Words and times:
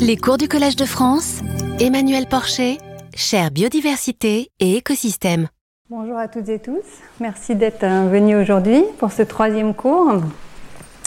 Les 0.00 0.16
cours 0.16 0.36
du 0.36 0.48
Collège 0.48 0.74
de 0.74 0.84
France, 0.84 1.40
Emmanuel 1.78 2.26
Porcher, 2.26 2.78
chère 3.14 3.50
biodiversité 3.50 4.50
et 4.58 4.76
écosystème. 4.76 5.48
Bonjour 5.88 6.16
à 6.16 6.28
toutes 6.28 6.48
et 6.48 6.58
tous, 6.58 6.82
merci 7.20 7.54
d'être 7.54 7.84
euh, 7.84 8.08
venus 8.10 8.36
aujourd'hui 8.36 8.82
pour 8.98 9.12
ce 9.12 9.22
troisième 9.22 9.74
cours 9.74 10.14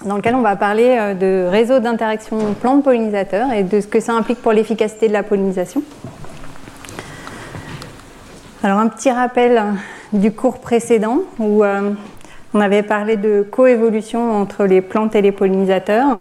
dans 0.05 0.17
lequel 0.17 0.35
on 0.35 0.41
va 0.41 0.55
parler 0.55 0.95
euh, 0.97 1.13
de 1.13 1.49
réseau 1.49 1.79
d'interaction 1.79 2.53
plantes-pollinisateurs 2.53 3.51
et 3.51 3.63
de 3.63 3.81
ce 3.81 3.87
que 3.87 3.99
ça 3.99 4.13
implique 4.13 4.41
pour 4.41 4.53
l'efficacité 4.53 5.07
de 5.07 5.13
la 5.13 5.23
pollinisation. 5.23 5.83
Alors 8.61 8.79
un 8.79 8.87
petit 8.87 9.11
rappel 9.11 9.57
euh, 9.57 9.71
du 10.17 10.31
cours 10.31 10.59
précédent 10.59 11.19
où 11.39 11.63
on 11.65 12.61
avait 12.61 12.83
parlé 12.83 13.17
de 13.17 13.41
coévolution 13.41 14.31
entre 14.31 14.65
les 14.65 14.81
plantes 14.81 15.15
et 15.15 15.21
les 15.21 15.31
pollinisateurs. 15.31 16.19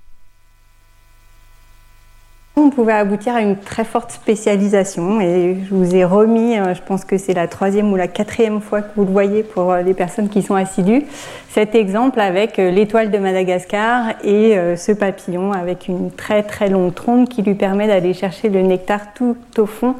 On 2.54 2.68
pouvait 2.68 2.92
aboutir 2.92 3.34
à 3.34 3.40
une 3.40 3.56
très 3.56 3.84
forte 3.84 4.10
spécialisation 4.10 5.22
et 5.22 5.56
je 5.66 5.74
vous 5.74 5.96
ai 5.96 6.04
remis, 6.04 6.58
euh, 6.58 6.74
je 6.74 6.82
pense 6.82 7.06
que 7.06 7.16
c'est 7.16 7.32
la 7.32 7.48
troisième 7.48 7.90
ou 7.90 7.96
la 7.96 8.08
quatrième 8.08 8.60
fois 8.60 8.82
que 8.82 8.90
vous 8.94 9.06
le 9.06 9.10
voyez 9.10 9.42
pour 9.42 9.72
euh, 9.72 9.80
les 9.80 9.94
personnes 9.94 10.28
qui 10.28 10.42
sont 10.42 10.54
assidues, 10.54 11.06
cet 11.48 11.74
exemple 11.74 12.20
avec 12.20 12.58
euh, 12.58 12.70
l'étoile 12.70 13.10
de 13.10 13.16
Madagascar 13.16 14.16
et 14.22 14.54
ce 14.76 14.92
papillon 14.92 15.52
avec 15.52 15.88
une 15.88 16.10
très 16.10 16.42
très 16.42 16.68
longue 16.68 16.92
trompe 16.92 17.26
qui 17.26 17.40
lui 17.40 17.54
permet 17.54 17.86
d'aller 17.86 18.12
chercher 18.12 18.50
le 18.50 18.60
nectar 18.60 19.14
tout 19.14 19.36
au 19.56 19.64
fond 19.64 19.94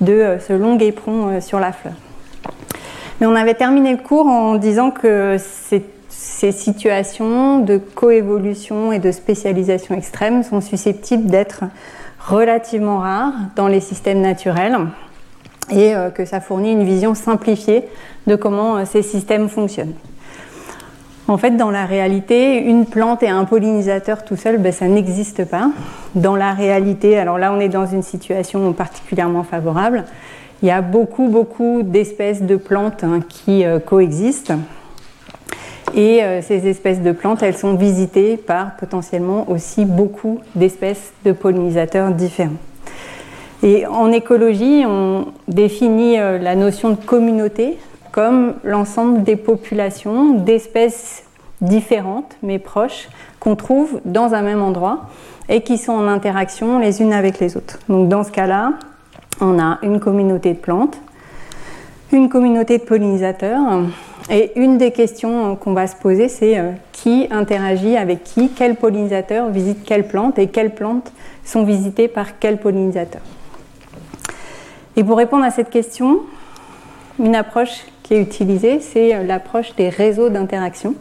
de 0.00 0.38
ce 0.40 0.54
long 0.54 0.78
éperon 0.78 1.42
sur 1.42 1.60
la 1.60 1.72
fleur. 1.72 1.94
Mais 3.20 3.26
on 3.26 3.34
avait 3.34 3.54
terminé 3.54 3.92
le 3.92 3.98
cours 3.98 4.26
en 4.26 4.54
disant 4.54 4.90
que 4.90 5.36
ces 6.08 6.52
situations 6.52 7.60
de 7.60 7.78
coévolution 7.78 8.92
et 8.92 8.98
de 8.98 9.10
spécialisation 9.12 9.94
extrême 9.94 10.42
sont 10.42 10.60
susceptibles 10.60 11.26
d'être 11.26 11.64
relativement 12.28 12.98
rare 12.98 13.32
dans 13.56 13.68
les 13.68 13.80
systèmes 13.80 14.20
naturels 14.20 14.78
et 15.70 15.94
euh, 15.94 16.10
que 16.10 16.24
ça 16.24 16.40
fournit 16.40 16.72
une 16.72 16.84
vision 16.84 17.14
simplifiée 17.14 17.84
de 18.26 18.36
comment 18.36 18.76
euh, 18.76 18.84
ces 18.84 19.02
systèmes 19.02 19.48
fonctionnent. 19.48 19.94
En 21.26 21.36
fait, 21.36 21.52
dans 21.52 21.70
la 21.70 21.84
réalité, 21.84 22.56
une 22.58 22.86
plante 22.86 23.22
et 23.22 23.28
un 23.28 23.44
pollinisateur 23.44 24.24
tout 24.24 24.36
seul, 24.36 24.58
ben, 24.58 24.72
ça 24.72 24.88
n'existe 24.88 25.44
pas. 25.44 25.70
Dans 26.14 26.36
la 26.36 26.54
réalité, 26.54 27.18
alors 27.18 27.38
là, 27.38 27.52
on 27.52 27.60
est 27.60 27.68
dans 27.68 27.86
une 27.86 28.02
situation 28.02 28.72
particulièrement 28.72 29.42
favorable. 29.42 30.04
Il 30.62 30.68
y 30.68 30.70
a 30.70 30.80
beaucoup, 30.80 31.28
beaucoup 31.28 31.82
d'espèces 31.82 32.42
de 32.42 32.56
plantes 32.56 33.04
hein, 33.04 33.20
qui 33.28 33.64
euh, 33.64 33.78
coexistent. 33.78 34.54
Et 35.94 36.22
euh, 36.22 36.42
ces 36.42 36.68
espèces 36.68 37.02
de 37.02 37.12
plantes, 37.12 37.42
elles 37.42 37.56
sont 37.56 37.74
visitées 37.74 38.36
par 38.36 38.76
potentiellement 38.76 39.50
aussi 39.50 39.84
beaucoup 39.84 40.40
d'espèces 40.54 41.12
de 41.24 41.32
pollinisateurs 41.32 42.12
différents. 42.12 42.52
Et 43.62 43.86
en 43.86 44.12
écologie, 44.12 44.84
on 44.86 45.26
définit 45.48 46.18
euh, 46.18 46.38
la 46.38 46.54
notion 46.54 46.90
de 46.90 46.96
communauté 46.96 47.78
comme 48.12 48.54
l'ensemble 48.64 49.22
des 49.22 49.36
populations 49.36 50.34
d'espèces 50.34 51.24
différentes 51.60 52.36
mais 52.42 52.58
proches 52.58 53.08
qu'on 53.40 53.56
trouve 53.56 54.00
dans 54.04 54.34
un 54.34 54.42
même 54.42 54.62
endroit 54.62 55.06
et 55.48 55.62
qui 55.62 55.78
sont 55.78 55.92
en 55.92 56.06
interaction 56.08 56.78
les 56.78 57.00
unes 57.02 57.12
avec 57.12 57.40
les 57.40 57.56
autres. 57.56 57.78
Donc 57.88 58.08
dans 58.08 58.22
ce 58.22 58.30
cas-là, 58.30 58.74
on 59.40 59.58
a 59.58 59.78
une 59.82 60.00
communauté 60.00 60.52
de 60.52 60.58
plantes, 60.58 60.98
une 62.12 62.28
communauté 62.28 62.78
de 62.78 62.84
pollinisateurs 62.84 63.82
et 64.30 64.52
une 64.56 64.78
des 64.78 64.92
questions 64.92 65.56
qu'on 65.56 65.72
va 65.72 65.86
se 65.86 65.96
poser, 65.96 66.28
c'est 66.28 66.58
euh, 66.58 66.72
qui 66.92 67.28
interagit 67.30 67.96
avec 67.96 68.24
qui, 68.24 68.50
quel 68.50 68.76
pollinisateur 68.76 69.48
visite 69.48 69.84
quelle 69.84 70.06
plante 70.06 70.38
et 70.38 70.48
quelles 70.48 70.74
plantes 70.74 71.12
sont 71.44 71.64
visitées 71.64 72.08
par 72.08 72.38
quel 72.38 72.58
pollinisateur. 72.58 73.22
Et 74.96 75.04
pour 75.04 75.16
répondre 75.16 75.44
à 75.44 75.50
cette 75.50 75.70
question, 75.70 76.20
une 77.18 77.36
approche 77.36 77.84
qui 78.02 78.14
est 78.14 78.20
utilisée, 78.20 78.80
c'est 78.80 79.14
euh, 79.14 79.22
l'approche 79.22 79.74
des 79.76 79.88
réseaux 79.88 80.28
d'interaction. 80.28 80.94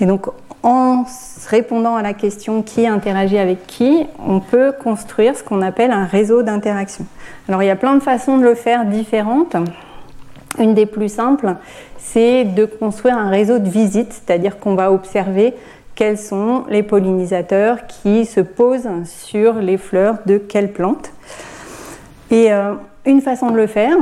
Et 0.00 0.06
donc, 0.06 0.26
en 0.62 1.04
répondant 1.48 1.96
à 1.96 2.02
la 2.02 2.12
question 2.12 2.62
qui 2.62 2.86
interagit 2.86 3.38
avec 3.38 3.66
qui, 3.66 4.06
on 4.26 4.40
peut 4.40 4.72
construire 4.72 5.36
ce 5.36 5.42
qu'on 5.42 5.62
appelle 5.62 5.92
un 5.92 6.04
réseau 6.04 6.42
d'interaction. 6.42 7.06
Alors, 7.48 7.62
il 7.62 7.66
y 7.66 7.70
a 7.70 7.76
plein 7.76 7.94
de 7.94 8.02
façons 8.02 8.36
de 8.36 8.42
le 8.42 8.54
faire 8.54 8.84
différentes. 8.84 9.56
Une 10.58 10.74
des 10.74 10.86
plus 10.86 11.08
simples, 11.08 11.54
c'est 11.98 12.44
de 12.44 12.64
construire 12.64 13.16
un 13.16 13.30
réseau 13.30 13.58
de 13.58 13.68
visites, 13.68 14.12
c'est-à-dire 14.12 14.58
qu'on 14.58 14.74
va 14.74 14.92
observer 14.92 15.54
quels 15.94 16.18
sont 16.18 16.64
les 16.68 16.82
pollinisateurs 16.82 17.86
qui 17.86 18.24
se 18.24 18.40
posent 18.40 18.88
sur 19.04 19.54
les 19.54 19.76
fleurs 19.76 20.18
de 20.26 20.38
quelle 20.38 20.72
plante. 20.72 21.12
Et 22.30 22.52
euh, 22.52 22.74
une 23.04 23.20
façon 23.20 23.50
de 23.50 23.56
le 23.56 23.66
faire, 23.66 23.96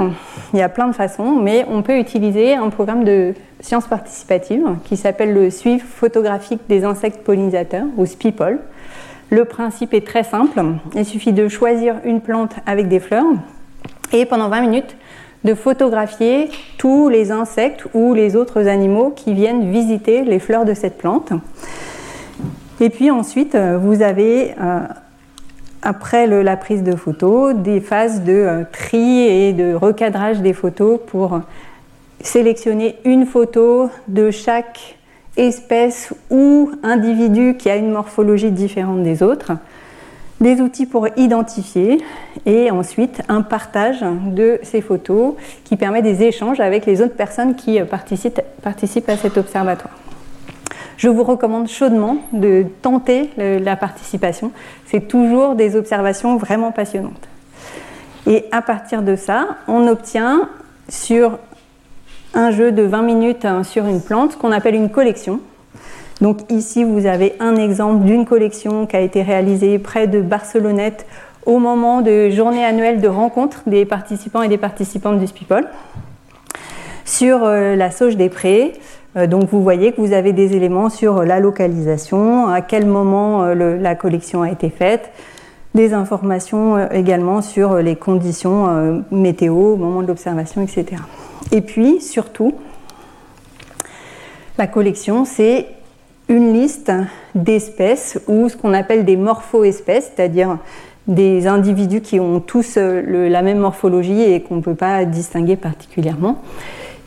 il 0.53 0.59
y 0.59 0.62
a 0.62 0.69
plein 0.69 0.89
de 0.89 0.94
façons, 0.94 1.33
mais 1.37 1.65
on 1.71 1.83
peut 1.83 1.99
utiliser 1.99 2.55
un 2.55 2.71
programme 2.71 3.05
de 3.05 3.34
sciences 3.61 3.87
participatives 3.87 4.67
qui 4.84 4.97
s'appelle 4.97 5.33
le 5.33 5.50
suivi 5.50 5.78
photographique 5.78 6.61
des 6.69 6.84
insectes 6.84 7.23
pollinisateurs, 7.23 7.87
ou 7.97 8.05
SPIPOL. 8.05 8.59
Le 9.31 9.44
principe 9.44 9.94
est 9.94 10.06
très 10.06 10.23
simple, 10.23 10.62
il 10.94 11.05
suffit 11.05 11.33
de 11.33 11.49
choisir 11.49 11.97
une 12.05 12.21
plante 12.21 12.55
avec 12.67 12.88
des 12.88 13.00
fleurs 13.00 13.27
et 14.12 14.25
pendant 14.25 14.49
20 14.49 14.61
minutes, 14.61 14.97
de 15.46 15.54
photographier 15.54 16.50
tous 16.76 17.08
les 17.08 17.32
insectes 17.32 17.86
ou 17.94 18.12
les 18.12 18.36
autres 18.36 18.66
animaux 18.66 19.14
qui 19.16 19.32
viennent 19.32 19.70
visiter 19.70 20.24
les 20.24 20.38
fleurs 20.38 20.66
de 20.66 20.74
cette 20.74 20.98
plante. 20.98 21.32
Et 22.80 22.90
puis 22.90 23.10
ensuite, 23.10 23.54
euh, 23.54 23.78
vous 23.80 24.02
avez, 24.02 24.50
euh, 24.60 24.80
après 25.80 26.26
la 26.26 26.56
prise 26.58 26.82
de 26.82 26.94
photos, 26.94 27.54
des 27.54 27.80
phases 27.80 28.22
de 28.22 28.32
euh, 28.32 28.64
tri 28.70 29.22
et 29.22 29.54
de 29.54 29.72
recadrage 29.72 30.40
des 30.40 30.52
photos 30.52 31.00
pour 31.06 31.40
sélectionner 32.20 32.96
une 33.04 33.24
photo 33.24 33.88
de 34.08 34.30
chaque 34.30 34.98
espèce 35.38 36.12
ou 36.30 36.70
individu 36.82 37.56
qui 37.58 37.70
a 37.70 37.76
une 37.76 37.90
morphologie 37.90 38.50
différente 38.50 39.02
des 39.02 39.22
autres 39.22 39.52
des 40.41 40.60
outils 40.60 40.86
pour 40.86 41.08
identifier 41.16 42.02
et 42.44 42.70
ensuite 42.70 43.22
un 43.28 43.42
partage 43.42 44.02
de 44.02 44.58
ces 44.62 44.80
photos 44.80 45.34
qui 45.64 45.76
permet 45.76 46.02
des 46.02 46.22
échanges 46.22 46.60
avec 46.60 46.86
les 46.86 47.00
autres 47.00 47.14
personnes 47.14 47.54
qui 47.54 47.80
participent, 47.80 49.08
à 49.08 49.16
cet 49.16 49.38
observatoire. 49.38 49.94
Je 50.96 51.08
vous 51.08 51.25
recommande 51.25 51.69
chaudement 51.69 52.19
de 52.32 52.64
tenter 52.82 53.30
la 53.36 53.76
participation. 53.76 54.52
C'est 54.86 55.08
toujours 55.08 55.54
des 55.54 55.76
observations 55.76 56.36
vraiment 56.36 56.72
passionnantes. 56.72 57.28
Et 58.26 58.44
à 58.50 58.60
partir 58.60 59.02
de 59.02 59.14
ça, 59.14 59.56
on 59.69 59.86
obtient 59.86 60.48
sur 60.88 61.38
un 62.34 62.50
jeu 62.50 62.72
de 62.72 62.82
20 62.82 63.02
minutes 63.02 63.44
hein, 63.44 63.62
sur 63.62 63.86
une 63.86 64.00
plante 64.00 64.36
qu'on 64.36 64.52
appelle 64.52 64.75
une 64.75 64.91
collection. 64.91 65.41
Donc 66.21 66.50
ici, 66.50 66.82
vous 66.82 67.06
avez 67.06 67.34
un 67.41 67.56
exemple 67.56 68.04
d'une 68.04 68.25
collection 68.25 68.87
qui 68.87 68.97
a 68.97 69.00
été 69.00 69.22
réalisée 69.22 69.78
près 69.78 70.06
de 70.06 70.22
Barcelonnette 70.22 71.06
au 71.44 71.59
moment 71.59 72.00
de 72.00 72.31
journée 72.31 72.65
annuelle 72.65 73.00
de 73.00 73.09
rencontre 73.09 73.62
des 73.66 73.84
participants 73.84 74.43
et 74.43 74.49
des 74.49 74.59
participantes 74.59 75.19
du 75.19 75.26
SPIPOL 75.26 75.69
sur 77.05 77.44
euh, 77.44 77.76
la 77.76 77.91
sauge 77.91 78.16
des 78.16 78.31
prés. 78.31 78.72
Euh, 79.16 79.26
donc 79.26 79.50
vous 79.50 79.62
voyez 79.62 79.93
que 79.93 80.00
vous 80.00 80.12
avez 80.12 80.32
des 80.32 80.56
éléments 80.56 80.88
sur 80.88 81.22
la 81.22 81.38
localisation, 81.38 82.49
à 82.49 82.62
quel 82.62 82.87
moment 82.87 83.44
euh, 83.44 83.76
la 83.78 83.94
collection 83.94 84.43
a 84.43 84.50
été 84.50 84.71
faite, 84.71 85.10
des 85.75 85.93
informations 85.93 86.88
également 86.91 87.43
sur 87.43 87.76
les 87.76 87.97
conditions 87.97 89.05
météo 89.10 89.75
au 89.75 89.76
moment 89.76 90.00
de 90.00 90.06
l'observation, 90.06 90.62
etc. 90.62 91.03
Et 91.53 91.60
puis 91.60 92.00
surtout, 92.00 92.55
la 94.56 94.66
collection, 94.66 95.26
c'est 95.26 95.66
une 96.28 96.53
liste 96.53 96.92
d'espèces 97.34 98.19
ou 98.26 98.48
ce 98.48 98.56
qu'on 98.56 98.72
appelle 98.72 99.04
des 99.04 99.16
morpho-espèces, 99.16 100.12
c'est-à-dire 100.14 100.59
des 101.06 101.47
individus 101.47 102.00
qui 102.00 102.19
ont 102.19 102.40
tous 102.40 102.76
euh, 102.76 103.28
la 103.28 103.43
même 103.43 103.58
morphologie 103.58 104.23
et 104.23 104.43
qu'on 104.43 104.56
ne 104.56 104.61
peut 104.61 104.75
pas 104.75 105.05
distinguer 105.05 105.56
particulièrement, 105.56 106.43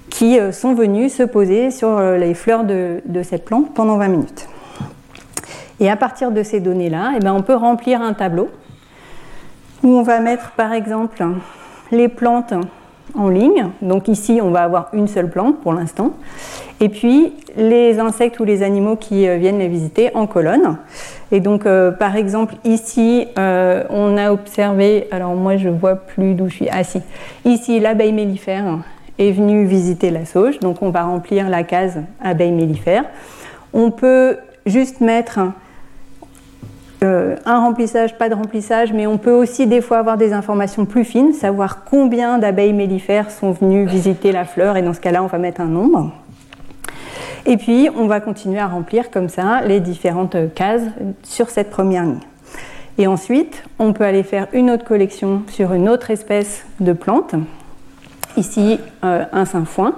qui 0.10 0.39
euh, 0.39 0.51
sont 0.51 0.74
venus 0.74 1.13
se 1.13 1.24
poser 1.24 1.69
sur 1.69 1.89
euh, 1.89 2.18
les 2.18 2.33
fleurs 2.33 2.63
de, 2.63 3.01
cette 3.24 3.44
plante 3.44 3.74
pendant 3.74 3.98
20 3.98 4.07
minutes. 4.07 4.48
Et 5.81 5.89
à 5.89 5.98
partir 5.98 6.31
de 6.31 6.44
ces 6.44 6.62
données-là, 6.62 7.13
eh 7.18 7.19
ben, 7.19 7.33
on 7.33 7.42
peut 7.42 7.56
remplir 7.56 8.01
un 8.01 8.13
tableau 8.13 8.50
où 9.83 9.89
on 9.89 10.04
va 10.04 10.19
mettre 10.19 10.51
par 10.51 10.74
exemple 10.74 11.25
les 11.92 12.07
plantes 12.07 12.54
en 13.16 13.30
ligne. 13.30 13.69
Donc 13.81 14.07
ici, 14.07 14.39
on 14.42 14.51
va 14.51 14.63
avoir 14.63 14.89
une 14.94 15.07
seule 15.07 15.30
plante 15.30 15.60
pour 15.62 15.74
l'instant. 15.74 16.13
Et 16.81 16.90
puis 16.90 17.34
les 17.58 18.00
insectes 18.00 18.40
ou 18.40 18.46
les 18.46 18.64
animaux 18.64 18.96
qui 18.96 19.28
euh, 19.28 19.38
viennent 19.38 19.60
les 19.60 19.68
visiter 19.68 20.12
en 20.14 20.28
colonne. 20.28 20.78
Et 21.31 21.42
donc, 21.42 21.66
euh, 21.66 21.92
par 21.92 22.16
exemple, 22.16 22.56
ici, 22.64 23.28
euh, 23.38 23.84
on 23.90 24.18
a 24.18 24.31
observé, 24.31 25.08
alors 25.12 25.36
moi 25.36 25.58
je 25.58 25.70
vois 25.70 25.96
plus 25.96 26.36
d'où 26.36 26.48
je 26.48 26.56
suis, 26.56 26.70
ah 26.72 26.84
si, 26.84 27.02
ici 27.46 27.80
l'abeille 27.80 28.14
mellifère 28.14 28.80
est 29.18 29.31
venue 29.31 29.66
visiter 29.66 30.12
la 30.12 30.26
sauge, 30.26 30.60
donc 30.60 30.81
on 30.81 30.90
va 30.90 31.04
remplir 31.04 31.50
la 31.50 31.64
case 31.64 32.00
abeille 32.24 32.54
mellifère. 32.54 33.04
On 33.74 33.92
peut 33.92 34.38
juste 34.66 35.02
mettre 35.02 35.40
un 37.02 37.60
remplissage, 37.60 38.18
pas 38.18 38.28
de 38.28 38.36
remplissage, 38.36 38.92
mais 38.92 39.08
on 39.08 39.18
peut 39.18 39.31
aussi 39.31 39.68
des 39.68 39.81
fois 39.81 40.00
avoir 40.00 40.18
des 40.18 40.34
informations 40.34 40.86
plus 40.86 41.06
fines, 41.06 41.34
savoir 41.34 41.84
combien 41.84 42.40
d'abeilles 42.40 42.74
mellifères 42.74 43.30
sont 43.31 43.52
venues 43.52 43.86
visiter 43.86 44.31
la 44.31 44.46
fleur, 44.46 44.78
et 44.78 44.81
dans 44.81 44.94
ce 44.94 45.02
cas-là, 45.02 45.22
on 45.22 45.28
va 45.28 45.38
mettre 45.38 45.62
un 45.62 45.66
nombre. 45.66 46.12
Et 47.45 47.57
puis, 47.57 47.89
on 47.95 48.07
va 48.07 48.19
continuer 48.19 48.59
à 48.59 48.68
remplir 48.68 49.12
comme 49.12 49.30
ça 49.30 49.62
les 49.62 49.80
différentes 49.80 50.36
cases 50.56 50.83
sur 51.24 51.50
cette 51.50 51.69
première 51.69 52.03
ligne. 52.03 52.19
Et 52.97 53.07
ensuite, 53.07 53.63
on 53.80 53.94
peut 53.94 54.03
aller 54.03 54.24
faire 54.24 54.47
une 54.53 54.69
autre 54.69 54.83
collection 54.83 55.44
sur 55.47 55.74
une 55.74 55.88
autre 55.88 56.12
espèce 56.12 56.65
de 56.80 56.94
plante. 56.94 57.36
Ici, 58.36 58.80
euh, 59.03 59.24
un 59.31 59.45
sainfoin. 59.45 59.95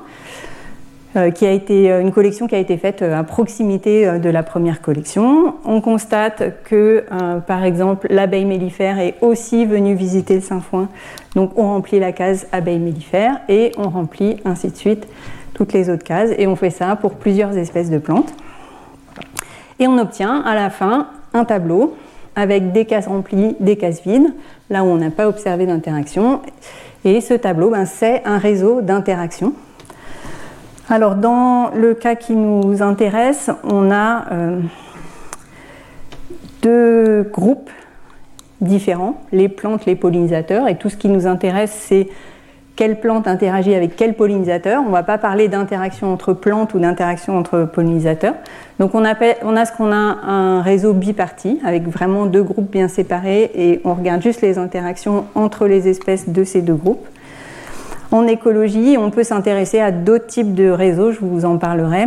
Euh, 1.18 1.30
qui 1.30 1.46
a 1.46 1.52
été 1.52 1.92
euh, 1.92 2.00
une 2.00 2.14
collection 2.14 2.48
qui 2.48 2.56
a 2.56 2.58
été 2.58 2.78
faite 2.78 3.02
euh, 3.02 3.20
à 3.20 3.26
proximité 3.26 4.18
de 4.18 4.30
la 4.30 4.44
première 4.44 4.82
collection. 4.82 5.56
On 5.66 5.82
constate 5.82 6.64
que, 6.64 7.04
par 7.48 7.66
exemple, 7.66 8.08
l'abeille 8.10 8.46
mellifère 8.46 8.98
est 8.98 9.16
aussi 9.20 9.66
venue 9.66 9.94
visiter 9.94 10.36
le 10.36 10.42
Saint-Foin. 10.42 10.88
Donc, 11.36 11.52
on 11.58 11.64
remplit 11.64 12.00
la 12.00 12.14
case 12.14 12.48
abeille 12.54 12.80
mellifère 12.80 13.42
et 13.50 13.74
on 13.78 13.90
remplit 13.90 14.38
ainsi 14.46 14.70
de 14.70 14.78
suite 14.78 15.06
les 15.74 15.90
autres 15.90 16.04
cases. 16.04 16.32
Et 16.38 16.48
on 16.48 16.56
fait 16.56 16.70
ça 16.70 16.96
pour 16.96 17.16
plusieurs 17.16 17.58
espèces 17.58 17.90
de 17.90 17.98
plantes. 17.98 18.34
Et 19.80 19.88
on 19.88 19.98
obtient 19.98 20.42
à 20.42 20.56
la 20.56 20.70
fin 20.70 21.08
un 21.34 21.46
tableau 21.46 21.96
avec 22.36 22.72
des 22.72 22.86
cases 22.86 23.08
remplies, 23.08 23.56
des 23.60 23.76
cases 23.76 24.02
vides, 24.04 24.34
là 24.70 24.84
où 24.84 24.88
on 24.88 24.98
n'a 24.98 25.12
pas 25.12 25.28
observé 25.28 25.66
d'interaction. 25.66 26.42
Et 27.04 27.20
ce 27.22 27.34
tableau, 27.34 27.72
ben, 27.72 27.86
c'est 27.86 28.22
un 28.26 28.38
réseau 28.38 28.82
d'interactions 28.82 29.54
alors 30.92 31.16
dans 31.16 31.72
le 31.74 31.94
cas 31.94 32.16
qui 32.16 32.34
nous 32.34 32.82
intéresse, 32.82 33.50
on 33.64 33.92
a 33.92 34.26
euh, 34.34 34.60
deux 36.62 37.24
groupes 37.24 37.70
différents, 38.60 39.22
les 39.32 39.48
plantes, 39.48 39.86
les 39.86 39.96
pollinisateurs, 39.96 40.68
et 40.68 40.76
tout 40.76 40.90
ce 40.90 40.98
qui 40.98 41.08
nous 41.08 41.28
intéresse, 41.28 41.72
c'est 41.72 42.10
quelle 42.82 43.00
plante 43.00 43.28
interagit 43.28 43.76
avec 43.76 43.96
quel 43.96 44.16
pollinisateur. 44.16 44.82
On 44.82 44.88
ne 44.88 44.92
va 44.92 45.04
pas 45.04 45.20
parler 45.20 45.48
d'interaction 45.48 46.12
entre 46.12 46.34
plantes 46.34 46.74
ou 46.74 46.80
d'interaction 46.80 47.38
entre 47.38 47.66
pollinisateurs. 47.66 48.34
Donc 48.80 48.96
on, 48.96 49.06
a 49.06 49.14
ce 49.14 49.72
qu'on 49.72 49.92
a 49.92 49.96
un 49.96 50.64
réseau 50.64 50.94
biparti 50.94 51.60
avec 51.64 51.88
vraiment 51.88 52.26
deux 52.26 52.42
groupes 52.42 52.72
bien 52.72 52.88
séparés 52.88 53.52
et 53.54 53.82
on 53.84 53.94
regarde 53.94 54.24
juste 54.24 54.42
les 54.42 54.58
interactions 54.58 55.26
entre 55.36 55.68
les 55.68 55.88
espèces 55.90 56.28
de 56.28 56.44
ces 56.44 56.64
deux 56.64 56.74
groupes. 56.74 57.06
En 58.10 58.26
écologie, 58.26 58.98
on 58.98 59.12
peut 59.12 59.24
s'intéresser 59.24 59.80
à 59.80 59.92
d'autres 59.92 60.26
types 60.26 60.56
de 60.56 60.68
réseaux, 60.68 61.12
je 61.12 61.20
vous 61.22 61.46
en 61.46 61.60
parlerai. 61.60 62.06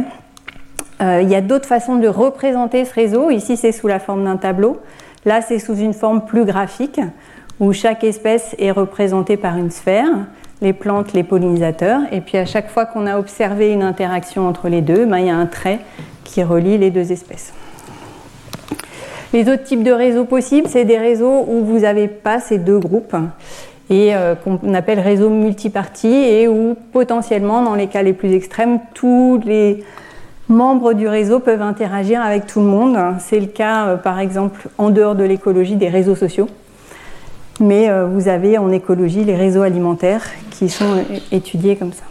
Euh, 1.01 1.21
il 1.23 1.29
y 1.29 1.37
a 1.37 1.41
d'autres 1.41 1.69
façons 1.69 2.01
de 2.01 2.09
représenter 2.09 2.85
ce 2.85 2.93
réseau. 2.93 3.31
Ici, 3.31 3.57
c'est 3.57 3.71
sous 3.71 3.87
la 3.87 4.01
forme 4.01 4.25
d'un 4.25 4.39
tableau. 4.39 4.81
Là, 5.25 5.41
c'est 5.41 5.61
sous 5.61 5.77
une 5.77 5.95
forme 5.95 6.25
plus 6.25 6.45
graphique, 6.45 7.01
où 7.61 7.73
chaque 7.73 8.03
espèce 8.03 8.57
est 8.59 8.73
représentée 8.73 9.37
par 9.37 9.57
une 9.57 9.71
sphère, 9.71 10.09
les 10.65 10.73
plantes, 10.73 11.13
les 11.13 11.23
pollinisateurs. 11.23 12.01
Et 12.11 12.21
puis, 12.21 12.37
à 12.39 12.47
chaque 12.47 12.69
fois 12.69 12.87
qu'on 12.87 13.07
a 13.07 13.19
observé 13.19 13.73
une 13.73 13.83
interaction 13.83 14.49
entre 14.49 14.69
les 14.69 14.81
deux, 14.81 15.07
ben, 15.07 15.19
il 15.19 15.27
y 15.27 15.31
a 15.31 15.37
un 15.37 15.47
trait 15.47 15.79
qui 16.25 16.43
relie 16.43 16.77
les 16.79 16.91
deux 16.91 17.13
espèces. 17.13 17.53
Les 19.33 19.49
autres 19.49 19.63
types 19.63 19.83
de 19.83 19.93
réseaux 19.93 20.25
possibles, 20.25 20.69
c'est 20.69 20.85
des 20.85 20.99
réseaux 20.99 21.45
où 21.47 21.65
vous 21.65 21.81
n'avez 21.81 22.09
pas 22.09 22.41
ces 22.41 22.59
deux 22.59 22.79
groupes 22.79 23.17
et 23.91 24.15
euh, 24.15 24.35
qu'on 24.35 24.75
appelle 24.75 25.01
réseau 25.01 25.29
multipartie 25.29 26.09
et 26.09 26.49
où 26.49 26.77
potentiellement, 26.93 27.63
dans 27.63 27.75
les 27.75 27.87
cas 27.87 28.03
les 28.03 28.13
plus 28.13 28.33
extrêmes, 28.33 28.79
tous 28.95 29.41
les 29.45 29.85
membres 30.49 30.93
du 30.93 31.09
réseau 31.09 31.41
peuvent 31.41 31.63
interagir 31.63 32.23
avec 32.23 32.47
tout 32.47 32.61
le 32.61 32.67
monde. 32.67 32.97
C'est 33.19 33.41
le 33.41 33.47
cas, 33.47 33.87
euh, 33.87 33.97
par 33.97 34.21
exemple, 34.21 34.69
en 34.79 34.91
dehors 34.91 35.15
de 35.15 35.25
l'écologie, 35.25 35.77
des 35.77 35.89
réseaux 35.89 36.15
sociaux. 36.15 36.49
Mais 37.61 37.89
euh, 37.89 38.07
vous 38.07 38.29
avez 38.29 38.59
en 38.59 38.71
écologie 38.71 39.25
les 39.25 39.37
réseaux 39.37 39.63
alimentaires 39.63 40.25
qui 40.51 40.69
sont 40.69 41.05
étudiés 41.31 41.77
comme 41.77 41.93
ça. 41.93 42.05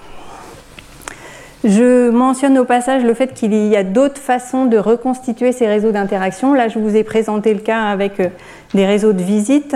Je 1.63 2.09
mentionne 2.09 2.57
au 2.57 2.65
passage 2.65 3.05
le 3.05 3.13
fait 3.13 3.33
qu'il 3.33 3.53
y 3.53 3.77
a 3.77 3.85
d'autres 3.85 4.19
façons 4.19 4.65
de 4.65 4.77
reconstituer 4.77 5.53
ces 5.53 5.65
réseaux 5.65 5.91
d'interaction. 5.91 6.53
Là, 6.53 6.67
je 6.67 6.77
vous 6.77 6.97
ai 6.97 7.05
présenté 7.05 7.53
le 7.53 7.61
cas 7.61 7.83
avec 7.83 8.19
euh, 8.19 8.27
des 8.73 8.85
réseaux 8.85 9.13
de 9.13 9.23
visite. 9.23 9.73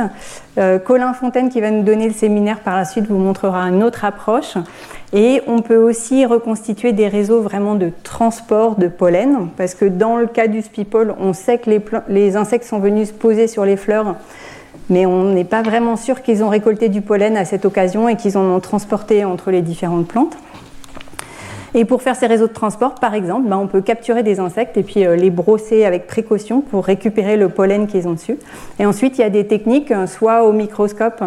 Euh, 0.57 0.79
Colin 0.79 1.13
Fontaine, 1.13 1.47
qui 1.47 1.61
va 1.61 1.71
nous 1.71 1.83
donner 1.83 2.07
le 2.07 2.13
séminaire 2.13 2.59
par 2.59 2.75
la 2.75 2.83
suite, 2.83 3.07
vous 3.07 3.17
montrera 3.17 3.61
une 3.69 3.83
autre 3.83 4.03
approche. 4.03 4.55
Et 5.13 5.41
on 5.47 5.61
peut 5.61 5.77
aussi 5.77 6.25
reconstituer 6.25 6.91
des 6.91 7.07
réseaux 7.07 7.41
vraiment 7.41 7.75
de 7.75 7.91
transport 8.03 8.75
de 8.75 8.89
pollen, 8.89 9.47
parce 9.55 9.73
que 9.73 9.85
dans 9.85 10.17
le 10.17 10.27
cas 10.27 10.47
du 10.47 10.61
spipole, 10.61 11.15
on 11.21 11.31
sait 11.31 11.57
que 11.57 11.69
les 12.09 12.35
insectes 12.35 12.65
sont 12.65 12.79
venus 12.79 13.09
se 13.09 13.13
poser 13.13 13.47
sur 13.47 13.63
les 13.63 13.77
fleurs, 13.77 14.15
mais 14.89 15.05
on 15.05 15.33
n'est 15.33 15.43
pas 15.43 15.61
vraiment 15.61 15.95
sûr 15.95 16.21
qu'ils 16.21 16.43
ont 16.43 16.49
récolté 16.49 16.89
du 16.89 17.01
pollen 17.01 17.37
à 17.37 17.45
cette 17.45 17.65
occasion 17.65 18.07
et 18.07 18.15
qu'ils 18.15 18.37
en 18.37 18.45
ont 18.45 18.59
transporté 18.59 19.25
entre 19.25 19.51
les 19.51 19.61
différentes 19.61 20.07
plantes. 20.07 20.37
Et 21.73 21.85
pour 21.85 22.01
faire 22.01 22.15
ces 22.15 22.27
réseaux 22.27 22.47
de 22.47 22.53
transport, 22.53 22.95
par 22.95 23.13
exemple, 23.13 23.47
ben, 23.47 23.57
on 23.57 23.67
peut 23.67 23.81
capturer 23.81 24.23
des 24.23 24.39
insectes 24.39 24.77
et 24.77 24.83
puis 24.83 25.05
euh, 25.05 25.15
les 25.15 25.29
brosser 25.29 25.85
avec 25.85 26.07
précaution 26.07 26.61
pour 26.61 26.85
récupérer 26.85 27.37
le 27.37 27.49
pollen 27.49 27.87
qu'ils 27.87 28.07
ont 28.07 28.13
dessus. 28.13 28.37
Et 28.79 28.85
ensuite, 28.85 29.17
il 29.17 29.21
y 29.21 29.23
a 29.23 29.29
des 29.29 29.45
techniques, 29.45 29.91
euh, 29.91 30.07
soit 30.07 30.43
au 30.43 30.53
microscope 30.53 31.23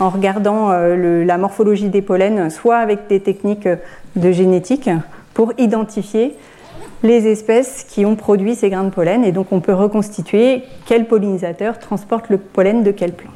en 0.00 0.08
regardant 0.08 0.70
euh, 0.70 1.24
la 1.24 1.38
morphologie 1.38 1.88
des 1.88 2.02
pollens, 2.02 2.50
soit 2.50 2.78
avec 2.78 3.06
des 3.08 3.20
techniques 3.20 3.68
de 4.16 4.32
génétique 4.32 4.90
pour 5.34 5.52
identifier 5.58 6.36
les 7.02 7.26
espèces 7.26 7.84
qui 7.88 8.04
ont 8.06 8.16
produit 8.16 8.54
ces 8.54 8.70
grains 8.70 8.84
de 8.84 8.90
pollen. 8.90 9.24
Et 9.24 9.32
donc, 9.32 9.48
on 9.52 9.60
peut 9.60 9.74
reconstituer 9.74 10.62
quel 10.86 11.06
pollinisateur 11.06 11.78
transporte 11.78 12.28
le 12.28 12.38
pollen 12.38 12.82
de 12.82 12.90
quelle 12.90 13.12
plante. 13.12 13.32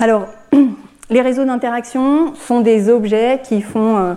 Alors, 0.00 0.26
les 1.10 1.20
réseaux 1.20 1.44
d'interaction 1.44 2.34
sont 2.34 2.60
des 2.60 2.88
objets 2.88 3.40
qui 3.42 3.62
font 3.62 3.96
euh, 3.96 4.14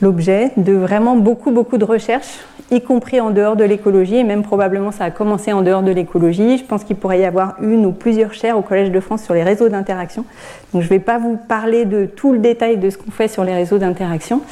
l'objet 0.00 0.52
de 0.56 0.72
vraiment 0.72 1.16
beaucoup, 1.16 1.50
beaucoup 1.50 1.78
de 1.78 1.84
recherches, 1.84 2.40
y 2.70 2.80
compris 2.80 3.20
en 3.20 3.30
dehors 3.30 3.56
de 3.56 3.64
l'écologie, 3.64 4.16
et 4.16 4.24
même 4.24 4.42
probablement 4.42 4.92
ça 4.92 5.04
a 5.04 5.10
commencé 5.10 5.52
en 5.52 5.62
dehors 5.62 5.82
de 5.82 5.90
l'écologie. 5.90 6.58
Je 6.58 6.64
pense 6.64 6.84
qu'il 6.84 6.96
pourrait 6.96 7.20
y 7.20 7.24
avoir 7.24 7.56
une 7.60 7.86
ou 7.86 7.92
plusieurs 7.92 8.34
chaires 8.34 8.58
au 8.58 8.62
Collège 8.62 8.90
de 8.90 9.00
France 9.00 9.22
sur 9.22 9.34
les 9.34 9.42
réseaux 9.42 9.68
d'interaction. 9.68 10.24
Donc 10.72 10.82
je 10.82 10.86
ne 10.86 10.90
vais 10.90 10.98
pas 10.98 11.18
vous 11.18 11.36
parler 11.36 11.84
de 11.84 12.06
tout 12.06 12.32
le 12.32 12.38
détail 12.38 12.76
de 12.76 12.90
ce 12.90 12.98
qu'on 12.98 13.10
fait 13.10 13.28
sur 13.28 13.44
les 13.44 13.54
réseaux 13.54 13.78
d'interaction. 13.78 14.42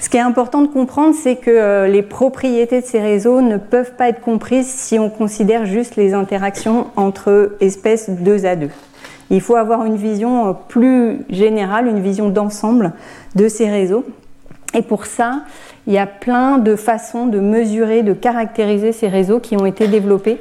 Ce 0.00 0.08
qui 0.08 0.16
est 0.16 0.20
important 0.20 0.62
de 0.62 0.68
comprendre, 0.68 1.14
c'est 1.14 1.36
que 1.36 1.50
euh, 1.50 1.86
les 1.86 2.00
propriétés 2.00 2.80
de 2.80 2.86
ces 2.86 3.00
réseaux 3.00 3.42
ne 3.42 3.58
peuvent 3.58 3.92
pas 3.96 4.08
être 4.08 4.22
comprises 4.22 4.66
si 4.66 4.98
on 4.98 5.10
considère 5.10 5.66
juste 5.66 5.96
les 5.96 6.14
interactions 6.14 6.86
entre 6.96 7.52
espèces 7.60 8.08
deux 8.08 8.46
à 8.46 8.56
deux. 8.56 8.70
Il 9.28 9.42
faut 9.42 9.56
avoir 9.56 9.84
une 9.84 9.96
vision 9.96 10.48
euh, 10.48 10.52
plus 10.68 11.18
générale, 11.28 11.86
une 11.86 12.00
vision 12.00 12.30
d'ensemble 12.30 12.94
de 13.34 13.46
ces 13.46 13.68
réseaux. 13.68 14.06
Et 14.72 14.80
pour 14.80 15.04
ça, 15.04 15.42
il 15.86 15.92
y 15.92 15.98
a 15.98 16.06
plein 16.06 16.56
de 16.56 16.76
façons 16.76 17.26
de 17.26 17.38
mesurer, 17.38 18.02
de 18.02 18.14
caractériser 18.14 18.92
ces 18.92 19.08
réseaux 19.08 19.38
qui 19.38 19.54
ont 19.56 19.66
été 19.66 19.86
développés. 19.86 20.38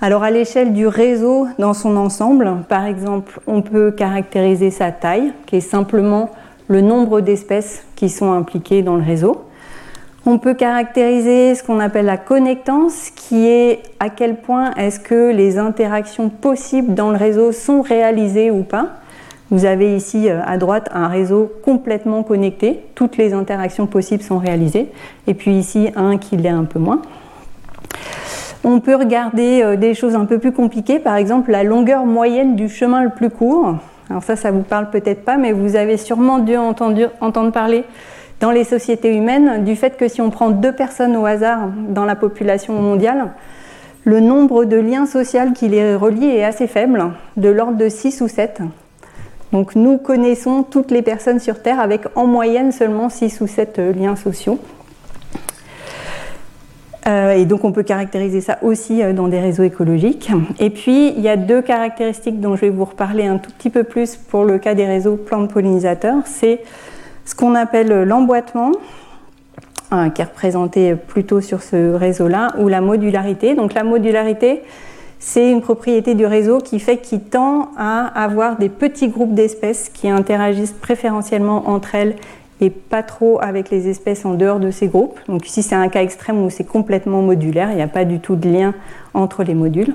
Alors 0.00 0.24
à 0.24 0.30
l'échelle 0.32 0.72
du 0.72 0.88
réseau 0.88 1.46
dans 1.60 1.72
son 1.72 1.96
ensemble, 1.96 2.50
par 2.68 2.84
exemple, 2.84 3.40
on 3.46 3.62
peut 3.62 3.92
caractériser 3.92 4.70
sa 4.70 4.90
taille, 4.90 5.32
qui 5.46 5.56
est 5.56 5.60
simplement 5.60 6.30
le 6.68 6.80
nombre 6.80 7.20
d'espèces 7.20 7.84
qui 7.94 8.08
sont 8.08 8.32
impliquées 8.32 8.82
dans 8.82 8.96
le 8.96 9.02
réseau. 9.02 9.42
On 10.28 10.38
peut 10.38 10.54
caractériser 10.54 11.54
ce 11.54 11.62
qu'on 11.62 11.78
appelle 11.78 12.06
la 12.06 12.16
connectance, 12.16 13.10
qui 13.10 13.46
est 13.46 13.82
à 14.00 14.10
quel 14.10 14.36
point 14.36 14.74
est-ce 14.74 14.98
que 14.98 15.30
les 15.30 15.56
interactions 15.56 16.30
possibles 16.30 16.94
dans 16.94 17.10
le 17.10 17.16
réseau 17.16 17.52
sont 17.52 17.80
réalisées 17.80 18.50
ou 18.50 18.64
pas. 18.64 18.88
Vous 19.50 19.64
avez 19.64 19.94
ici 19.94 20.28
euh, 20.28 20.40
à 20.44 20.58
droite 20.58 20.88
un 20.92 21.06
réseau 21.06 21.52
complètement 21.62 22.24
connecté, 22.24 22.80
toutes 22.96 23.16
les 23.16 23.32
interactions 23.32 23.86
possibles 23.86 24.24
sont 24.24 24.38
réalisées, 24.38 24.90
et 25.28 25.34
puis 25.34 25.52
ici 25.52 25.90
un 25.94 26.18
qui 26.18 26.36
l'est 26.36 26.48
un 26.48 26.64
peu 26.64 26.80
moins. 26.80 27.02
On 28.64 28.80
peut 28.80 28.96
regarder 28.96 29.62
euh, 29.62 29.76
des 29.76 29.94
choses 29.94 30.16
un 30.16 30.24
peu 30.24 30.40
plus 30.40 30.50
compliquées, 30.50 30.98
par 30.98 31.14
exemple 31.14 31.52
la 31.52 31.62
longueur 31.62 32.04
moyenne 32.04 32.56
du 32.56 32.68
chemin 32.68 33.04
le 33.04 33.10
plus 33.10 33.30
court. 33.30 33.76
Alors 34.08 34.22
ça, 34.22 34.36
ça 34.36 34.50
vous 34.50 34.62
parle 34.62 34.90
peut-être 34.90 35.24
pas, 35.24 35.36
mais 35.36 35.52
vous 35.52 35.76
avez 35.76 35.96
sûrement 35.96 36.38
dû 36.38 36.56
entendre 36.56 37.50
parler 37.50 37.84
dans 38.40 38.50
les 38.50 38.64
sociétés 38.64 39.14
humaines 39.14 39.64
du 39.64 39.76
fait 39.76 39.96
que 39.96 40.08
si 40.08 40.20
on 40.20 40.30
prend 40.30 40.50
deux 40.50 40.72
personnes 40.72 41.16
au 41.16 41.26
hasard 41.26 41.68
dans 41.88 42.04
la 42.04 42.16
population 42.16 42.74
mondiale, 42.74 43.32
le 44.04 44.20
nombre 44.20 44.64
de 44.64 44.76
liens 44.76 45.06
sociaux 45.06 45.52
qui 45.54 45.68
les 45.68 45.96
relient 45.96 46.36
est 46.36 46.44
assez 46.44 46.66
faible, 46.66 47.12
de 47.36 47.48
l'ordre 47.48 47.76
de 47.76 47.88
6 47.88 48.20
ou 48.20 48.28
7. 48.28 48.60
Donc 49.52 49.74
nous 49.74 49.98
connaissons 49.98 50.62
toutes 50.62 50.90
les 50.90 51.02
personnes 51.02 51.40
sur 51.40 51.62
Terre 51.62 51.80
avec 51.80 52.02
en 52.14 52.26
moyenne 52.26 52.72
seulement 52.72 53.08
6 53.08 53.40
ou 53.40 53.46
7 53.46 53.78
liens 53.96 54.16
sociaux. 54.16 54.58
Euh, 57.06 57.32
et 57.32 57.44
donc 57.44 57.64
on 57.64 57.72
peut 57.72 57.84
caractériser 57.84 58.40
ça 58.40 58.58
aussi 58.62 59.02
euh, 59.02 59.12
dans 59.12 59.28
des 59.28 59.38
réseaux 59.38 59.62
écologiques. 59.62 60.30
Et 60.58 60.70
puis 60.70 61.08
il 61.10 61.20
y 61.20 61.28
a 61.28 61.36
deux 61.36 61.62
caractéristiques 61.62 62.40
dont 62.40 62.56
je 62.56 62.62
vais 62.62 62.70
vous 62.70 62.84
reparler 62.84 63.26
un 63.26 63.38
tout 63.38 63.50
petit 63.52 63.70
peu 63.70 63.84
plus 63.84 64.16
pour 64.16 64.44
le 64.44 64.58
cas 64.58 64.74
des 64.74 64.86
réseaux 64.86 65.16
plantes 65.16 65.50
pollinisateurs. 65.52 66.22
C'est 66.24 66.60
ce 67.24 67.34
qu'on 67.34 67.54
appelle 67.54 68.04
l'emboîtement. 68.04 68.72
qui 70.14 70.20
est 70.20 70.24
représenté 70.24 70.96
plutôt 70.96 71.40
sur 71.40 71.62
ce 71.62 71.94
réseau-là, 71.94 72.54
ou 72.58 72.66
la 72.68 72.80
modularité. 72.80 73.54
Donc 73.54 73.72
la 73.72 73.84
modularité, 73.84 74.62
c'est 75.20 75.50
une 75.50 75.60
propriété 75.60 76.14
du 76.14 76.26
réseau 76.26 76.58
qui 76.58 76.80
fait 76.80 76.98
qu'il 76.98 77.20
tend 77.20 77.70
à 77.76 78.06
avoir 78.20 78.58
des 78.58 78.68
petits 78.68 79.08
groupes 79.08 79.34
d'espèces 79.34 79.88
qui 79.88 80.08
interagissent 80.08 80.72
préférentiellement 80.72 81.68
entre 81.68 81.94
elles 81.94 82.16
et 82.60 82.70
pas 82.70 83.02
trop 83.02 83.38
avec 83.40 83.70
les 83.70 83.88
espèces 83.88 84.24
en 84.24 84.34
dehors 84.34 84.60
de 84.60 84.70
ces 84.70 84.88
groupes. 84.88 85.18
Donc 85.28 85.46
ici 85.46 85.62
c'est 85.62 85.74
un 85.74 85.88
cas 85.88 86.02
extrême 86.02 86.42
où 86.44 86.50
c'est 86.50 86.64
complètement 86.64 87.22
modulaire, 87.22 87.70
il 87.70 87.76
n'y 87.76 87.82
a 87.82 87.88
pas 87.88 88.04
du 88.04 88.20
tout 88.20 88.36
de 88.36 88.48
lien 88.48 88.74
entre 89.14 89.42
les 89.42 89.54
modules. 89.54 89.94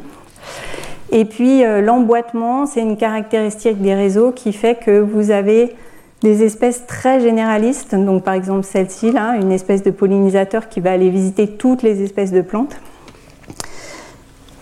Et 1.11 1.25
puis 1.25 1.65
euh, 1.65 1.81
l'emboîtement, 1.81 2.65
c'est 2.65 2.81
une 2.81 2.97
caractéristique 2.97 3.81
des 3.81 3.93
réseaux 3.93 4.31
qui 4.31 4.53
fait 4.53 4.75
que 4.75 4.99
vous 4.99 5.31
avez 5.31 5.75
des 6.21 6.43
espèces 6.43 6.85
très 6.85 7.19
généralistes, 7.19 7.95
donc 7.95 8.23
par 8.23 8.35
exemple 8.35 8.63
celle-ci, 8.63 9.11
là, 9.11 9.35
une 9.41 9.51
espèce 9.51 9.81
de 9.81 9.89
pollinisateur 9.89 10.69
qui 10.69 10.79
va 10.79 10.91
aller 10.91 11.09
visiter 11.09 11.47
toutes 11.47 11.81
les 11.81 12.03
espèces 12.03 12.31
de 12.31 12.41
plantes, 12.41 12.79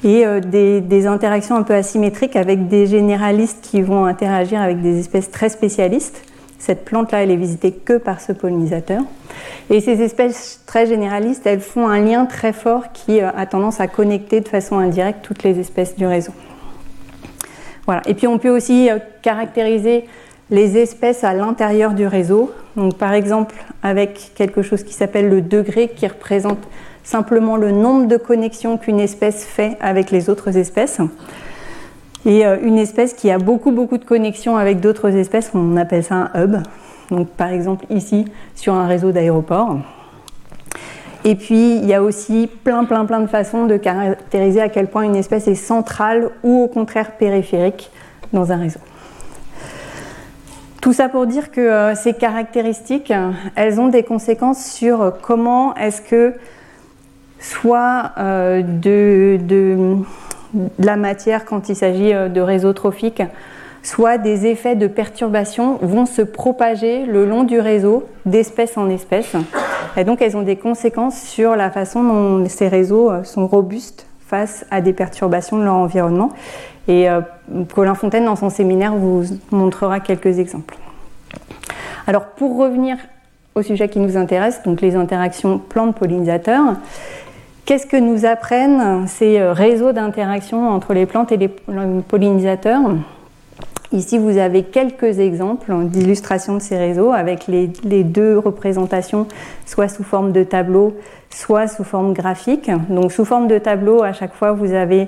et 0.03 0.25
euh, 0.25 0.39
des, 0.39 1.07
interactions 1.07 1.55
un 1.55 1.63
peu 1.63 1.73
asymétriques 1.73 2.35
avec 2.35 2.67
des 2.67 2.87
généralistes 2.87 3.59
qui 3.61 3.81
vont 3.81 4.05
interagir 4.05 4.61
avec 4.61 4.81
des 4.81 4.99
espèces 4.99 5.29
très 5.29 5.49
spécialistes. 5.49 6.23
Cette 6.59 6.83
plante-là, 6.83 7.23
elle 7.23 7.31
est 7.31 7.37
visitée 7.37 7.71
que 7.71 7.97
par 7.97 8.19
ce 8.19 8.33
pollinisateur. 8.33 9.01
Et 9.69 9.79
ces 9.79 10.01
espèces 10.01 10.61
très 10.65 10.85
généralistes, 10.85 11.47
elles 11.47 11.61
font 11.61 11.87
un 11.87 12.01
lien 12.01 12.25
très 12.25 12.53
fort 12.53 12.91
qui 12.91 13.21
euh, 13.21 13.29
a 13.35 13.45
tendance 13.45 13.79
à 13.79 13.87
connecter 13.87 14.41
de 14.41 14.47
façon 14.47 14.77
indirecte 14.77 15.21
toutes 15.23 15.43
les 15.43 15.59
espèces 15.59 15.95
du 15.95 16.05
réseau. 16.05 16.33
Voilà. 17.85 18.01
Et 18.05 18.13
puis 18.13 18.27
on 18.27 18.37
peut 18.37 18.49
aussi 18.49 18.89
euh, 18.89 18.99
caractériser 19.21 20.05
les 20.51 20.77
espèces 20.77 21.23
à 21.23 21.33
l'intérieur 21.33 21.93
du 21.93 22.05
réseau. 22.05 22.51
Donc, 22.75 22.97
par 22.97 23.13
exemple, 23.13 23.55
avec 23.81 24.31
quelque 24.35 24.61
chose 24.61 24.83
qui 24.83 24.93
s'appelle 24.93 25.29
le 25.29 25.41
degré, 25.41 25.89
qui 25.89 26.07
représente 26.07 26.59
simplement 27.03 27.55
le 27.55 27.71
nombre 27.71 28.07
de 28.07 28.17
connexions 28.17 28.77
qu'une 28.77 28.99
espèce 28.99 29.45
fait 29.45 29.77
avec 29.79 30.11
les 30.11 30.29
autres 30.29 30.57
espèces. 30.57 30.99
Et 32.25 32.45
euh, 32.45 32.57
une 32.61 32.77
espèce 32.77 33.13
qui 33.13 33.31
a 33.31 33.37
beaucoup, 33.37 33.71
beaucoup 33.71 33.97
de 33.97 34.05
connexions 34.05 34.57
avec 34.57 34.79
d'autres 34.79 35.15
espèces, 35.15 35.51
on 35.53 35.77
appelle 35.77 36.03
ça 36.03 36.31
un 36.33 36.43
hub. 36.43 36.57
Donc, 37.11 37.29
par 37.29 37.49
exemple, 37.49 37.85
ici, 37.89 38.25
sur 38.55 38.73
un 38.73 38.87
réseau 38.87 39.11
d'aéroports. 39.11 39.77
Et 41.25 41.35
puis, 41.35 41.77
il 41.77 41.85
y 41.85 41.93
a 41.93 42.01
aussi 42.01 42.49
plein, 42.63 42.85
plein, 42.85 43.05
plein 43.05 43.19
de 43.19 43.27
façons 43.27 43.65
de 43.65 43.77
caractériser 43.77 44.61
à 44.61 44.69
quel 44.69 44.87
point 44.87 45.03
une 45.03 45.15
espèce 45.15 45.47
est 45.47 45.55
centrale 45.55 46.29
ou 46.43 46.63
au 46.63 46.67
contraire 46.67 47.11
périphérique 47.11 47.91
dans 48.31 48.51
un 48.51 48.57
réseau. 48.57 48.79
Tout 50.81 50.93
ça 50.93 51.09
pour 51.09 51.25
dire 51.25 51.51
que 51.51 51.59
euh, 51.59 51.95
ces 51.95 52.13
caractéristiques, 52.13 53.11
elles 53.55 53.81
ont 53.81 53.89
des 53.89 54.03
conséquences 54.03 54.63
sur 54.65 55.13
comment 55.21 55.75
est-ce 55.75 56.01
que 56.01 56.33
soit 57.39 58.11
euh, 58.17 58.61
de, 58.61 59.37
la 60.79 60.95
matière 60.95 61.45
quand 61.45 61.69
il 61.69 61.75
s'agit 61.75 62.13
euh, 62.13 62.29
de 62.29 62.41
réseaux 62.41 62.73
trophiques, 62.73 63.23
soit 63.83 64.17
des 64.17 64.45
effets 64.45 64.75
de 64.75 64.87
perturbation 64.87 65.77
vont 65.81 66.05
se 66.05 66.21
propager 66.21 67.05
le 67.05 67.25
long 67.25 67.43
du 67.43 67.59
réseau 67.59 68.07
d'espèce 68.25 68.77
en 68.77 68.89
espèce. 68.89 69.35
Et 69.97 70.03
donc 70.03 70.21
elles 70.21 70.35
ont 70.35 70.41
des 70.41 70.57
conséquences 70.57 71.21
sur 71.21 71.55
la 71.55 71.71
façon 71.71 72.03
dont 72.03 72.49
ces 72.49 72.67
réseaux 72.67 73.23
sont 73.23 73.47
robustes 73.47 74.05
face 74.29 74.65
à 74.69 74.81
des 74.81 74.93
perturbations 74.93 75.57
de 75.57 75.63
leur 75.63 75.75
environnement. 75.75 76.31
Et 76.87 77.09
euh, 77.09 77.21
Colin 77.73 77.95
Fontaine, 77.95 78.25
dans 78.25 78.35
son 78.35 78.49
séminaire, 78.49 78.95
vous 78.95 79.23
montrera 79.51 79.99
quelques 79.99 80.39
exemples. 80.39 80.75
Alors, 82.07 82.25
pour 82.25 82.57
revenir 82.57 82.97
au 83.55 83.61
sujet 83.61 83.89
qui 83.89 83.99
nous 83.99 84.17
intéresse, 84.17 84.61
donc 84.63 84.81
les 84.81 84.95
interactions 84.95 85.59
plantes-pollinisateurs, 85.59 86.75
qu'est-ce 87.69 87.85
que 87.85 87.97
nous 87.97 88.25
apprennent 88.25 89.07
ces 89.07 89.39
euh, 89.39 89.53
réseaux 89.53 89.91
d'interaction 89.91 90.67
entre 90.67 90.95
les 90.95 91.05
plantes 91.05 91.31
et 91.31 91.37
les 91.37 91.49
pollinisateurs? 91.49 92.81
Ici, 93.91 94.17
vous 94.17 94.39
avez 94.39 94.63
quelques 94.63 95.19
exemples 95.19 95.71
d'illustration 95.85 96.55
de 96.55 96.63
ces 96.63 96.79
réseaux 96.79 97.11
avec 97.11 97.45
les, 97.45 97.69
les, 97.83 98.03
deux 98.03 98.39
représentations, 98.39 99.27
soit 99.67 99.87
sous 99.87 100.03
forme 100.03 100.31
de 100.31 100.43
tableau, 100.43 100.95
soit 101.29 101.67
sous 101.67 101.83
forme 101.83 102.13
graphique. 102.13 102.71
Donc, 102.89 103.11
sous 103.11 103.23
forme 103.23 103.47
de 103.47 103.59
tableau, 103.59 104.01
à 104.01 104.13
chaque 104.13 104.33
fois, 104.33 104.51
vous 104.51 104.73
avez 104.73 105.05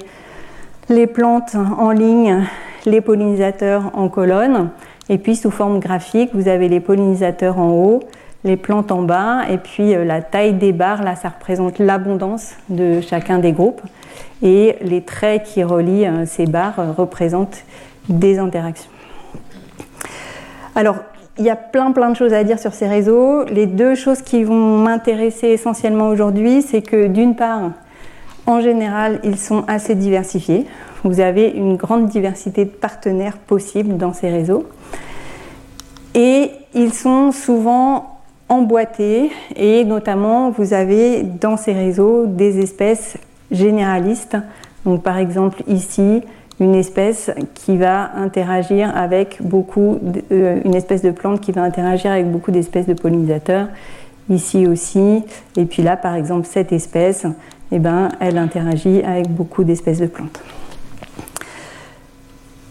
les 0.88 1.08
plantes 1.08 1.56
en 1.56 1.90
ligne, 1.90 2.44
les 2.86 3.02
pollinisateurs 3.02 3.90
en 3.96 4.08
colonne, 4.08 4.70
et 5.10 5.18
puis 5.18 5.36
sous 5.36 5.52
forme 5.52 5.80
graphique, 5.80 6.30
vous 6.36 6.48
avez 6.48 6.70
les 6.70 6.80
pollinisateurs 6.80 7.58
en 7.58 7.72
haut, 7.72 8.02
les 8.44 8.58
plantes 8.58 8.92
en 8.92 9.04
bas, 9.04 9.42
et 9.50 9.58
puis 9.58 9.94
euh, 9.94 10.04
la 10.04 10.22
taille 10.22 10.54
des 10.54 10.72
barres, 10.72 11.04
là 11.04 11.16
ça 11.16 11.30
représente 11.30 11.80
l'abondance 11.80 12.54
de 12.70 13.02
chacun 13.02 13.40
des 13.40 13.52
groupes, 13.52 13.82
et 14.42 14.78
les 14.82 15.02
traits 15.04 15.44
qui 15.44 15.64
relient 15.64 16.08
euh, 16.08 16.26
ces 16.26 16.46
barres 16.46 16.80
euh, 16.80 16.92
représentent 16.92 17.64
des 18.10 18.40
interactions. 18.40 18.90
Alors, 20.76 20.98
il 21.38 21.46
y 21.46 21.50
a 21.50 21.56
plein 21.56 21.92
plein 21.92 22.10
de 22.10 22.16
choses 22.16 22.34
à 22.34 22.44
dire 22.44 22.60
sur 22.60 22.74
ces 22.74 22.88
réseaux. 22.88 23.46
Les 23.46 23.66
deux 23.66 23.96
choses 23.96 24.22
qui 24.22 24.44
vont 24.44 24.78
m'intéresser 24.78 25.48
essentiellement 25.48 26.10
aujourd'hui, 26.10 26.62
c'est 26.62 26.82
que 26.82 27.08
d'une 27.08 27.36
part, 27.36 27.72
en 28.48 28.60
général, 28.60 29.20
ils 29.24 29.38
sont 29.38 29.64
assez 29.68 29.96
diversifiés. 29.96 30.66
Vous 31.04 31.20
avez 31.20 31.50
une 31.50 31.78
grande 31.78 32.08
diversité 32.08 32.66
de 32.66 32.70
partenaires 32.70 33.38
possibles 33.38 33.98
dans 33.98 34.14
ces 34.14 34.30
réseaux. 34.30 34.66
Et 36.16 36.52
ils 36.74 36.94
sont 36.94 37.32
souvent 37.32 38.21
emboîtés 38.52 39.32
et 39.56 39.86
notamment 39.86 40.52
vous 40.52 40.74
avez 40.74 41.24
dans 41.24 41.56
ces 41.56 41.72
réseaux 41.72 42.26
des 42.28 42.60
espèces 42.60 43.18
généralistes. 43.50 44.38
Donc 44.86 45.04
par 45.04 45.18
exemple 45.18 45.64
ici, 45.68 46.22
une 46.60 46.76
espèce 46.76 47.32
qui 47.56 47.78
va 47.78 48.12
interagir 48.16 48.96
avec 48.96 49.38
beaucoup, 49.42 50.00
euh, 50.32 50.60
une 50.66 50.76
espèce 50.76 51.02
de 51.02 51.12
plante 51.12 51.40
qui 51.40 51.54
va 51.54 51.64
interagir 51.64 52.12
avec 52.12 52.30
beaucoup 52.30 52.52
d'espèces 52.52 52.88
de 52.88 52.94
pollinisateurs. 52.94 53.70
Ici 54.30 54.68
aussi, 54.68 55.24
et 55.56 55.66
puis 55.66 55.82
là 55.82 55.96
par 55.96 56.16
exemple 56.16 56.46
cette 56.46 56.74
espèce 56.74 57.26
eh 57.72 57.80
ben, 57.80 58.10
elle 58.20 58.38
interagit 58.38 59.02
avec 59.02 59.30
beaucoup 59.30 59.64
d'espèces 59.64 60.00
de 60.00 60.08
plantes. 60.08 60.42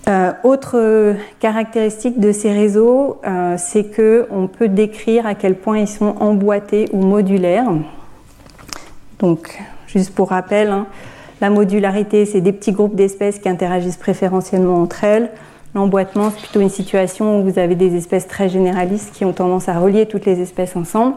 Euh, 0.09 0.33
autre 0.45 1.15
caractéristique 1.41 2.19
de 2.21 2.33
ces 2.33 2.53
réseaux, 2.53 3.21
euh, 3.27 3.57
c'est 3.59 3.85
qu'on 3.95 4.47
peut 4.49 4.69
décrire 4.69 5.27
à 5.27 5.35
quel 5.35 5.55
point 5.55 5.79
ils 5.79 5.89
sont 5.89 6.17
emboîtés 6.21 6.87
ou 6.93 7.03
modulaires. 7.03 7.71
Donc, 9.19 9.61
juste 9.87 10.15
pour 10.15 10.31
rappel, 10.31 10.71
hein, 10.71 10.87
la 11.41 11.51
modularité, 11.51 12.25
c'est 12.25 12.41
des 12.41 12.53
petits 12.53 12.73
groupes 12.73 12.95
d'espèces 12.95 13.39
qui 13.39 13.49
interagissent 13.49 13.99
préférentiellement 13.99 14.81
entre 14.81 15.05
elles. 15.05 15.31
L'emboîtement, 15.75 16.31
c'est 16.31 16.41
plutôt 16.41 16.61
une 16.61 16.71
situation 16.71 17.39
où 17.39 17.45
vous 17.49 17.59
avez 17.59 17.75
des 17.75 17.95
espèces 17.95 18.27
très 18.27 18.49
généralistes 18.49 19.15
qui 19.15 19.25
ont 19.25 19.33
tendance 19.33 19.69
à 19.69 19.79
relier 19.79 20.07
toutes 20.07 20.27
les 20.27 20.41
espèces 20.41 20.77
ensemble. 20.77 21.15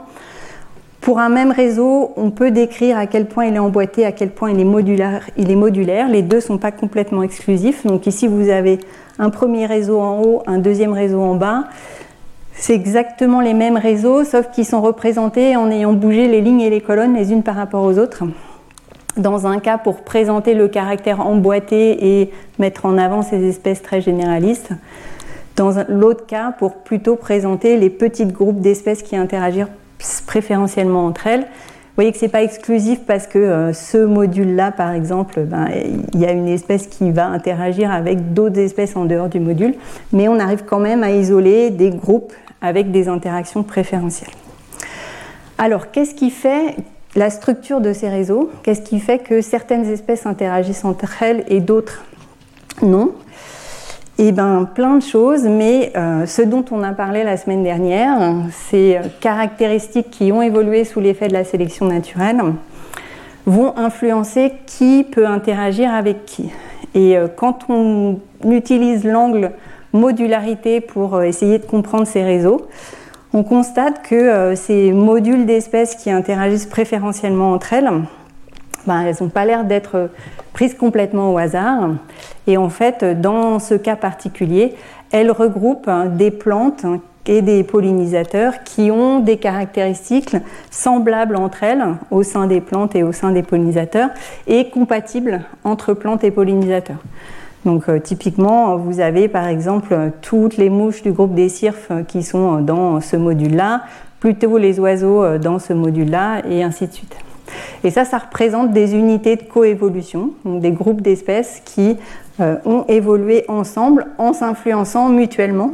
Pour 1.04 1.20
un 1.20 1.28
même 1.28 1.52
réseau, 1.52 2.14
on 2.16 2.32
peut 2.32 2.50
décrire 2.50 2.98
à 2.98 3.08
quel 3.08 3.26
point 3.26 3.48
il 3.48 3.56
est 3.56 3.60
emboîté, 3.60 4.06
à 4.06 4.14
quel 4.14 4.30
point 4.30 4.52
il 4.52 4.60
est 4.62 4.64
modulaire. 4.64 6.08
Les 6.08 6.22
deux 6.22 6.38
ne 6.38 6.42
sont 6.42 6.58
pas 6.58 6.72
complètement 6.72 7.24
exclusifs. 7.24 7.86
Donc 7.86 8.08
ici, 8.08 8.26
vous 8.26 8.48
avez 8.48 8.80
un 9.20 9.30
premier 9.30 9.66
réseau 9.66 10.00
en 10.00 10.22
haut, 10.22 10.44
un 10.48 10.60
deuxième 10.60 10.94
réseau 10.94 11.20
en 11.20 11.36
bas. 11.36 11.66
C'est 12.54 12.74
exactement 12.74 13.42
les 13.42 13.54
mêmes 13.54 13.76
réseaux, 13.76 14.24
sauf 14.24 14.50
qu'ils 14.52 14.66
sont 14.66 14.82
représentés 14.82 15.58
en 15.58 15.70
ayant 15.70 15.92
bougé 15.92 16.30
les 16.30 16.40
lignes 16.40 16.62
et 16.62 16.70
les 16.70 16.80
colonnes 16.80 17.16
les 17.16 17.34
unes 17.34 17.44
par 17.44 17.56
rapport 17.56 17.84
aux 17.84 18.00
autres. 18.00 18.24
Dans 19.18 19.46
un 19.46 19.60
cas, 19.60 19.78
pour 19.78 20.04
présenter 20.04 20.54
le 20.54 20.70
caractère 20.70 21.20
emboîté 21.20 22.22
et 22.22 22.32
mettre 22.60 22.86
en 22.86 22.98
avant 22.98 23.24
ces 23.24 23.46
espèces 23.46 23.82
très 23.82 24.00
généralistes. 24.00 24.70
Dans 25.58 25.74
l'autre 25.90 26.26
cas, 26.26 26.54
pour 26.58 26.76
plutôt 26.76 27.18
présenter 27.18 27.76
les 27.76 27.90
petits 27.90 28.26
groupes 28.26 28.62
d'espèces 28.62 29.04
qui 29.04 29.18
interagissent 29.18 29.68
préférentiellement 30.26 31.06
entre 31.06 31.28
elles. 31.28 31.42
Vous 31.42 31.98
voyez 31.98 32.12
que 32.12 32.18
ce 32.18 32.26
n'est 32.26 32.32
pas 32.32 32.42
exclusif 32.42 33.02
parce 33.06 33.28
que 33.28 33.38
euh, 33.38 33.74
ce 33.74 33.98
module-là, 33.98 34.72
par 34.72 34.94
exemple, 34.94 35.42
ben, 35.42 35.68
il 36.14 36.20
y 36.20 36.26
a 36.26 36.32
une 36.32 36.48
espèce 36.48 36.88
qui 36.88 37.12
va 37.12 37.28
interagir 37.28 37.92
avec 37.92 38.34
d'autres 38.34 38.58
espèces 38.58 38.96
en 38.96 39.06
dehors 39.06 39.30
du 39.30 39.40
module, 39.40 39.76
mais 40.12 40.28
on 40.28 40.40
arrive 40.40 40.64
quand 40.66 40.80
même 40.80 41.04
à 41.04 41.12
isoler 41.12 41.70
des 41.70 41.92
groupes 41.92 42.34
avec 42.62 42.92
des 42.92 43.10
interactions 43.10 43.62
préférentielles. 43.62 44.34
Alors, 45.60 45.92
qu'est-ce 45.92 46.16
qui 46.16 46.32
fait 46.32 46.78
la 47.16 47.30
structure 47.30 47.80
de 47.80 47.94
ces 47.94 48.10
réseaux? 48.10 48.50
Qu'est-ce 48.64 48.82
qui 48.82 49.00
fait 49.00 49.20
que 49.20 49.42
certaines 49.42 49.86
espèces 49.86 50.26
interagissent 50.26 50.86
entre 50.86 51.22
elles 51.22 51.44
et 51.48 51.60
d'autres 51.60 52.04
non? 52.82 53.14
Eh 54.20 54.32
bien, 54.32 54.70
plein 54.74 54.98
de 54.98 55.04
choses, 55.04 55.44
mais 55.44 55.92
euh, 55.96 56.26
ce 56.26 56.42
dont 56.42 56.64
on 56.72 56.84
a 56.84 56.94
parlé 56.94 57.24
la 57.24 57.38
semaine 57.38 57.64
dernière, 57.64 58.36
ces 58.52 59.00
caractéristiques 59.20 60.12
qui 60.12 60.32
ont 60.32 60.42
évolué 60.42 60.86
sous 60.86 61.00
l'effet 61.00 61.28
de 61.28 61.34
la 61.34 61.44
sélection 61.44 61.88
naturelle, 61.88 62.42
vont 63.46 63.74
influencer 63.78 64.54
qui 64.66 65.04
peut 65.04 65.28
interagir 65.28 65.94
avec 65.94 66.26
qui. 66.26 66.52
Et 66.96 67.18
euh, 67.18 67.28
quand 67.34 67.70
on 67.70 68.20
utilise 68.46 69.04
l'angle 69.04 69.52
modularité 69.94 70.82
pour 70.82 71.16
euh, 71.16 71.24
essayer 71.24 71.60
de 71.60 71.66
comprendre 71.66 72.08
ces 72.08 72.24
réseaux, 72.24 72.68
on 73.34 73.44
constate 73.44 74.02
que 74.04 74.16
euh, 74.16 74.56
ces 74.56 74.92
modules 74.92 75.46
d'espèces 75.46 75.96
qui 75.96 76.12
interagissent 76.12 76.68
préférentiellement 76.68 77.52
entre 77.54 77.74
elles, 77.74 77.90
ben, 78.88 79.02
elles 79.02 79.16
n'ont 79.22 79.30
pas 79.30 79.46
l'air 79.46 79.64
d'être 79.64 80.10
prises 80.54 80.76
complètement 80.76 81.34
au 81.34 81.38
hasard. 81.38 81.90
Et 82.48 82.58
en 82.58 82.70
fait, 82.70 83.04
dans 83.20 83.60
ce 83.60 83.76
cas 83.76 83.96
particulier, 83.96 84.76
elles 85.12 85.32
regroupent 85.32 85.90
des 86.16 86.32
plantes 86.32 86.86
et 87.26 87.42
des 87.42 87.64
pollinisateurs 87.64 88.64
qui 88.64 88.92
ont 88.92 89.20
des 89.20 89.38
caractéristiques 89.38 90.36
semblables 90.72 91.36
entre 91.36 91.64
elles 91.64 91.86
au 92.12 92.24
sein 92.24 92.48
des 92.48 92.62
plantes 92.62 92.96
et 92.96 93.04
au 93.04 93.12
sein 93.12 93.32
des 93.32 93.44
pollinisateurs 93.44 94.10
et 94.48 94.70
compatibles 94.70 95.42
entre 95.64 95.94
plantes 95.94 96.24
et 96.24 96.32
pollinisateurs. 96.32 97.02
Donc 97.66 97.88
euh, 97.88 98.00
typiquement, 98.00 98.76
vous 98.76 99.00
avez 99.00 99.30
par 99.30 99.48
exemple 99.48 100.12
toutes 100.22 100.58
les 100.58 100.70
mouches 100.70 101.02
du 101.02 101.14
groupe 101.14 101.34
des 101.34 101.48
cirfes 101.48 101.92
qui 102.10 102.24
sont 102.24 102.60
dans 102.60 103.00
ce 103.00 103.16
module-là, 103.16 103.84
plutôt 104.20 104.58
les 104.58 104.80
oiseaux 104.80 105.24
euh, 105.24 105.38
dans 105.38 105.60
ce 105.60 105.72
module-là, 105.72 106.42
et 106.50 106.62
ainsi 106.62 106.88
de 106.88 106.92
suite. 106.92 107.16
Et 107.84 107.92
ça, 107.92 108.06
ça 108.06 108.18
représente 108.18 108.72
des 108.72 108.96
unités 108.96 109.36
de 109.36 109.44
coévolution, 109.44 110.32
donc 110.46 110.62
des 110.62 110.72
groupes 110.72 111.02
d'espèces 111.02 111.62
qui 111.66 111.98
euh, 112.40 112.56
ont 112.66 112.86
évolué 112.88 113.46
ensemble 113.48 114.08
en 114.18 114.34
s'influençant 114.34 115.10
mutuellement 115.10 115.72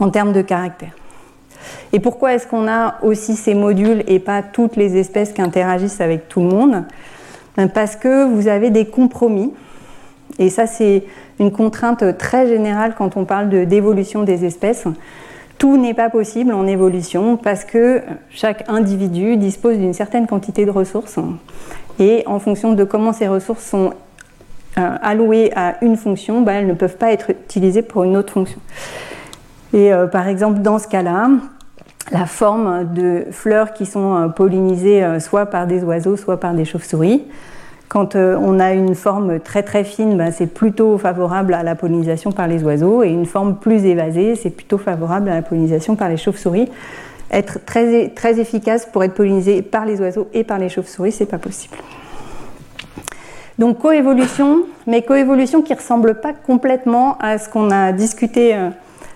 en 0.00 0.10
termes 0.10 0.32
de 0.32 0.42
caractère. 0.42 0.92
Et 1.92 2.00
pourquoi 2.00 2.34
est-ce 2.34 2.46
qu'on 2.46 2.66
a 2.68 2.96
aussi 3.02 3.36
ces 3.36 3.54
modules 3.54 4.02
et 4.06 4.18
pas 4.18 4.42
toutes 4.42 4.76
les 4.76 4.96
espèces 4.96 5.32
qui 5.32 5.42
interagissent 5.42 6.00
avec 6.00 6.28
tout 6.28 6.40
le 6.40 6.48
monde? 6.48 6.84
Ben, 7.56 7.68
Parce 7.68 7.96
que 7.96 8.24
vous 8.24 8.48
avez 8.48 8.70
des 8.70 8.86
compromis 8.86 9.52
et 10.38 10.50
ça, 10.50 10.66
c'est 10.66 11.04
une 11.38 11.52
contrainte 11.52 12.16
très 12.18 12.46
générale 12.46 12.94
quand 12.96 13.16
on 13.16 13.24
parle 13.24 13.48
d'évolution 13.66 14.22
des 14.22 14.44
espèces. 14.44 14.84
Tout 15.62 15.76
n'est 15.76 15.94
pas 15.94 16.10
possible 16.10 16.52
en 16.54 16.66
évolution 16.66 17.36
parce 17.36 17.64
que 17.64 18.02
chaque 18.30 18.68
individu 18.68 19.36
dispose 19.36 19.78
d'une 19.78 19.92
certaine 19.92 20.26
quantité 20.26 20.66
de 20.66 20.72
ressources 20.72 21.20
et 22.00 22.24
en 22.26 22.40
fonction 22.40 22.72
de 22.72 22.82
comment 22.82 23.12
ces 23.12 23.28
ressources 23.28 23.64
sont 23.64 23.92
euh, 24.76 24.96
allouées 25.00 25.52
à 25.54 25.76
une 25.84 25.96
fonction, 25.96 26.42
bah, 26.42 26.54
elles 26.54 26.66
ne 26.66 26.74
peuvent 26.74 26.96
pas 26.96 27.12
être 27.12 27.30
utilisées 27.30 27.82
pour 27.82 28.02
une 28.02 28.16
autre 28.16 28.32
fonction. 28.32 28.58
Et 29.72 29.92
euh, 29.92 30.08
par 30.08 30.26
exemple, 30.26 30.62
dans 30.62 30.80
ce 30.80 30.88
cas-là, 30.88 31.30
la 32.10 32.26
forme 32.26 32.92
de 32.92 33.26
fleurs 33.30 33.72
qui 33.72 33.86
sont 33.86 34.16
euh, 34.16 34.26
pollinisées 34.30 35.20
soit 35.20 35.46
par 35.46 35.68
des 35.68 35.84
oiseaux, 35.84 36.16
soit 36.16 36.40
par 36.40 36.54
des 36.54 36.64
chauves-souris, 36.64 37.22
quand 37.92 38.16
euh, 38.16 38.38
on 38.40 38.58
a 38.58 38.72
une 38.72 38.94
forme 38.94 39.38
très 39.38 39.62
très 39.62 39.84
fine, 39.84 40.16
ben, 40.16 40.32
c'est 40.32 40.46
plutôt 40.46 40.96
favorable 40.96 41.52
à 41.52 41.62
la 41.62 41.74
pollinisation 41.74 42.32
par 42.32 42.48
les 42.48 42.64
oiseaux, 42.64 43.02
et 43.02 43.10
une 43.10 43.26
forme 43.26 43.56
plus 43.56 43.84
évasée, 43.84 44.34
c'est 44.34 44.48
plutôt 44.48 44.78
favorable 44.78 45.28
à 45.28 45.34
la 45.34 45.42
pollinisation 45.42 45.94
par 45.94 46.08
les 46.08 46.16
chauves-souris. 46.16 46.70
Être 47.30 47.62
très, 47.66 48.08
très 48.08 48.40
efficace 48.40 48.86
pour 48.90 49.04
être 49.04 49.12
pollinisé 49.12 49.60
par 49.60 49.84
les 49.84 50.00
oiseaux 50.00 50.26
et 50.32 50.42
par 50.42 50.58
les 50.58 50.70
chauves-souris, 50.70 51.12
c'est 51.12 51.26
pas 51.26 51.36
possible. 51.36 51.76
Donc 53.58 53.80
coévolution, 53.80 54.62
mais 54.86 55.02
coévolution 55.02 55.60
qui 55.60 55.74
ressemble 55.74 56.14
pas 56.14 56.32
complètement 56.32 57.18
à 57.18 57.36
ce 57.36 57.50
qu'on 57.50 57.70
a 57.70 57.92
discuté 57.92 58.54
euh, 58.54 58.70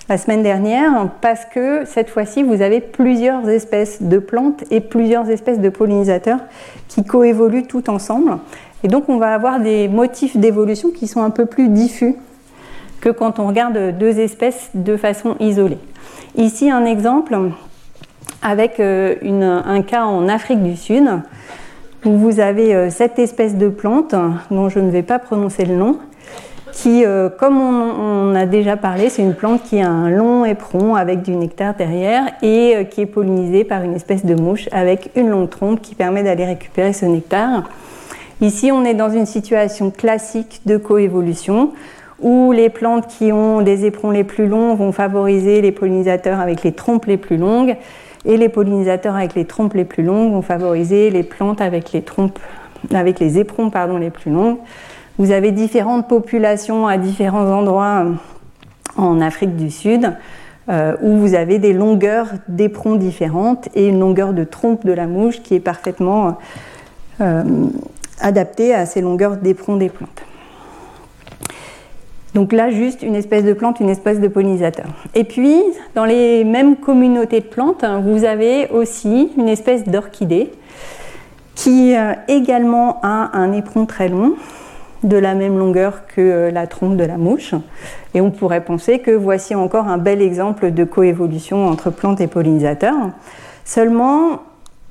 la 0.08 0.18
semaine 0.18 0.42
dernière, 0.42 1.08
parce 1.20 1.44
que 1.46 1.84
cette 1.84 2.10
fois-ci, 2.10 2.42
vous 2.42 2.62
avez 2.62 2.80
plusieurs 2.80 3.48
espèces 3.48 4.02
de 4.02 4.18
plantes 4.18 4.62
et 4.70 4.80
plusieurs 4.80 5.28
espèces 5.30 5.60
de 5.60 5.68
pollinisateurs 5.68 6.38
qui 6.88 7.04
coévoluent 7.04 7.66
tout 7.66 7.90
ensemble. 7.90 8.38
Et 8.86 8.88
donc 8.88 9.08
on 9.08 9.16
va 9.16 9.34
avoir 9.34 9.58
des 9.58 9.88
motifs 9.88 10.36
d'évolution 10.36 10.90
qui 10.90 11.08
sont 11.08 11.20
un 11.20 11.30
peu 11.30 11.44
plus 11.44 11.70
diffus 11.70 12.14
que 13.00 13.08
quand 13.08 13.40
on 13.40 13.48
regarde 13.48 13.98
deux 13.98 14.20
espèces 14.20 14.70
de 14.74 14.96
façon 14.96 15.34
isolée. 15.40 15.78
Ici 16.36 16.70
un 16.70 16.84
exemple 16.84 17.36
avec 18.42 18.78
euh, 18.78 19.16
un 19.64 19.82
cas 19.82 20.04
en 20.04 20.28
Afrique 20.28 20.62
du 20.62 20.76
Sud 20.76 21.02
où 22.04 22.12
vous 22.12 22.38
avez 22.38 22.76
euh, 22.76 22.88
cette 22.88 23.18
espèce 23.18 23.56
de 23.56 23.68
plante 23.68 24.14
dont 24.52 24.68
je 24.68 24.78
ne 24.78 24.92
vais 24.92 25.02
pas 25.02 25.18
prononcer 25.18 25.64
le 25.64 25.74
nom 25.74 25.98
qui, 26.70 27.04
euh, 27.04 27.28
comme 27.28 27.60
on, 27.60 28.36
a 28.36 28.46
déjà 28.46 28.76
parlé, 28.76 29.08
c'est 29.08 29.22
une 29.22 29.34
plante 29.34 29.64
qui 29.64 29.80
a 29.80 29.90
un 29.90 30.10
long 30.10 30.44
éperon 30.44 30.94
avec 30.94 31.22
du 31.22 31.32
nectar 31.32 31.74
derrière 31.74 32.22
et 32.40 32.86
qui 32.92 33.00
est 33.00 33.06
pollinisée 33.06 33.64
par 33.64 33.82
une 33.82 33.94
espèce 33.94 34.24
de 34.24 34.36
mouche 34.36 34.68
avec 34.70 35.10
une 35.16 35.28
longue 35.28 35.50
trompe 35.50 35.82
qui 35.82 35.96
permet 35.96 36.22
d'aller 36.22 36.44
récupérer 36.44 36.92
ce 36.92 37.04
nectar. 37.06 37.64
Ici, 38.42 38.70
on 38.70 38.84
est 38.84 38.94
dans 38.94 39.08
une 39.08 39.24
situation 39.24 39.90
classique 39.90 40.60
de 40.66 40.76
coévolution 40.76 41.72
où 42.20 42.52
les 42.52 42.68
plantes 42.68 43.06
qui 43.06 43.32
ont 43.32 43.62
des 43.62 43.86
éperons 43.86 44.10
les 44.10 44.24
plus 44.24 44.46
longs 44.46 44.74
vont 44.74 44.92
favoriser 44.92 45.62
les 45.62 45.72
pollinisateurs 45.72 46.38
avec 46.38 46.62
les 46.62 46.72
trompes 46.72 47.06
les 47.06 47.16
plus 47.16 47.38
longues 47.38 47.76
et 48.26 48.36
les 48.36 48.50
pollinisateurs 48.50 49.16
avec 49.16 49.34
les 49.34 49.46
trompes 49.46 49.72
les 49.72 49.86
plus 49.86 50.02
longues 50.02 50.32
vont 50.32 50.42
favoriser 50.42 51.10
les 51.10 51.22
plantes 51.22 51.62
avec 51.62 51.92
les 51.92 53.38
éperons 53.38 53.70
pardon, 53.70 53.96
les 53.96 54.10
plus 54.10 54.30
longs. 54.30 54.58
Vous 55.18 55.30
avez 55.30 55.50
différentes 55.50 56.06
populations 56.06 56.86
à 56.86 56.98
différents 56.98 57.50
endroits 57.50 58.04
en 58.96 59.20
Afrique 59.22 59.56
du 59.56 59.70
Sud 59.70 60.12
euh, 60.68 60.94
où 61.00 61.16
vous 61.16 61.34
avez 61.34 61.58
des 61.58 61.72
longueurs 61.72 62.28
d'éperons 62.48 62.96
différentes 62.96 63.70
et 63.74 63.86
une 63.88 64.00
longueur 64.00 64.34
de 64.34 64.44
trompe 64.44 64.84
de 64.84 64.92
la 64.92 65.06
mouche 65.06 65.40
qui 65.42 65.54
est 65.54 65.60
parfaitement 65.60 66.36
euh, 67.20 67.44
adapté 68.20 68.74
à 68.74 68.86
ces 68.86 69.00
longueurs 69.00 69.36
d'éperon 69.36 69.76
des 69.76 69.88
plantes. 69.88 70.22
Donc 72.34 72.52
là, 72.52 72.70
juste 72.70 73.02
une 73.02 73.14
espèce 73.14 73.44
de 73.44 73.54
plante, 73.54 73.80
une 73.80 73.88
espèce 73.88 74.20
de 74.20 74.28
pollinisateur. 74.28 74.86
Et 75.14 75.24
puis, 75.24 75.62
dans 75.94 76.04
les 76.04 76.44
mêmes 76.44 76.76
communautés 76.76 77.40
de 77.40 77.46
plantes, 77.46 77.84
vous 78.02 78.24
avez 78.24 78.68
aussi 78.68 79.30
une 79.38 79.48
espèce 79.48 79.84
d'orchidée 79.84 80.52
qui 81.54 81.96
euh, 81.96 82.12
également 82.28 83.00
a 83.02 83.30
un 83.32 83.52
éperon 83.52 83.86
très 83.86 84.08
long, 84.08 84.34
de 85.02 85.16
la 85.16 85.34
même 85.34 85.58
longueur 85.58 86.06
que 86.06 86.20
euh, 86.20 86.50
la 86.50 86.66
trompe 86.66 86.96
de 86.96 87.04
la 87.04 87.16
mouche. 87.16 87.54
Et 88.12 88.20
on 88.20 88.30
pourrait 88.30 88.64
penser 88.64 88.98
que 88.98 89.10
voici 89.10 89.54
encore 89.54 89.88
un 89.88 89.98
bel 89.98 90.20
exemple 90.20 90.72
de 90.72 90.84
coévolution 90.84 91.66
entre 91.66 91.90
plantes 91.90 92.20
et 92.20 92.26
pollinisateurs. 92.26 93.10
Seulement, 93.64 94.42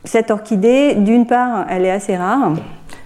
cette 0.04 0.32
orchidée, 0.32 0.96
d'une 0.96 1.28
part, 1.28 1.66
elle 1.70 1.86
est 1.86 1.92
assez 1.92 2.18
rare, 2.18 2.54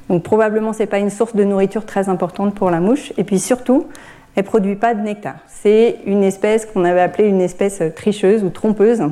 donc 0.10 0.24
probablement 0.24 0.74
c'est 0.74 0.88
pas 0.88 0.98
une 0.98 1.12
source 1.12 1.36
de 1.36 1.44
nourriture 1.44 1.86
très 1.86 2.10
importante 2.10 2.56
pour 2.56 2.72
la 2.72 2.80
mouche. 2.80 3.14
Et 3.18 3.24
puis 3.24 3.40
surtout, 3.40 3.88
elle 4.36 4.44
produit 4.44 4.76
pas 4.76 4.94
de 4.94 5.02
nectar. 5.02 5.36
C'est 5.48 5.98
une 6.06 6.24
espèce 6.24 6.66
qu'on 6.66 6.84
avait 6.84 7.02
appelée 7.02 7.28
une 7.28 7.42
espèce 7.42 7.82
tricheuse 7.96 8.44
ou 8.44 8.50
trompeuse. 8.50 9.04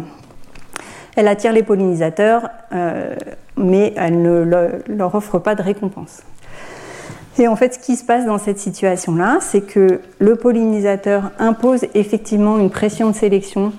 Elle 1.15 1.27
attire 1.27 1.53
les 1.53 1.63
pollinisateurs, 1.63 2.49
euh, 2.73 3.15
mais 3.55 3.93
elle 3.95 4.21
ne 4.21 4.71
leur 4.87 5.15
offre 5.15 5.39
pas 5.39 5.55
de 5.55 5.61
récompense. 5.61 6.23
Et 7.39 7.47
en 7.47 7.55
fait, 7.55 7.75
ce 7.75 7.79
qui 7.79 7.95
se 7.95 8.03
passe 8.03 8.25
dans 8.25 8.39
cette 8.39 8.57
situation-là, 8.57 9.37
c'est 9.41 9.61
que 9.61 10.01
le 10.17 10.35
pollinisateur 10.35 11.31
impose 11.37 11.85
effectivement 11.93 12.57
une 12.57 12.71
pression 12.71 13.09
de 13.11 13.15
sélection 13.15 13.73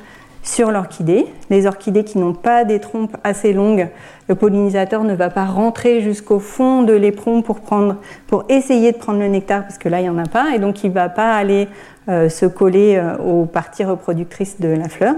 sur 0.49 0.71
l'orchidée. 0.71 1.27
Les 1.51 1.67
orchidées 1.67 2.05
qui 2.05 2.19
n'ont 2.19 2.33
pas 2.33 2.65
des 2.65 2.81
trompes 2.81 3.17
assez 3.23 3.53
longues, 3.53 3.89
le 4.29 4.35
pollinisateur 4.35 5.05
ne 5.05 5.15
va 5.15 5.29
pas 5.29 5.45
rentrer 5.45 6.01
jusqu'au 6.01 6.39
fond 6.39 6.83
de 6.83 6.95
l'éperon 6.95 7.43
pour, 7.43 7.61
prendre, 7.61 7.97
pour 8.27 8.45
essayer 8.49 8.93
de 8.93 8.97
prendre 8.97 9.19
le 9.19 9.29
nectar, 9.29 9.63
parce 9.63 9.77
que 9.77 9.89
là, 9.89 10.01
il 10.01 10.05
n'y 10.05 10.09
en 10.09 10.19
a 10.19 10.27
pas, 10.27 10.55
et 10.55 10.59
donc 10.59 10.85
il 10.85 10.89
ne 10.89 10.95
va 10.95 11.11
pas 11.11 11.35
aller 11.35 11.69
euh, 12.09 12.31
se 12.31 12.47
coller 12.47 12.97
euh, 12.97 13.19
aux 13.19 13.45
parties 13.45 13.85
reproductrices 13.85 14.59
de 14.59 14.69
la 14.69 14.89
fleur. 14.89 15.15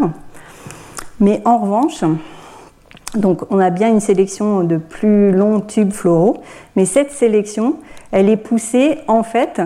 Mais 1.20 1.40
en 1.44 1.58
revanche, 1.58 2.02
donc 3.14 3.42
on 3.50 3.60
a 3.60 3.70
bien 3.70 3.88
une 3.88 4.00
sélection 4.00 4.64
de 4.64 4.78
plus 4.78 5.30
longs 5.30 5.60
tubes 5.60 5.92
floraux, 5.92 6.42
mais 6.74 6.86
cette 6.86 7.12
sélection, 7.12 7.76
elle 8.10 8.28
est 8.28 8.36
poussée 8.36 8.98
en 9.06 9.22
fait 9.22 9.62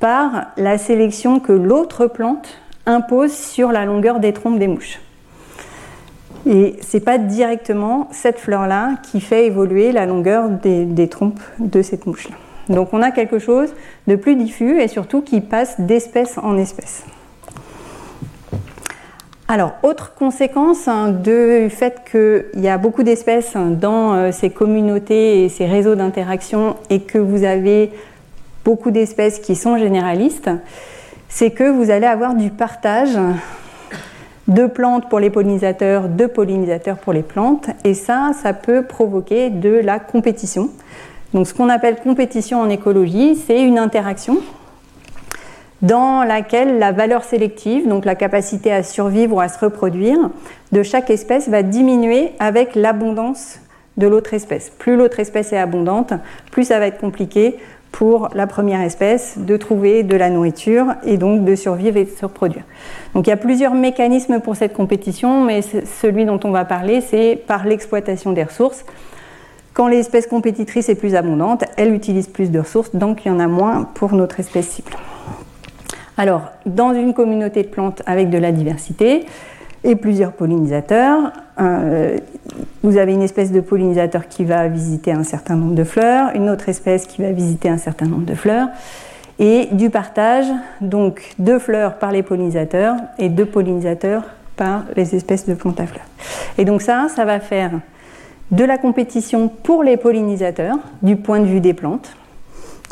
par 0.00 0.46
la 0.56 0.76
sélection 0.76 1.38
que 1.38 1.52
l'autre 1.52 2.06
plante 2.08 2.58
impose 2.86 3.32
sur 3.32 3.70
la 3.70 3.84
longueur 3.84 4.18
des 4.18 4.32
trompes 4.32 4.58
des 4.58 4.68
mouches. 4.68 4.98
Et 6.46 6.76
ce 6.82 6.96
n'est 6.96 7.02
pas 7.02 7.18
directement 7.18 8.08
cette 8.10 8.38
fleur-là 8.38 8.96
qui 9.02 9.20
fait 9.20 9.46
évoluer 9.46 9.92
la 9.92 10.06
longueur 10.06 10.48
des, 10.50 11.08
trompes 11.08 11.40
de 11.58 11.80
cette 11.82 12.06
mouche-là. 12.06 12.34
Donc 12.68 12.90
on 12.92 13.02
a 13.02 13.10
quelque 13.10 13.38
chose 13.38 13.74
de 14.06 14.16
plus 14.16 14.36
diffus 14.36 14.80
et 14.80 14.88
surtout 14.88 15.22
qui 15.22 15.40
passe 15.40 15.80
d'espèce 15.80 16.38
en 16.38 16.56
espèce. 16.58 17.04
Alors, 19.46 19.74
autre 19.82 20.14
conséquence 20.14 20.88
hein, 20.88 21.10
du 21.10 21.68
fait 21.68 22.02
qu'il 22.10 22.62
y 22.62 22.68
a 22.68 22.78
beaucoup 22.78 23.02
d'espèces 23.02 23.54
dans 23.56 24.14
euh, 24.14 24.32
ces 24.32 24.48
communautés 24.48 25.44
et 25.44 25.48
ces 25.50 25.66
réseaux 25.66 25.94
d'interaction 25.94 26.76
et 26.88 27.00
que 27.00 27.18
vous 27.18 27.44
avez 27.44 27.92
beaucoup 28.64 28.90
d'espèces 28.90 29.38
qui 29.40 29.54
sont 29.54 29.76
généralistes, 29.76 30.50
c'est 31.28 31.50
que 31.50 31.64
vous 31.64 31.90
allez 31.90 32.06
avoir 32.06 32.34
du 32.34 32.48
partage 32.50 33.18
de 34.48 34.66
plantes 34.66 35.08
pour 35.08 35.20
les 35.20 35.30
pollinisateurs, 35.30 36.08
de 36.08 36.26
pollinisateurs 36.26 36.98
pour 36.98 37.12
les 37.12 37.22
plantes, 37.22 37.68
et 37.84 37.94
ça, 37.94 38.32
ça 38.42 38.52
peut 38.52 38.82
provoquer 38.82 39.50
de 39.50 39.70
la 39.70 39.98
compétition. 39.98 40.70
Donc 41.32 41.46
ce 41.46 41.54
qu'on 41.54 41.68
appelle 41.68 41.96
compétition 41.96 42.60
en 42.60 42.68
écologie, 42.68 43.36
c'est 43.36 43.62
une 43.62 43.78
interaction 43.78 44.38
dans 45.82 46.24
laquelle 46.24 46.78
la 46.78 46.92
valeur 46.92 47.24
sélective, 47.24 47.88
donc 47.88 48.04
la 48.04 48.14
capacité 48.14 48.72
à 48.72 48.82
survivre 48.82 49.36
ou 49.36 49.40
à 49.40 49.48
se 49.48 49.58
reproduire 49.58 50.30
de 50.72 50.82
chaque 50.82 51.10
espèce, 51.10 51.48
va 51.48 51.62
diminuer 51.62 52.32
avec 52.38 52.74
l'abondance 52.74 53.58
de 53.96 54.06
l'autre 54.06 54.34
espèce. 54.34 54.70
Plus 54.70 54.96
l'autre 54.96 55.20
espèce 55.20 55.52
est 55.52 55.58
abondante, 55.58 56.14
plus 56.50 56.64
ça 56.64 56.78
va 56.78 56.86
être 56.86 56.98
compliqué 56.98 57.56
pour 57.94 58.28
la 58.34 58.48
première 58.48 58.80
espèce 58.80 59.38
de 59.38 59.56
trouver 59.56 60.02
de 60.02 60.16
la 60.16 60.28
nourriture 60.28 60.86
et 61.04 61.16
donc 61.16 61.44
de 61.44 61.54
survivre 61.54 61.96
et 61.96 62.04
de 62.04 62.10
se 62.10 62.24
reproduire. 62.24 62.64
Donc 63.14 63.28
il 63.28 63.30
y 63.30 63.32
a 63.32 63.36
plusieurs 63.36 63.72
mécanismes 63.74 64.40
pour 64.40 64.56
cette 64.56 64.72
compétition, 64.72 65.44
mais 65.44 65.62
celui 65.62 66.24
dont 66.24 66.40
on 66.42 66.50
va 66.50 66.64
parler, 66.64 67.00
c'est 67.00 67.36
par 67.46 67.64
l'exploitation 67.64 68.32
des 68.32 68.42
ressources. 68.42 68.84
Quand 69.74 69.86
l'espèce 69.86 70.26
compétitrice 70.26 70.88
est 70.88 70.96
plus 70.96 71.14
abondante, 71.14 71.62
elle 71.76 71.94
utilise 71.94 72.26
plus 72.26 72.50
de 72.50 72.58
ressources, 72.58 72.96
donc 72.96 73.24
il 73.24 73.28
y 73.28 73.30
en 73.30 73.38
a 73.38 73.46
moins 73.46 73.84
pour 73.94 74.12
notre 74.12 74.40
espèce 74.40 74.70
cible. 74.70 74.90
Alors, 76.16 76.50
dans 76.66 76.94
une 76.94 77.14
communauté 77.14 77.62
de 77.62 77.68
plantes 77.68 78.02
avec 78.06 78.28
de 78.28 78.38
la 78.38 78.50
diversité, 78.50 79.24
et 79.84 79.96
plusieurs 79.96 80.32
pollinisateurs. 80.32 81.32
Euh, 81.60 82.18
vous 82.82 82.96
avez 82.96 83.12
une 83.12 83.22
espèce 83.22 83.52
de 83.52 83.60
pollinisateur 83.60 84.28
qui 84.28 84.44
va 84.44 84.66
visiter 84.66 85.12
un 85.12 85.22
certain 85.22 85.56
nombre 85.56 85.74
de 85.74 85.84
fleurs, 85.84 86.34
une 86.34 86.50
autre 86.50 86.68
espèce 86.68 87.06
qui 87.06 87.22
va 87.22 87.30
visiter 87.30 87.68
un 87.68 87.78
certain 87.78 88.06
nombre 88.06 88.24
de 88.24 88.34
fleurs, 88.34 88.68
et 89.38 89.68
du 89.72 89.90
partage, 89.90 90.46
donc 90.80 91.34
deux 91.38 91.58
fleurs 91.58 91.98
par 91.98 92.12
les 92.12 92.22
pollinisateurs 92.22 92.96
et 93.18 93.28
deux 93.28 93.46
pollinisateurs 93.46 94.22
par 94.56 94.84
les 94.96 95.14
espèces 95.14 95.46
de 95.46 95.54
plantes 95.54 95.80
à 95.80 95.86
fleurs. 95.86 96.06
Et 96.58 96.64
donc 96.64 96.82
ça, 96.82 97.06
ça 97.14 97.24
va 97.24 97.40
faire 97.40 97.72
de 98.50 98.64
la 98.64 98.78
compétition 98.78 99.48
pour 99.48 99.82
les 99.82 99.96
pollinisateurs 99.96 100.76
du 101.02 101.16
point 101.16 101.40
de 101.40 101.46
vue 101.46 101.60
des 101.60 101.74
plantes, 101.74 102.14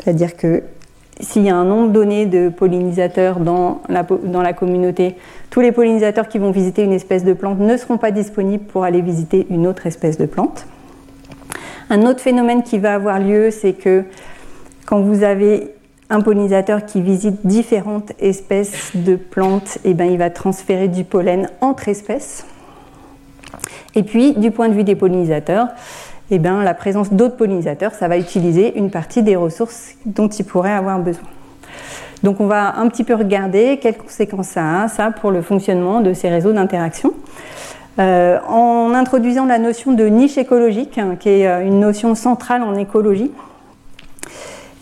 c'est-à-dire 0.03 0.35
que 0.35 0.63
s'il 1.19 1.43
y 1.43 1.49
a 1.49 1.55
un 1.55 1.65
nombre 1.65 1.91
donné 1.91 2.25
de 2.25 2.49
pollinisateurs 2.49 3.39
dans 3.39 3.81
la, 3.89 4.53
communauté, 4.53 5.15
tous 5.49 5.61
les 5.61 5.71
pollinisateurs 5.71 6.27
qui 6.27 6.39
vont 6.39 6.51
visiter 6.51 6.83
une 6.83 6.91
espèce 6.91 7.23
de 7.23 7.33
plante 7.33 7.59
ne 7.59 7.77
seront 7.77 7.97
pas 7.97 8.11
disponibles 8.11 8.63
pour 8.65 8.83
aller 8.83 9.01
visiter 9.01 9.45
une 9.49 9.67
autre 9.67 9.85
espèce 9.85 10.17
de 10.17 10.25
plante. 10.25 10.65
Un 11.89 12.05
autre 12.05 12.21
phénomène 12.21 12.63
qui 12.63 12.79
va 12.79 12.95
avoir 12.95 13.19
lieu, 13.19 13.51
c'est 13.51 13.73
que 13.73 14.03
quand 14.85 15.01
vous 15.01 15.23
avez 15.23 15.73
un 16.09 16.21
pollinisateur 16.21 16.85
qui 16.85 17.01
visite 17.01 17.45
différentes 17.45 18.11
espèces 18.19 18.95
de 18.95 19.15
plantes, 19.15 19.77
eh 19.83 19.93
ben, 19.93 20.05
il 20.05 20.17
va 20.17 20.29
transférer 20.29 20.87
du 20.87 21.03
pollen 21.03 21.49
entre 21.61 21.89
espèces. 21.89 22.45
Et 23.95 24.03
puis, 24.03 24.33
du 24.33 24.51
point 24.51 24.69
de 24.69 24.73
vue 24.73 24.83
des 24.83 24.95
pollinisateurs, 24.95 25.67
eh 26.31 26.39
bien, 26.39 26.63
la 26.63 26.73
présence 26.73 27.11
d'autres 27.11 27.35
pollinisateurs, 27.35 27.93
ça 27.93 28.07
va 28.07 28.17
utiliser 28.17 28.77
une 28.77 28.89
partie 28.89 29.23
des 29.23 29.35
ressources 29.35 29.95
dont 30.05 30.27
ils 30.27 30.45
pourraient 30.45 30.71
avoir 30.71 30.99
besoin. 30.99 31.23
Donc 32.23 32.39
on 32.39 32.47
va 32.47 32.77
un 32.77 32.87
petit 32.87 33.03
peu 33.03 33.13
regarder 33.13 33.79
quelles 33.81 33.97
conséquences 33.97 34.47
ça 34.47 34.83
a, 34.83 34.87
ça, 34.87 35.11
pour 35.11 35.31
le 35.31 35.41
fonctionnement 35.41 35.99
de 35.99 36.13
ces 36.13 36.29
réseaux 36.29 36.53
d'interaction. 36.53 37.13
Euh, 37.99 38.39
en 38.47 38.93
introduisant 38.95 39.45
la 39.45 39.59
notion 39.59 39.91
de 39.91 40.05
niche 40.05 40.37
écologique, 40.39 40.97
hein, 40.97 41.15
qui 41.19 41.29
est 41.29 41.47
euh, 41.47 41.63
une 41.63 41.79
notion 41.79 42.15
centrale 42.15 42.63
en 42.63 42.75
écologie, 42.75 43.29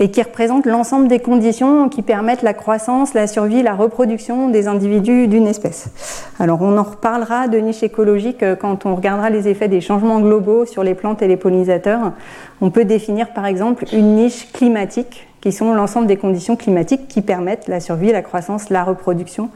et 0.02 0.10
qui 0.10 0.22
représente 0.24 0.66
l'ensemble 0.66 1.08
des 1.08 1.20
conditions 1.20 1.88
qui 1.88 2.02
permettent 2.02 2.42
la 2.42 2.56
croissance, 2.56 3.14
la 3.14 3.28
survie, 3.28 3.62
la 3.62 3.76
reproduction 3.76 4.50
des 4.50 4.68
individus 4.68 5.28
d'une 5.28 5.46
espèce. 5.46 5.92
Alors 6.40 6.64
on 6.64 6.76
en 6.76 6.84
reparlera 6.84 7.48
de 7.48 7.60
niche 7.60 7.84
écologique 7.84 8.42
euh, 8.42 8.56
quand 8.56 8.88
on 8.88 8.96
regardera 8.96 9.30
les 9.30 9.48
effets 9.48 9.68
des 9.68 9.80
changements 9.80 10.20
globaux 10.20 10.66
sur 10.66 10.84
les 10.84 10.96
plantes 10.96 11.22
et 11.22 11.28
les 11.28 11.38
pollinisateurs. 11.38 12.14
On 12.62 12.72
peut 12.72 12.84
définir 12.84 13.32
par 13.32 13.46
exemple 13.46 13.86
une 13.94 14.16
niche 14.16 14.52
climatique 14.52 15.28
qui 15.40 15.52
sont 15.52 15.72
l'ensemble 15.72 16.08
des 16.08 16.18
conditions 16.18 16.56
climatiques 16.56 17.08
qui 17.08 17.22
permettent 17.22 17.68
la 17.68 17.80
survie, 17.80 18.12
la 18.12 18.24
croissance, 18.24 18.72
la 18.72 18.84
reproduction 18.84 19.50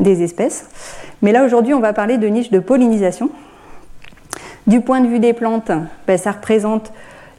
des 0.00 0.22
espèces. 0.22 0.66
Mais 1.20 1.30
là 1.30 1.44
aujourd'hui 1.44 1.74
on 1.74 1.80
va 1.80 1.92
parler 1.92 2.16
de 2.16 2.26
niche 2.26 2.50
de 2.50 2.58
pollinisation. 2.58 3.28
Du 4.66 4.80
point 4.80 5.02
de 5.02 5.08
vue 5.08 5.18
des 5.18 5.34
plantes, 5.34 5.72
ben, 6.06 6.16
ça 6.16 6.32
représente 6.32 6.90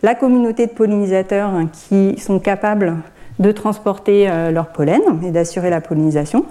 la 0.04 0.16
communauté 0.16 0.68
de 0.68 0.72
pollinisateurs 0.72 1.52
qui 1.72 2.20
sont 2.20 2.40
capables 2.40 2.98
de 3.40 3.52
transporter 3.52 4.30
euh, 4.30 4.52
leur 4.52 4.68
pollen 4.68 5.02
et 5.24 5.32
d'assurer 5.32 5.70
la 5.70 5.82
pollinisation. 5.82 6.46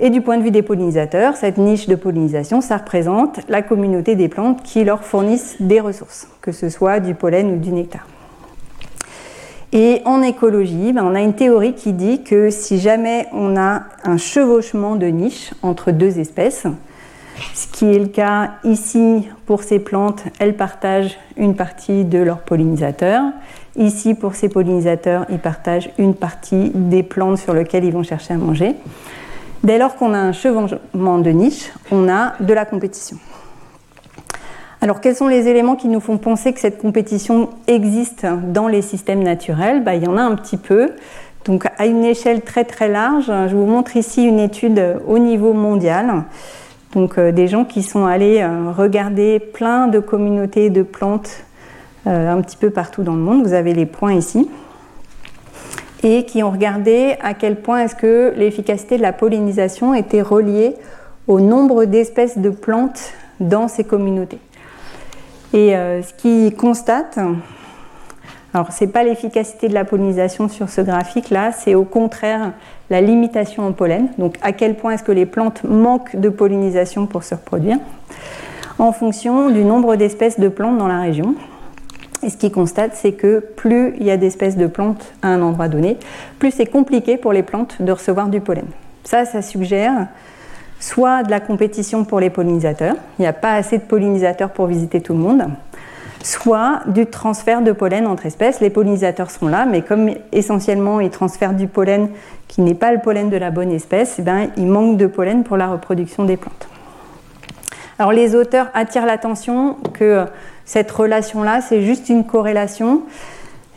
Et 0.00 0.10
du 0.10 0.20
point 0.20 0.38
de 0.38 0.42
vue 0.42 0.50
des 0.50 0.62
pollinisateurs, 0.62 1.36
cette 1.36 1.56
niche 1.56 1.88
de 1.88 1.94
pollinisation, 1.94 2.60
ça 2.60 2.78
représente 2.78 3.40
la 3.48 3.62
communauté 3.62 4.16
des 4.16 4.28
plantes 4.28 4.62
qui 4.62 4.84
leur 4.84 5.04
fournissent 5.04 5.56
des 5.60 5.80
ressources, 5.80 6.28
que 6.40 6.52
ce 6.52 6.68
soit 6.68 7.00
du 7.00 7.14
pollen 7.14 7.52
ou 7.52 7.56
du 7.58 7.70
nectar. 7.70 8.06
Et 9.72 10.02
en 10.04 10.22
écologie, 10.22 10.92
ben, 10.92 11.04
on 11.04 11.14
a 11.14 11.20
une 11.20 11.34
théorie 11.34 11.74
qui 11.74 11.92
dit 11.92 12.22
que 12.22 12.50
si 12.50 12.78
jamais 12.78 13.26
on 13.32 13.56
a 13.56 13.82
un 14.04 14.16
chevauchement 14.16 14.94
de 14.96 15.06
niches 15.06 15.52
entre 15.62 15.90
deux 15.90 16.18
espèces, 16.18 16.66
ce 17.54 17.66
qui 17.66 17.86
est 17.86 17.98
le 17.98 18.06
cas 18.06 18.52
ici 18.64 19.28
pour 19.46 19.62
ces 19.62 19.78
plantes, 19.78 20.24
elles 20.38 20.56
partagent 20.56 21.18
une 21.36 21.54
partie 21.54 22.04
de 22.04 22.18
leurs 22.18 22.40
pollinisateurs. 22.40 23.24
Ici, 23.76 24.14
pour 24.14 24.34
ces 24.34 24.48
pollinisateurs, 24.48 25.26
ils 25.30 25.38
partagent 25.38 25.90
une 25.98 26.14
partie 26.14 26.70
des 26.74 27.02
plantes 27.02 27.38
sur 27.38 27.54
lesquelles 27.54 27.84
ils 27.84 27.92
vont 27.92 28.02
chercher 28.02 28.34
à 28.34 28.36
manger. 28.36 28.74
Dès 29.64 29.78
lors 29.78 29.96
qu'on 29.96 30.14
a 30.14 30.18
un 30.18 30.32
chevauchement 30.32 31.18
de 31.18 31.30
niche, 31.30 31.72
on 31.90 32.08
a 32.08 32.34
de 32.40 32.52
la 32.52 32.64
compétition. 32.64 33.16
Alors, 34.80 35.00
quels 35.00 35.16
sont 35.16 35.28
les 35.28 35.48
éléments 35.48 35.76
qui 35.76 35.88
nous 35.88 36.00
font 36.00 36.18
penser 36.18 36.52
que 36.52 36.60
cette 36.60 36.78
compétition 36.78 37.48
existe 37.66 38.26
dans 38.26 38.68
les 38.68 38.82
systèmes 38.82 39.22
naturels? 39.22 39.82
Bah, 39.82 39.94
Il 39.94 40.04
y 40.04 40.06
en 40.06 40.18
a 40.18 40.22
un 40.22 40.34
petit 40.36 40.58
peu. 40.58 40.92
Donc, 41.46 41.66
à 41.78 41.86
une 41.86 42.04
échelle 42.04 42.42
très 42.42 42.64
très 42.64 42.88
large, 42.88 43.26
je 43.26 43.56
vous 43.56 43.66
montre 43.66 43.96
ici 43.96 44.24
une 44.24 44.38
étude 44.38 44.98
au 45.06 45.18
niveau 45.18 45.52
mondial 45.52 46.24
donc 46.94 47.18
euh, 47.18 47.32
des 47.32 47.48
gens 47.48 47.64
qui 47.64 47.82
sont 47.82 48.06
allés 48.06 48.40
euh, 48.40 48.70
regarder 48.70 49.40
plein 49.40 49.88
de 49.88 49.98
communautés 49.98 50.70
de 50.70 50.82
plantes 50.82 51.44
euh, 52.06 52.30
un 52.30 52.40
petit 52.40 52.56
peu 52.56 52.70
partout 52.70 53.02
dans 53.02 53.14
le 53.14 53.20
monde. 53.20 53.44
Vous 53.44 53.52
avez 53.52 53.74
les 53.74 53.86
points 53.86 54.14
ici. 54.14 54.48
Et 56.02 56.24
qui 56.26 56.42
ont 56.42 56.50
regardé 56.50 57.16
à 57.22 57.32
quel 57.32 57.56
point 57.56 57.80
est-ce 57.80 57.94
que 57.94 58.34
l'efficacité 58.36 58.98
de 58.98 59.02
la 59.02 59.14
pollinisation 59.14 59.94
était 59.94 60.20
reliée 60.20 60.74
au 61.26 61.40
nombre 61.40 61.86
d'espèces 61.86 62.36
de 62.36 62.50
plantes 62.50 63.12
dans 63.40 63.68
ces 63.68 63.84
communautés. 63.84 64.38
Et 65.54 65.70
ce 65.70 66.12
qu'ils 66.18 66.54
constatent, 66.54 67.18
alors 68.54 68.70
ce 68.72 68.84
n'est 68.84 68.90
pas 68.90 69.02
l'efficacité 69.02 69.68
de 69.68 69.74
la 69.74 69.84
pollinisation 69.84 70.48
sur 70.48 70.68
ce 70.68 70.80
graphique-là, 70.80 71.50
c'est 71.50 71.74
au 71.74 71.82
contraire 71.82 72.52
la 72.88 73.00
limitation 73.00 73.66
en 73.66 73.72
pollen, 73.72 74.08
donc 74.16 74.36
à 74.42 74.52
quel 74.52 74.76
point 74.76 74.92
est-ce 74.92 75.02
que 75.02 75.10
les 75.10 75.26
plantes 75.26 75.64
manquent 75.64 76.14
de 76.14 76.28
pollinisation 76.28 77.06
pour 77.06 77.24
se 77.24 77.34
reproduire, 77.34 77.78
en 78.78 78.92
fonction 78.92 79.50
du 79.50 79.64
nombre 79.64 79.96
d'espèces 79.96 80.38
de 80.38 80.48
plantes 80.48 80.78
dans 80.78 80.86
la 80.86 81.00
région. 81.00 81.34
Et 82.22 82.30
ce 82.30 82.36
qu'ils 82.36 82.52
constatent, 82.52 82.94
c'est 82.94 83.12
que 83.12 83.40
plus 83.40 83.94
il 83.98 84.06
y 84.06 84.10
a 84.12 84.16
d'espèces 84.16 84.56
de 84.56 84.68
plantes 84.68 85.12
à 85.22 85.28
un 85.28 85.42
endroit 85.42 85.68
donné, 85.68 85.98
plus 86.38 86.52
c'est 86.52 86.66
compliqué 86.66 87.16
pour 87.16 87.32
les 87.32 87.42
plantes 87.42 87.82
de 87.82 87.90
recevoir 87.90 88.28
du 88.28 88.40
pollen. 88.40 88.66
Ça, 89.02 89.24
ça 89.24 89.42
suggère 89.42 90.06
soit 90.78 91.24
de 91.24 91.30
la 91.30 91.40
compétition 91.40 92.04
pour 92.04 92.20
les 92.20 92.30
pollinisateurs, 92.30 92.94
il 93.18 93.22
n'y 93.22 93.28
a 93.28 93.32
pas 93.32 93.54
assez 93.54 93.78
de 93.78 93.82
pollinisateurs 93.82 94.50
pour 94.50 94.66
visiter 94.66 95.00
tout 95.00 95.14
le 95.14 95.18
monde, 95.18 95.44
soit 96.24 96.80
du 96.86 97.06
transfert 97.06 97.60
de 97.60 97.72
pollen 97.72 98.06
entre 98.06 98.26
espèces. 98.26 98.60
Les 98.60 98.70
pollinisateurs 98.70 99.30
sont 99.30 99.46
là, 99.46 99.66
mais 99.66 99.82
comme 99.82 100.10
essentiellement 100.32 100.98
ils 101.00 101.10
transfèrent 101.10 101.52
du 101.52 101.68
pollen 101.68 102.08
qui 102.48 102.62
n'est 102.62 102.74
pas 102.74 102.92
le 102.92 102.98
pollen 102.98 103.28
de 103.28 103.36
la 103.36 103.50
bonne 103.50 103.70
espèce, 103.70 104.16
eh 104.18 104.22
ben, 104.22 104.48
il 104.56 104.66
manque 104.66 104.96
de 104.96 105.06
pollen 105.06 105.44
pour 105.44 105.56
la 105.56 105.68
reproduction 105.68 106.24
des 106.24 106.36
plantes. 106.36 106.68
Alors 107.98 108.12
les 108.12 108.34
auteurs 108.34 108.68
attirent 108.74 109.06
l'attention 109.06 109.76
que 109.92 110.24
cette 110.64 110.90
relation-là, 110.90 111.60
c'est 111.60 111.82
juste 111.82 112.08
une 112.08 112.24
corrélation 112.24 113.02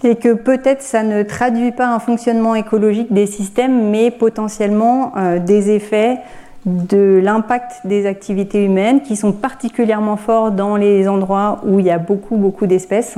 et 0.03 0.15
que 0.15 0.33
peut-être 0.33 0.81
ça 0.81 1.03
ne 1.03 1.23
traduit 1.23 1.71
pas 1.71 1.87
un 1.87 1.99
fonctionnement 1.99 2.55
écologique 2.55 3.11
des 3.11 3.27
systèmes, 3.27 3.89
mais 3.89 4.09
potentiellement 4.09 5.11
euh, 5.17 5.39
des 5.39 5.71
effets 5.71 6.19
de 6.67 7.21
l'impact 7.23 7.85
des 7.85 8.05
activités 8.05 8.63
humaines 8.63 9.01
qui 9.01 9.15
sont 9.15 9.31
particulièrement 9.31 10.17
forts 10.17 10.51
dans 10.51 10.75
les 10.75 11.07
endroits 11.07 11.61
où 11.65 11.79
il 11.79 11.85
y 11.85 11.91
a 11.91 11.97
beaucoup 11.97 12.35
beaucoup 12.35 12.67
d'espèces 12.67 13.15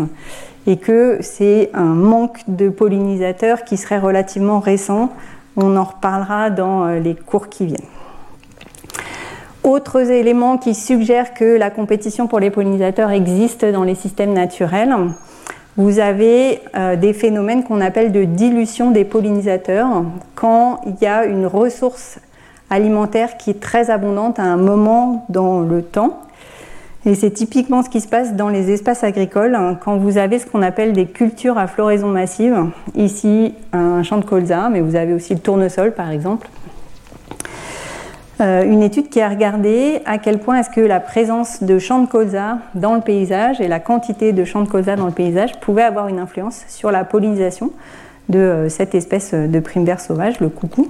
et 0.68 0.78
que 0.78 1.18
c'est 1.22 1.72
un 1.74 1.96
manque 1.96 2.42
de 2.48 2.70
pollinisateurs 2.70 3.64
qui 3.64 3.76
serait 3.76 3.98
relativement 3.98 4.60
récent. 4.60 5.10
On 5.58 5.76
en 5.78 5.84
reparlera 5.84 6.52
dans 6.52 6.86
euh, 6.86 7.00
les 7.00 7.16
cours 7.16 7.50
qui 7.50 7.66
viennent. 7.66 7.80
Autres 9.64 10.12
éléments 10.12 10.58
qui 10.58 10.76
suggèrent 10.76 11.34
que 11.34 11.58
la 11.58 11.72
compétition 11.72 12.28
pour 12.28 12.40
les 12.40 12.52
pollinisateurs 12.52 13.10
existe 13.10 13.66
dans 13.66 13.84
les 13.84 13.96
systèmes 13.96 14.34
naturels. 14.34 14.96
Vous 15.76 15.98
avez 15.98 16.62
euh, 16.76 16.96
des 16.96 17.14
phénomènes 17.14 17.64
qu'on 17.64 17.82
appelle 17.82 18.12
de 18.12 18.26
dilution 18.26 18.92
des 18.92 19.06
pollinisateurs 19.06 20.04
quand 20.36 20.82
il 20.86 20.96
y 21.02 21.08
a 21.08 21.26
une 21.26 21.48
ressource 21.48 22.20
alimentaire 22.70 23.38
qui 23.38 23.50
est 23.50 23.60
très 23.60 23.90
abondante 23.90 24.40
à 24.40 24.44
un 24.44 24.58
moment 24.58 25.26
dans 25.30 25.62
le 25.62 25.82
temps. 25.82 26.20
Et 27.06 27.16
c'est 27.16 27.32
typiquement 27.32 27.82
ce 27.82 27.90
qui 27.90 28.02
se 28.02 28.08
passe 28.08 28.36
dans 28.36 28.50
les 28.50 28.72
espaces 28.72 29.04
agricoles 29.04 29.56
hein, 29.56 29.78
quand 29.82 29.98
vous 29.98 30.18
avez 30.18 30.38
ce 30.38 30.46
qu'on 30.46 30.62
appelle 30.62 30.92
des 30.92 31.06
cultures 31.06 31.58
à 31.58 31.68
floraison 31.68 32.10
massive. 32.10 32.66
Ici, 32.96 33.54
un 33.72 34.04
champ 34.04 34.18
de 34.18 34.26
colza, 34.26 34.70
mais 34.70 34.82
vous 34.82 34.96
avez 34.96 35.14
aussi 35.14 35.34
le 35.34 35.40
tournesol 35.40 35.94
par 35.94 36.12
exemple. 36.12 36.50
Euh, 38.42 38.64
une 38.64 38.84
étude 38.84 39.10
qui 39.10 39.20
a 39.20 39.28
regardé 39.28 40.02
à 40.06 40.18
quel 40.18 40.40
point 40.40 40.60
est-ce 40.60 40.70
que 40.70 40.80
la 40.82 41.00
présence 41.02 41.64
de 41.64 41.78
champs 41.78 42.02
de 42.02 42.08
colza 42.08 42.60
dans 42.74 42.96
le 42.96 43.02
paysage 43.02 43.60
et 43.60 43.68
la 43.68 43.80
quantité 43.80 44.32
de 44.32 44.46
champs 44.46 44.62
de 44.62 44.70
colza 44.70 44.96
dans 44.96 45.08
le 45.08 45.12
paysage 45.12 45.60
pouvait 45.60 45.84
avoir 45.84 46.08
une 46.08 46.20
influence 46.20 46.64
sur 46.70 46.90
la 46.92 47.04
pollinisation 47.04 47.72
de 48.30 48.40
euh, 48.40 48.70
cette 48.70 48.96
espèce 48.96 49.34
de 49.34 49.60
prime 49.60 49.84
vert 49.84 50.00
sauvage, 50.00 50.40
le 50.40 50.50
coucou. 50.50 50.90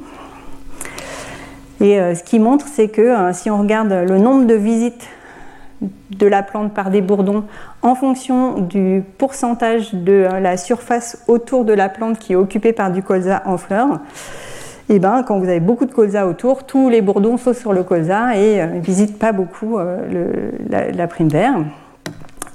Et 1.82 2.00
euh, 2.00 2.16
ce 2.16 2.24
qui 2.24 2.40
montre, 2.40 2.68
c'est 2.68 2.90
que 2.90 3.32
si 3.34 3.50
on 3.50 3.60
regarde 3.60 3.92
le 3.92 4.18
nombre 4.18 4.46
de 4.46 4.56
visites 4.56 5.08
de 5.82 6.28
la 6.28 6.44
plante 6.44 6.74
par 6.74 6.90
des 6.90 7.02
bourdons 7.02 7.46
en 7.82 7.96
fonction 7.96 8.60
du 8.60 9.04
pourcentage 9.18 9.94
de 9.94 10.28
la 10.42 10.58
surface 10.58 11.24
autour 11.28 11.64
de 11.64 11.72
la 11.72 11.88
plante 11.88 12.20
qui 12.20 12.34
est 12.34 12.36
occupée 12.36 12.74
par 12.74 12.92
du 12.92 13.02
colza 13.02 13.42
en 13.46 13.58
fleurs, 13.58 14.00
et 14.90 14.96
eh 14.96 15.00
ben, 15.00 15.22
quand 15.22 15.38
vous 15.38 15.48
avez 15.48 15.60
beaucoup 15.60 15.86
de 15.86 15.94
colza 15.94 16.26
autour, 16.26 16.64
tous 16.64 16.90
les 16.90 17.02
bourdons 17.04 17.38
sautent 17.38 17.58
sur 17.58 17.74
le 17.74 17.84
colza 17.84 18.36
et 18.36 18.56
ne 18.56 18.78
euh, 18.78 18.80
visitent 18.80 19.20
pas 19.20 19.32
beaucoup 19.32 19.78
euh, 19.78 20.50
la, 20.68 21.08
prime 21.08 21.28
vert. 21.28 21.54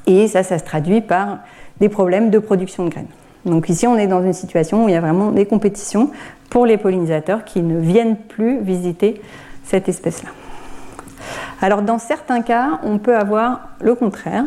Et 0.09 0.27
ça, 0.27 0.43
ça 0.43 0.59
se 0.59 0.65
traduit 0.65 1.01
par 1.01 1.39
des 1.79 1.89
problèmes 1.89 2.31
de 2.31 2.41
production 2.41 2.87
de 2.87 2.91
graines. 2.91 3.07
Donc 3.47 3.69
ici, 3.69 3.87
on 3.87 3.97
est 3.97 4.07
dans 4.07 4.23
une 4.23 4.33
situation 4.33 4.85
où 4.85 4.89
il 4.89 4.93
y 4.93 4.97
a 4.97 5.01
vraiment 5.01 5.31
des 5.31 5.47
compétitions 5.47 6.11
pour 6.51 6.67
les 6.67 6.79
pollinisateurs 6.79 7.45
qui 7.45 7.61
ne 7.63 7.79
viennent 7.79 8.17
plus 8.17 8.61
visiter 8.61 9.21
cette 9.65 9.89
espèce-là. 9.89 10.31
Alors 11.61 11.83
dans 11.83 11.99
certains 11.99 12.43
cas, 12.43 12.81
on 12.83 12.99
peut 12.99 13.17
avoir 13.17 13.69
le 13.81 13.95
contraire. 13.95 14.45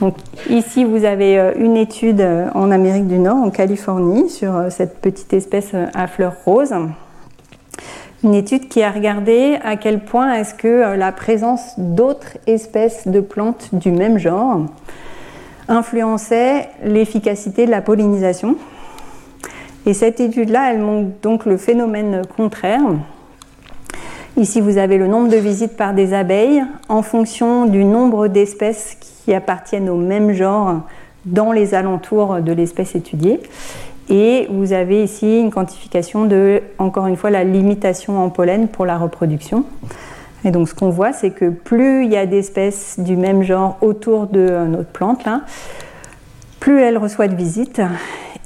Donc, 0.00 0.16
ici, 0.50 0.84
vous 0.84 1.04
avez 1.04 1.38
euh, 1.38 1.52
une 1.56 1.76
étude 1.76 2.20
euh, 2.20 2.48
en 2.54 2.70
Amérique 2.70 3.06
du 3.06 3.18
Nord, 3.18 3.36
en 3.36 3.50
Californie, 3.50 4.28
sur 4.28 4.54
euh, 4.54 4.68
cette 4.68 5.00
petite 5.00 5.32
espèce 5.32 5.72
à 5.94 6.06
fleurs 6.06 6.34
roses. 6.44 6.74
Une 8.22 8.34
étude 8.34 8.68
qui 8.68 8.82
a 8.82 8.90
regardé 8.90 9.58
à 9.64 9.76
quel 9.76 10.00
point 10.00 10.34
est-ce 10.34 10.52
que 10.52 10.96
la 10.96 11.12
présence 11.12 11.74
d'autres 11.78 12.38
espèces 12.46 13.06
de 13.08 13.20
plantes 13.20 13.70
du 13.72 13.90
même 13.90 14.18
genre 14.18 14.62
influençait 15.68 16.68
l'efficacité 16.84 17.66
de 17.66 17.70
la 17.70 17.82
pollinisation. 17.82 18.56
Et 19.86 19.94
cette 19.94 20.20
étude-là, 20.20 20.72
elle 20.72 20.80
montre 20.80 21.10
donc 21.22 21.46
le 21.46 21.56
phénomène 21.56 22.22
contraire. 22.36 22.82
Ici, 24.36 24.60
vous 24.60 24.78
avez 24.78 24.98
le 24.98 25.06
nombre 25.06 25.28
de 25.28 25.36
visites 25.36 25.76
par 25.76 25.94
des 25.94 26.12
abeilles 26.12 26.62
en 26.88 27.02
fonction 27.02 27.66
du 27.66 27.84
nombre 27.84 28.28
d'espèces 28.28 28.96
qui 29.00 29.32
appartiennent 29.32 29.88
au 29.88 29.96
même 29.96 30.32
genre 30.32 30.82
dans 31.24 31.52
les 31.52 31.74
alentours 31.74 32.40
de 32.40 32.52
l'espèce 32.52 32.94
étudiée. 32.94 33.40
Et 34.08 34.46
vous 34.50 34.72
avez 34.72 35.02
ici 35.02 35.40
une 35.40 35.50
quantification 35.50 36.26
de, 36.26 36.62
encore 36.78 37.06
une 37.06 37.16
fois, 37.16 37.30
la 37.30 37.44
limitation 37.44 38.22
en 38.22 38.28
pollen 38.28 38.68
pour 38.68 38.86
la 38.86 38.98
reproduction. 38.98 39.64
Et 40.44 40.50
donc 40.50 40.68
ce 40.68 40.74
qu'on 40.74 40.90
voit, 40.90 41.12
c'est 41.12 41.30
que 41.30 41.48
plus 41.48 42.04
il 42.04 42.12
y 42.12 42.16
a 42.16 42.26
d'espèces 42.26 43.00
du 43.00 43.16
même 43.16 43.42
genre 43.42 43.78
autour 43.80 44.26
de 44.26 44.66
notre 44.66 44.90
plante, 44.90 45.26
plus 46.60 46.80
elle 46.80 46.98
reçoit 46.98 47.28
de 47.28 47.34
visites 47.34 47.80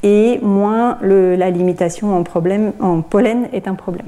et 0.02 0.38
moins 0.42 0.98
la 1.02 1.50
limitation 1.50 2.16
en, 2.16 2.22
problème, 2.22 2.72
en 2.80 3.02
pollen 3.02 3.48
est 3.52 3.68
un 3.68 3.74
problème. 3.74 4.06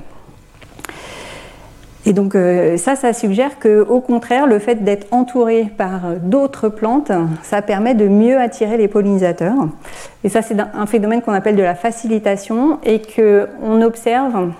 Et 2.04 2.12
donc 2.12 2.34
euh, 2.34 2.76
ça, 2.78 2.96
ça 2.96 3.12
suggère 3.12 3.58
que, 3.58 3.80
au 3.82 4.00
contraire, 4.00 4.46
le 4.46 4.58
fait 4.58 4.82
d'être 4.82 5.06
entouré 5.12 5.70
par 5.76 6.16
d'autres 6.20 6.68
plantes, 6.68 7.12
ça 7.42 7.62
permet 7.62 7.94
de 7.94 8.08
mieux 8.08 8.38
attirer 8.40 8.76
les 8.76 8.88
pollinisateurs. 8.88 9.54
Et 10.24 10.28
ça, 10.28 10.42
c'est 10.42 10.56
un 10.58 10.86
phénomène 10.86 11.22
qu'on 11.22 11.32
appelle 11.32 11.54
de 11.54 11.62
la 11.62 11.76
facilitation 11.76 12.80
et 12.82 13.00
que 13.00 13.48
on 13.62 13.82
observe 13.82 14.50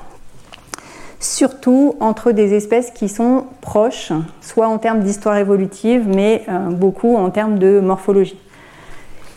surtout 1.23 1.95
entre 2.01 2.33
des 2.33 2.53
espèces 2.55 2.91
qui 2.91 3.09
sont 3.09 3.47
proches, 3.61 4.13
soit 4.41 4.67
en 4.67 4.79
termes 4.79 5.01
d'histoire 5.01 5.37
évolutive, 5.37 6.07
mais 6.07 6.43
euh, 6.49 6.71
beaucoup 6.71 7.17
en 7.17 7.31
termes 7.31 7.59
de 7.59 7.81
morphologie. 7.81 8.39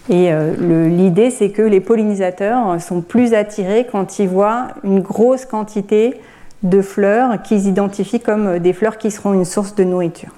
Et 0.10 0.34
euh, 0.34 0.88
l'idée, 0.89 1.30
c'est 1.30 1.50
que 1.50 1.62
les 1.62 1.80
pollinisateurs 1.80 2.82
sont 2.82 3.02
plus 3.02 3.34
attirés 3.34 3.88
quand 3.89 4.19
ils 4.19 4.28
voient 4.28 4.67
une 4.84 5.00
grosse 5.00 5.45
quantité 5.45 6.19
de 6.63 6.82
fleurs 6.82 7.41
qu'ils 7.43 7.67
identifient 7.67 8.19
comme 8.19 8.60
des 8.60 8.74
fleurs 8.74 8.98
qui 8.98 9.12
seront 9.12 9.34
une 9.34 9.45
source 9.45 9.76
de 9.76 9.84
nourriture. 9.84 10.30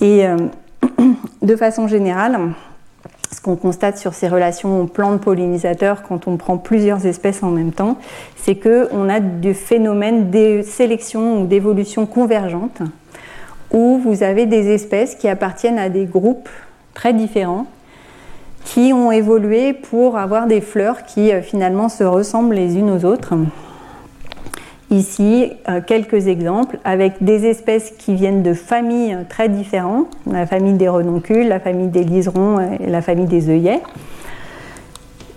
Et 0.00 0.26
euh, 0.26 0.36
de 1.42 1.56
façon 1.56 1.86
générale, 1.86 2.38
ce 3.34 3.40
qu'on 3.40 3.56
constate 3.56 3.98
sur 3.98 4.14
ces 4.14 4.28
relations 4.28 4.86
plantes-pollinisateurs 4.86 6.02
quand 6.02 6.28
on 6.28 6.36
prend 6.36 6.58
plusieurs 6.58 7.06
espèces 7.06 7.42
en 7.42 7.50
même 7.50 7.72
temps, 7.72 7.98
c'est 8.36 8.56
qu'on 8.56 9.08
a 9.08 9.20
des 9.20 9.54
phénomènes 9.54 10.30
de 10.30 10.62
sélection 10.62 11.40
ou 11.40 11.46
d'évolution 11.46 12.06
convergente 12.06 12.82
où 13.72 13.98
vous 13.98 14.22
avez 14.22 14.46
des 14.46 14.70
espèces 14.70 15.14
qui 15.14 15.28
appartiennent 15.28 15.78
à 15.78 15.88
des 15.88 16.04
groupes 16.04 16.48
très 16.94 17.14
différents 17.14 17.66
qui 18.64 18.92
ont 18.92 19.10
évolué 19.10 19.72
pour 19.72 20.18
avoir 20.18 20.46
des 20.46 20.60
fleurs 20.60 21.04
qui 21.04 21.32
euh, 21.32 21.42
finalement 21.42 21.88
se 21.88 22.04
ressemblent 22.04 22.54
les 22.54 22.76
unes 22.76 22.90
aux 22.90 23.04
autres. 23.04 23.34
Ici, 24.92 25.50
euh, 25.70 25.80
quelques 25.80 26.26
exemples 26.26 26.78
avec 26.84 27.14
des 27.22 27.46
espèces 27.46 27.94
qui 27.96 28.14
viennent 28.14 28.42
de 28.42 28.52
familles 28.52 29.16
très 29.30 29.48
différentes, 29.48 30.06
la 30.30 30.46
famille 30.46 30.74
des 30.74 30.88
renoncules, 30.88 31.48
la 31.48 31.60
famille 31.60 31.88
des 31.88 32.04
liserons 32.04 32.60
et 32.60 32.90
la 32.90 33.00
famille 33.00 33.26
des 33.26 33.48
œillets. 33.48 33.80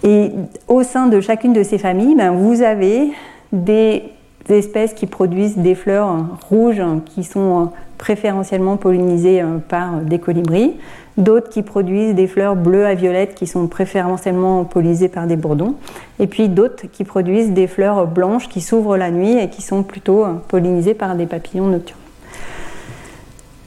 Et 0.03 0.31
au 0.67 0.83
sein 0.83 1.07
de 1.07 1.21
chacune 1.21 1.53
de 1.53 1.63
ces 1.63 1.77
familles, 1.77 2.15
ben, 2.15 2.31
vous 2.31 2.63
avez 2.63 3.11
des 3.53 4.03
espèces 4.49 4.93
qui 4.93 5.07
produisent 5.07 5.57
des 5.57 5.73
fleurs 5.73 6.37
rouges 6.49 6.83
qui 7.05 7.23
sont 7.23 7.71
préférentiellement 7.97 8.75
pollinisées 8.75 9.41
euh, 9.41 9.59
par 9.69 10.01
des 10.01 10.19
colibris 10.19 10.73
d'autres 11.17 11.49
qui 11.49 11.61
produisent 11.61 12.15
des 12.15 12.27
fleurs 12.27 12.55
bleues 12.55 12.85
à 12.85 12.93
violettes 12.93 13.35
qui 13.35 13.47
sont 13.47 13.67
préférentiellement 13.67 14.63
pollinisées 14.65 15.09
par 15.09 15.27
des 15.27 15.35
bourdons, 15.35 15.75
et 16.19 16.27
puis 16.27 16.49
d'autres 16.49 16.87
qui 16.91 17.03
produisent 17.03 17.51
des 17.51 17.67
fleurs 17.67 18.07
blanches 18.07 18.49
qui 18.49 18.61
s'ouvrent 18.61 18.97
la 18.97 19.11
nuit 19.11 19.37
et 19.37 19.49
qui 19.49 19.61
sont 19.61 19.83
plutôt 19.83 20.25
pollinisées 20.47 20.93
par 20.93 21.15
des 21.15 21.25
papillons 21.25 21.67
nocturnes. 21.67 21.99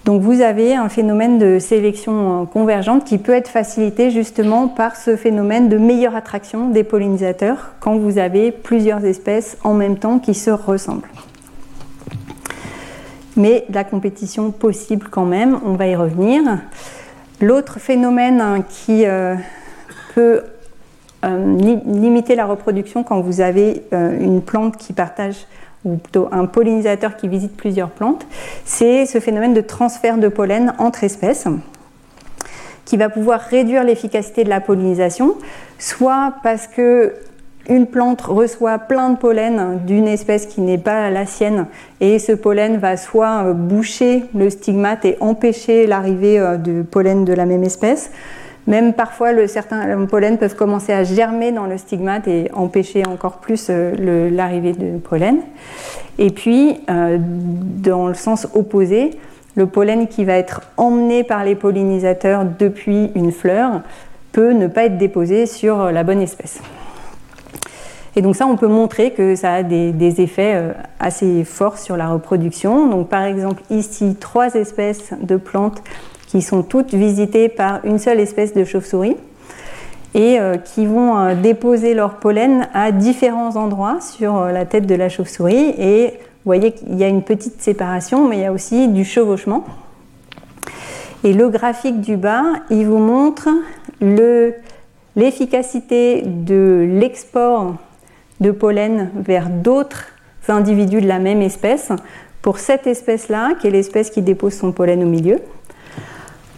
Donc 0.09 0.23
vous 0.23 0.41
avez 0.41 0.75
un 0.75 0.89
phénomène 0.89 1.39
de 1.39 1.59
sélection 1.59 2.47
convergente 2.47 3.05
qui 3.05 3.19
peut 3.19 3.35
être 3.35 3.49
facilité 3.49 4.11
justement 4.11 4.67
par 4.67 4.97
ce 4.97 5.17
phénomène 5.17 5.69
de 5.69 5.77
meilleure 5.77 6.17
attraction 6.17 6.71
des 6.71 6.83
pollinisateurs 6.83 7.73
quand 7.79 7.99
vous 7.99 8.17
avez 8.17 8.51
plusieurs 8.51 9.05
espèces 9.05 9.59
en 9.65 9.75
même 9.75 9.99
temps 9.99 10.19
qui 10.19 10.33
se 10.33 10.51
ressemblent. 10.51 11.11
Mais 13.37 13.67
la 13.69 13.85
compétition 13.85 14.51
possible 14.51 15.09
quand 15.11 15.27
même, 15.27 15.61
on 15.67 15.75
va 15.75 15.87
y 15.87 15.95
revenir. 15.95 16.43
L'autre 17.41 17.79
phénomène 17.79 18.41
hein, 18.41 18.65
qui 18.69 19.07
euh, 19.07 19.37
peut 20.15 20.43
euh, 21.25 21.57
limiter 21.85 22.35
la 22.35 22.47
reproduction 22.47 23.05
quand 23.05 23.21
vous 23.21 23.41
avez 23.41 23.85
euh, 23.93 24.19
une 24.19 24.43
plante 24.43 24.77
qui 24.77 24.93
partage 24.93 25.47
ou 25.85 25.97
plutôt 25.97 26.29
un 26.33 26.47
pollinisateur 26.47 27.17
qui 27.17 27.29
visite 27.29 27.57
plusieurs 27.57 27.91
plantes, 27.91 28.27
c'est 28.65 29.07
ce 29.07 29.21
phénomène 29.21 29.55
de 29.55 29.61
transfert 29.61 30.19
de 30.19 30.27
pollen 30.27 30.75
entre 30.79 31.05
espèces 31.05 31.47
qui 32.85 32.97
va 32.97 33.09
pouvoir 33.09 33.41
réduire 33.41 33.85
l'efficacité 33.85 34.43
de 34.43 34.49
la 34.49 34.61
pollinisation, 34.61 35.37
soit 35.79 36.35
parce 36.43 36.67
que 36.67 37.15
une 37.69 37.87
plante 37.87 38.23
reçoit 38.23 38.79
plein 38.79 39.11
de 39.11 39.19
pollen 39.19 39.81
d'une 39.87 40.09
espèce 40.09 40.47
qui 40.47 40.61
n'est 40.61 40.79
pas 40.79 41.11
la 41.11 41.27
sienne 41.27 41.67
et 42.01 42.19
ce 42.19 42.33
pollen 42.33 42.79
va 42.79 42.97
soit 42.97 43.45
euh, 43.45 43.53
boucher 43.53 44.25
le 44.35 44.49
stigmate 44.51 45.05
et 45.05 45.17
empêcher 45.21 45.87
l'arrivée 45.87 46.39
euh, 46.39 46.57
du 46.57 46.85
pollen 46.85 47.25
de 47.25 47.33
la 47.33 47.45
même 47.45 47.63
espèce, 47.63 48.11
même 48.67 48.95
parfois 48.95 49.31
certains 49.47 50.07
pollen 50.07 50.39
peuvent 50.39 50.57
commencer 50.57 50.93
à 50.93 51.05
germer 51.05 51.53
dans 51.53 51.67
le 51.67 51.77
stigmate 51.77 52.27
et 52.27 52.51
empêcher 52.55 53.07
encore 53.07 53.39
plus 53.39 53.67
euh, 53.71 54.31
l'arrivée 54.31 54.73
de 54.73 54.99
pollen. 54.99 55.39
Et 56.21 56.31
puis, 56.31 56.81
dans 56.89 58.09
le 58.09 58.15
sens 58.15 58.49
opposé, 58.53 59.11
le 59.55 59.67
pollen 59.67 60.09
qui 60.09 60.25
va 60.25 60.33
être 60.33 60.63
emmené 60.77 61.23
par 61.23 61.45
les 61.45 61.55
pollinisateurs 61.55 62.45
depuis 62.59 63.13
une 63.15 63.31
fleur 63.31 63.83
peut 64.33 64.51
ne 64.51 64.67
pas 64.67 64.87
être 64.87 64.99
déposé 64.99 65.47
sur 65.47 65.93
la 65.93 66.03
bonne 66.03 66.21
espèce. 66.21 66.61
Et 68.17 68.23
donc 68.23 68.37
ça, 68.37 68.47
on 68.47 68.57
peut 68.57 68.69
montrer 68.69 69.13
que 69.13 69.37
ça 69.37 69.55
a 69.55 69.63
des, 69.63 70.21
effets 70.21 70.55
euh, 70.55 70.73
assez 70.99 71.45
forts 71.45 71.79
sur 71.79 71.97
la 71.97 72.09
reproduction. 72.09 72.89
Donc 72.89 73.09
par 73.09 73.23
exemple 73.23 73.63
ici, 73.71 74.17
trois 74.19 74.55
espèces 74.55 75.13
de 75.21 75.37
plantes 75.37 75.83
qui 76.27 76.43
sont 76.43 76.63
toutes 76.63 76.95
visitées 76.95 77.49
par 77.49 77.85
une 77.85 77.99
seule 77.99 78.21
espèce 78.21 78.55
de 78.55 78.65
chauve-souris 78.65 79.17
et 80.15 80.41
euh, 80.41 80.57
qui 80.57 80.87
vont 80.87 81.19
euh, 81.19 81.35
déposer 81.35 81.95
leur 81.95 82.15
pollen 82.15 82.69
à 82.75 82.93
différents 82.93 83.57
endroits 83.57 84.01
sur 84.01 84.47
la 84.47 84.65
tête 84.65 84.87
de 84.87 84.95
la 84.95 85.09
chauve-souris. 85.09 85.75
Et 85.79 86.15
vous 86.17 86.45
voyez 86.45 86.73
qu'il 86.73 86.97
y 86.97 87.05
a 87.05 87.09
une 87.09 87.23
petite 87.23 87.61
séparation, 87.61 88.27
mais 88.27 88.39
il 88.39 88.43
y 88.43 88.47
a 88.47 88.53
aussi 88.53 88.89
du 88.89 89.05
chevauchement. 89.05 89.65
Et 91.25 91.33
le 91.33 91.49
graphique 91.49 92.01
du 92.01 92.17
bas, 92.17 92.45
il 92.71 92.87
vous 92.87 92.99
montre 92.99 93.49
l'efficacité 95.17 96.23
de 96.23 96.87
l'export 96.89 97.75
de 98.41 98.51
pollen 98.51 99.11
vers 99.15 99.49
d'autres 99.49 100.07
individus 100.49 101.01
de 101.01 101.09
la 101.09 101.19
même 101.19 101.43
espèce 101.43 101.93
pour 102.43 102.59
cette 102.59 102.87
espèce-là, 102.87 103.55
qui 103.61 103.67
est 103.67 103.71
l'espèce 103.71 104.11
qui 104.11 104.23
dépose 104.23 104.55
son 104.55 104.73
pollen 104.73 105.03
au 105.03 105.07
milieu, 105.07 105.41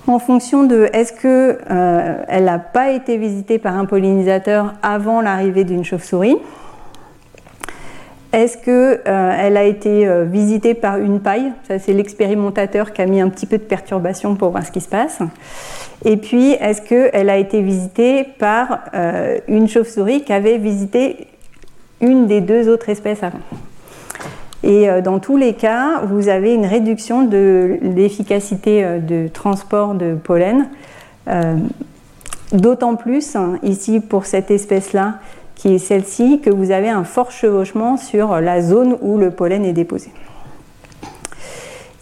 en 0.06 0.18
fonction 0.18 0.64
de 0.64 0.88
est-ce 0.92 1.12
qu'elle 1.12 1.58
euh, 1.70 2.40
n'a 2.40 2.58
pas 2.58 2.90
été 2.90 3.16
visitée 3.16 3.58
par 3.58 3.76
un 3.76 3.84
pollinisateur 3.84 4.74
avant 4.82 5.20
l'arrivée 5.20 5.64
d'une 5.64 5.84
chauve-souris 5.84 6.36
est-ce 8.32 8.58
qu'elle 8.58 9.02
euh, 9.08 9.56
a 9.56 9.64
été 9.64 10.06
euh, 10.06 10.22
visitée 10.22 10.74
par 10.74 10.98
une 10.98 11.18
paille? 11.18 11.50
Ça, 11.66 11.80
c'est 11.80 11.92
l'expérimentateur 11.92 12.92
qui 12.92 13.02
a 13.02 13.06
mis 13.06 13.20
un 13.20 13.28
petit 13.28 13.44
peu 13.44 13.58
de 13.58 13.64
perturbation 13.64 14.36
pour 14.36 14.50
voir 14.50 14.64
ce 14.64 14.70
qui 14.70 14.80
se 14.80 14.88
passe. 14.88 15.18
Et 16.04 16.16
puis, 16.16 16.52
est-ce 16.52 16.80
qu'elle 16.80 17.28
a 17.28 17.36
été 17.36 17.60
visitée 17.60 18.28
par 18.38 18.84
une 19.48 19.66
chauve-souris 19.66 20.22
qui 20.22 20.32
avait 20.32 20.58
visité 20.58 21.26
une 22.00 22.26
des 22.26 22.40
deux 22.40 22.68
autres 22.68 22.88
espèces 22.88 23.22
avant 23.22 23.40
et 24.62 24.88
euh, 24.88 25.00
dans 25.00 25.18
tous 25.18 25.36
les 25.36 25.54
cas, 25.54 26.02
vous 26.04 26.28
avez 26.28 26.54
une 26.54 26.66
réduction 26.66 27.24
de 27.24 27.78
l'efficacité 27.82 28.84
euh, 28.84 28.98
de 28.98 29.28
transport 29.28 29.94
de 29.94 30.14
pollen. 30.14 30.68
Euh, 31.28 31.56
d'autant 32.52 32.96
plus, 32.96 33.36
hein, 33.36 33.58
ici 33.62 34.00
pour 34.00 34.26
cette 34.26 34.50
espèce-là, 34.50 35.14
qui 35.54 35.74
est 35.74 35.78
celle-ci, 35.78 36.40
que 36.40 36.50
vous 36.50 36.70
avez 36.70 36.88
un 36.88 37.04
fort 37.04 37.30
chevauchement 37.30 37.96
sur 37.96 38.40
la 38.40 38.60
zone 38.60 38.96
où 39.00 39.18
le 39.18 39.30
pollen 39.30 39.64
est 39.64 39.72
déposé. 39.72 40.10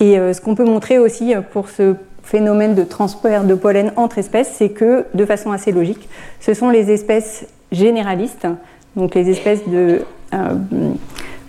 Et 0.00 0.14
ce 0.14 0.40
qu'on 0.40 0.54
peut 0.54 0.64
montrer 0.64 1.00
aussi 1.00 1.34
pour 1.50 1.68
ce 1.68 1.96
phénomène 2.22 2.76
de 2.76 2.84
transport 2.84 3.42
de 3.42 3.54
pollen 3.56 3.92
entre 3.96 4.18
espèces, 4.18 4.52
c'est 4.54 4.68
que, 4.68 5.06
de 5.12 5.24
façon 5.24 5.50
assez 5.50 5.72
logique, 5.72 6.08
ce 6.38 6.54
sont 6.54 6.70
les 6.70 6.92
espèces 6.92 7.48
généralistes, 7.72 8.46
donc 8.98 9.14
les 9.14 9.30
espèces 9.30 9.66
de 9.66 10.02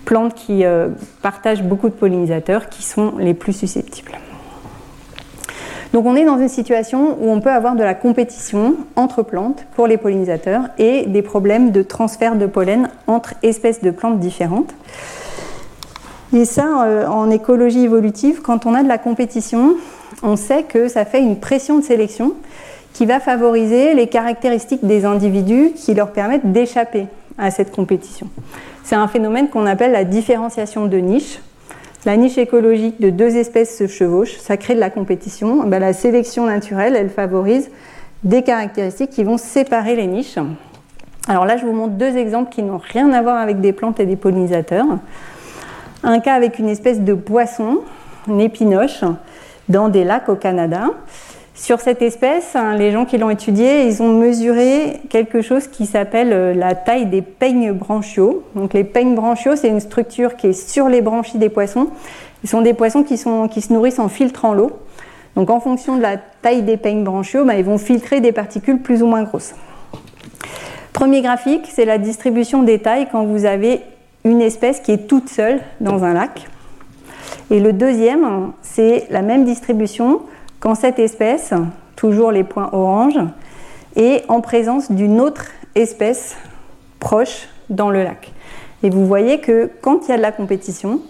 plantes 0.10 0.34
qui 0.34 0.66
euh, 0.66 0.88
partagent 1.22 1.62
beaucoup 1.62 1.88
de 1.88 1.94
pollinisateurs 1.94 2.70
qui 2.70 2.82
sont 2.82 3.14
les 3.20 3.36
plus 3.36 3.54
susceptibles. 3.54 4.14
Donc 5.94 6.08
on 6.08 6.16
est 6.16 6.26
dans 6.26 6.40
une 6.40 6.50
situation 6.50 7.16
où 7.22 7.30
on 7.30 7.42
peut 7.42 7.52
avoir 7.52 7.76
de 7.76 7.84
la 7.84 7.94
compétition 7.94 8.76
entre 8.96 9.22
plantes 9.22 9.68
pour 9.76 9.86
les 9.86 9.98
pollinisateurs 9.98 10.64
et 10.80 11.06
des 11.06 11.22
problèmes 11.22 11.70
de 11.70 11.84
transfert 11.84 12.36
de 12.36 12.48
pollen 12.48 12.90
entre 13.06 13.36
espèces 13.44 13.84
de 13.84 13.92
plantes 13.92 14.20
différentes. 14.20 14.74
Et 16.34 16.46
ça, 16.46 16.86
euh, 16.86 17.06
en 17.06 17.30
écologie 17.30 17.84
évolutive, 17.84 18.42
quand 18.42 18.66
on 18.66 18.74
a 18.74 18.82
de 18.82 18.88
la 18.88 18.98
compétition, 18.98 19.76
on 20.24 20.36
sait 20.36 20.64
que 20.64 20.88
ça 20.88 21.06
fait 21.06 21.22
une 21.22 21.40
pression 21.40 21.78
de 21.78 21.84
sélection 21.84 22.34
qui 22.94 23.06
va 23.06 23.20
favoriser 23.20 23.94
les 23.94 24.08
caractéristiques 24.08 24.84
des 24.84 25.06
individus 25.06 25.72
qui 25.76 25.94
leur 25.94 26.14
permettent 26.14 26.52
d'échapper 26.52 27.06
à 27.40 27.52
cette 27.52 27.72
compétition. 27.72 28.28
C'est 28.84 28.96
un 28.96 29.08
phénomène 29.08 29.50
qu'on 29.50 29.66
appelle 29.66 29.92
la 29.92 30.04
différenciation 30.04 30.86
de 30.86 30.98
niche. 30.98 31.40
La 32.06 32.18
niche 32.18 32.38
écologique 32.38 33.02
de 33.02 33.10
deux 33.10 33.36
espèces 33.36 33.78
se 33.78 33.88
chevauche, 33.88 34.38
ça 34.38 34.58
crée 34.58 34.76
de 34.76 34.80
la 34.80 34.90
compétition. 34.90 35.64
Ben, 35.66 35.80
la 35.80 35.94
sélection 35.94 36.46
naturelle, 36.46 36.96
elle 36.96 37.10
favorise 37.10 37.70
des 38.24 38.42
caractéristiques 38.42 39.12
qui 39.12 39.24
vont 39.24 39.38
séparer 39.38 39.96
les 39.96 40.08
niches. 40.08 40.38
Alors 41.28 41.46
là, 41.46 41.58
je 41.58 41.66
vous 41.66 41.74
montre 41.74 41.94
deux 41.94 42.18
exemples 42.18 42.52
qui 42.52 42.64
n'ont 42.64 42.82
rien 42.82 43.12
à 43.12 43.22
voir 43.22 43.38
avec 43.38 43.62
des 43.62 43.74
plantes 43.74 44.00
et 44.00 44.06
des 44.06 44.16
pollinisateurs. 44.16 44.86
Un 46.04 46.20
cas 46.20 46.34
avec 46.34 46.60
une 46.60 46.70
espèce 46.70 47.02
de 47.02 47.14
poisson, 47.14 47.82
une 48.28 48.42
épinoche, 48.42 49.04
dans 49.68 49.90
des 49.90 50.04
lacs 50.04 50.30
au 50.30 50.36
Canada. 50.36 50.90
Sur 51.60 51.82
cette 51.82 52.02
espèce, 52.02 52.56
hein, 52.56 52.74
les 52.78 52.94
gens 52.94 53.04
qui 53.04 53.18
l'ont 53.18 53.30
étudiée, 53.30 53.84
ils 53.86 54.02
ont 54.02 54.14
mesuré 54.14 55.02
quelque 55.10 55.42
chose 55.42 55.68
qui 55.68 55.86
s'appelle 55.86 56.32
euh, 56.32 56.54
la 56.54 56.74
taille 56.74 57.06
des 57.06 57.22
peignes 57.22 57.74
branchiaux. 57.74 58.46
Donc 58.56 58.74
les 58.74 58.86
peignes 58.86 59.14
branchiaux, 59.14 59.58
c'est 59.58 59.68
une 59.68 59.82
structure 59.82 60.38
qui 60.38 60.48
est 60.48 60.54
sur 60.54 60.88
les 60.88 61.02
branchies 61.02 61.38
des 61.38 61.50
poissons. 61.50 61.90
Ce 62.46 62.52
sont 62.52 62.62
des 62.62 62.74
poissons 62.74 63.04
qui, 63.04 63.18
se 63.18 63.74
nourrissent 63.74 64.00
en 64.00 64.08
filtrant 64.08 64.54
l'eau. 64.54 64.72
Donc 65.36 65.50
en 65.50 65.60
fonction 65.60 65.98
de 65.98 66.02
la 66.02 66.16
taille 66.16 66.62
des 66.64 66.78
peignes 66.78 67.04
branchiaux, 67.04 67.44
bah, 67.44 67.56
ils 67.56 67.66
vont 67.66 67.78
filtrer 67.78 68.22
des 68.22 68.32
particules 68.32 68.80
plus 68.80 69.04
ou 69.04 69.08
moins 69.08 69.24
grosses. 69.24 69.54
Premier 70.94 71.22
graphique, 71.22 71.70
c'est 71.70 71.86
la 71.86 71.98
distribution 71.98 72.64
des 72.64 72.80
tailles 72.80 73.10
quand 73.12 73.26
vous 73.26 73.44
avez 73.44 73.82
une 74.24 74.42
espèce 74.42 74.80
qui 74.80 74.94
est 74.94 75.08
toute 75.08 75.28
seule 75.28 75.60
dans 75.82 76.06
un 76.06 76.14
lac. 76.14 76.48
Et 77.52 77.60
le 77.60 77.74
deuxième, 77.74 78.54
c'est 78.62 79.08
la 79.10 79.22
même 79.22 79.44
distribution 79.44 80.22
quand 80.60 80.76
cette 80.76 81.00
espèce, 81.00 81.54
toujours 81.96 82.32
les 82.32 82.44
points 82.44 82.70
orange, 82.74 83.20
est 83.96 84.24
en 84.30 84.42
présence 84.42 84.92
d'une 84.92 85.20
autre 85.20 85.46
espèce 85.76 86.36
proche 87.00 87.48
dans 87.70 87.90
le 87.90 88.04
lac. 88.04 88.32
Et 88.84 88.90
vous 88.90 89.06
voyez 89.06 89.40
que 89.40 89.70
quand 89.82 90.08
il 90.08 90.12
y 90.12 90.14
a 90.14 90.18
de 90.18 90.22
la 90.22 90.32
compétition, 90.32 91.02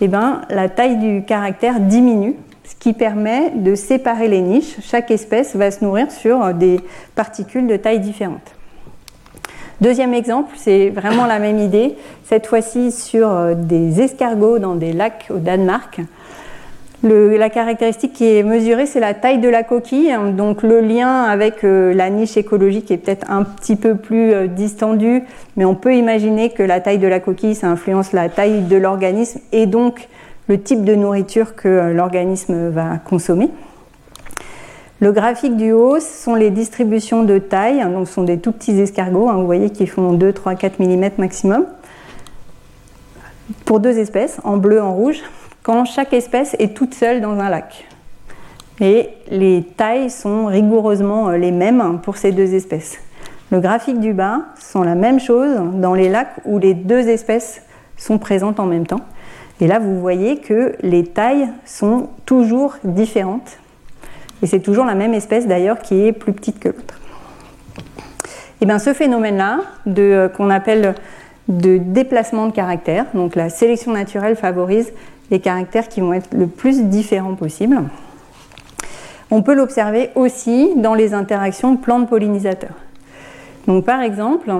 eh 0.00 0.08
ben, 0.08 0.42
la 0.50 0.68
taille 0.68 0.96
du 0.96 1.24
caractère 1.24 1.80
diminue, 1.80 2.36
ce 2.64 2.74
qui 2.76 2.92
permet 2.92 3.50
de 3.50 3.74
séparer 3.74 4.28
les 4.28 4.40
niches. 4.40 4.76
Chaque 4.82 5.10
espèce 5.10 5.56
va 5.56 5.70
se 5.70 5.84
nourrir 5.84 6.10
sur 6.10 6.54
des 6.54 6.80
particules 7.14 7.66
de 7.66 7.76
taille 7.76 8.00
différente. 8.00 8.54
Deuxième 9.80 10.14
exemple, 10.14 10.52
c'est 10.56 10.90
vraiment 10.90 11.26
la 11.26 11.40
même 11.40 11.58
idée, 11.58 11.96
cette 12.24 12.46
fois-ci 12.46 12.92
sur 12.92 13.56
des 13.56 14.00
escargots 14.00 14.60
dans 14.60 14.76
des 14.76 14.92
lacs 14.92 15.26
au 15.30 15.38
Danemark 15.38 16.00
la 17.02 17.50
caractéristique 17.50 18.12
qui 18.12 18.24
est 18.26 18.42
mesurée, 18.42 18.86
c'est 18.86 19.00
la 19.00 19.14
taille 19.14 19.38
de 19.38 19.48
la 19.48 19.62
coquille. 19.62 20.14
Donc 20.36 20.62
le 20.62 20.80
lien 20.80 21.22
avec 21.24 21.64
euh, 21.64 21.92
la 21.92 22.10
niche 22.10 22.36
écologique 22.36 22.90
est 22.90 22.98
peut-être 22.98 23.28
un 23.30 23.42
petit 23.42 23.76
peu 23.76 23.96
plus 23.96 24.32
euh, 24.32 24.46
distendu, 24.46 25.24
mais 25.56 25.64
on 25.64 25.74
peut 25.74 25.94
imaginer 25.94 26.50
que 26.50 26.62
la 26.62 26.80
taille 26.80 26.98
de 26.98 27.08
la 27.08 27.20
coquille, 27.20 27.54
ça 27.54 27.68
influence 27.68 28.12
la 28.12 28.28
taille 28.28 28.62
de 28.62 28.76
l'organisme 28.76 29.40
et 29.50 29.66
donc 29.66 30.08
le 30.48 30.60
type 30.60 30.84
de 30.84 30.94
nourriture 30.94 31.56
que 31.56 31.68
euh, 31.68 31.92
l'organisme 31.92 32.68
va 32.68 32.98
consommer. 32.98 33.50
Le 35.00 35.10
graphique 35.10 35.56
du 35.56 35.72
haut, 35.72 35.98
ce 35.98 36.22
sont 36.22 36.36
les 36.36 36.50
distributions 36.50 37.24
de 37.24 37.38
taille. 37.38 37.82
Donc 37.92 38.06
ce 38.06 38.14
sont 38.14 38.22
des 38.22 38.38
tout 38.38 38.52
petits 38.52 38.78
escargots, 38.78 39.28
hein, 39.28 39.34
vous 39.34 39.46
voyez, 39.46 39.70
qui 39.70 39.88
font 39.88 40.12
2, 40.12 40.32
3, 40.32 40.54
4 40.54 40.78
mm 40.78 41.10
maximum. 41.18 41.66
Pour 43.64 43.80
deux 43.80 43.98
espèces, 43.98 44.38
en 44.44 44.56
bleu, 44.56 44.80
en 44.80 44.94
rouge 44.94 45.20
quand 45.62 45.84
chaque 45.84 46.12
espèce 46.12 46.56
est 46.58 46.74
toute 46.74 46.94
seule 46.94 47.20
dans 47.20 47.38
un 47.38 47.48
lac. 47.48 47.86
Et 48.80 49.10
les 49.30 49.62
tailles 49.76 50.10
sont 50.10 50.46
rigoureusement 50.46 51.28
euh, 51.28 51.36
les 51.36 51.52
mêmes 51.52 52.00
pour 52.02 52.16
ces 52.16 52.32
deux 52.32 52.54
espèces. 52.54 52.98
Le 53.50 53.60
graphique 53.60 54.00
du 54.00 54.12
bas 54.12 54.40
sont 54.58 54.82
la 54.82 54.94
même 54.94 55.20
chose 55.20 55.56
dans 55.74 55.94
les 55.94 56.08
lacs 56.08 56.40
où 56.44 56.58
les 56.58 56.74
deux 56.74 57.08
espèces 57.08 57.62
sont 57.96 58.18
présentes 58.18 58.58
en 58.58 58.66
même 58.66 58.86
temps. 58.86 59.02
Et 59.60 59.66
là, 59.66 59.78
vous 59.78 60.00
voyez 60.00 60.38
que 60.38 60.74
les 60.82 61.04
tailles 61.04 61.48
sont 61.64 62.08
toujours 62.26 62.76
différentes. 62.82 63.58
Et 64.42 64.46
c'est 64.46 64.60
toujours 64.60 64.84
la 64.84 64.94
même 64.94 65.14
espèce 65.14 65.46
d'ailleurs 65.46 65.78
qui 65.78 66.06
est 66.06 66.12
plus 66.12 66.32
petite 66.32 66.58
que 66.58 66.68
l'autre. 66.68 66.98
Et 68.60 68.66
bien 68.66 68.78
ce 68.78 68.94
phénomène-là, 68.94 69.60
euh, 69.86 70.28
qu'on 70.28 70.50
appelle 70.50 70.94
de 71.48 71.78
déplacement 71.78 72.46
de 72.46 72.52
caractère, 72.52 73.06
donc 73.14 73.36
la 73.36 73.50
sélection 73.50 73.92
naturelle 73.92 74.36
favorise 74.36 74.92
les 75.32 75.40
caractères 75.40 75.88
qui 75.88 76.00
vont 76.00 76.12
être 76.12 76.32
le 76.32 76.46
plus 76.46 76.84
différents 76.84 77.34
possible. 77.34 77.82
On 79.30 79.42
peut 79.42 79.54
l'observer 79.54 80.10
aussi 80.14 80.74
dans 80.76 80.94
les 80.94 81.14
interactions 81.14 81.76
plantes-pollinisateurs. 81.76 82.76
Donc 83.66 83.84
par 83.84 84.02
exemple, 84.02 84.52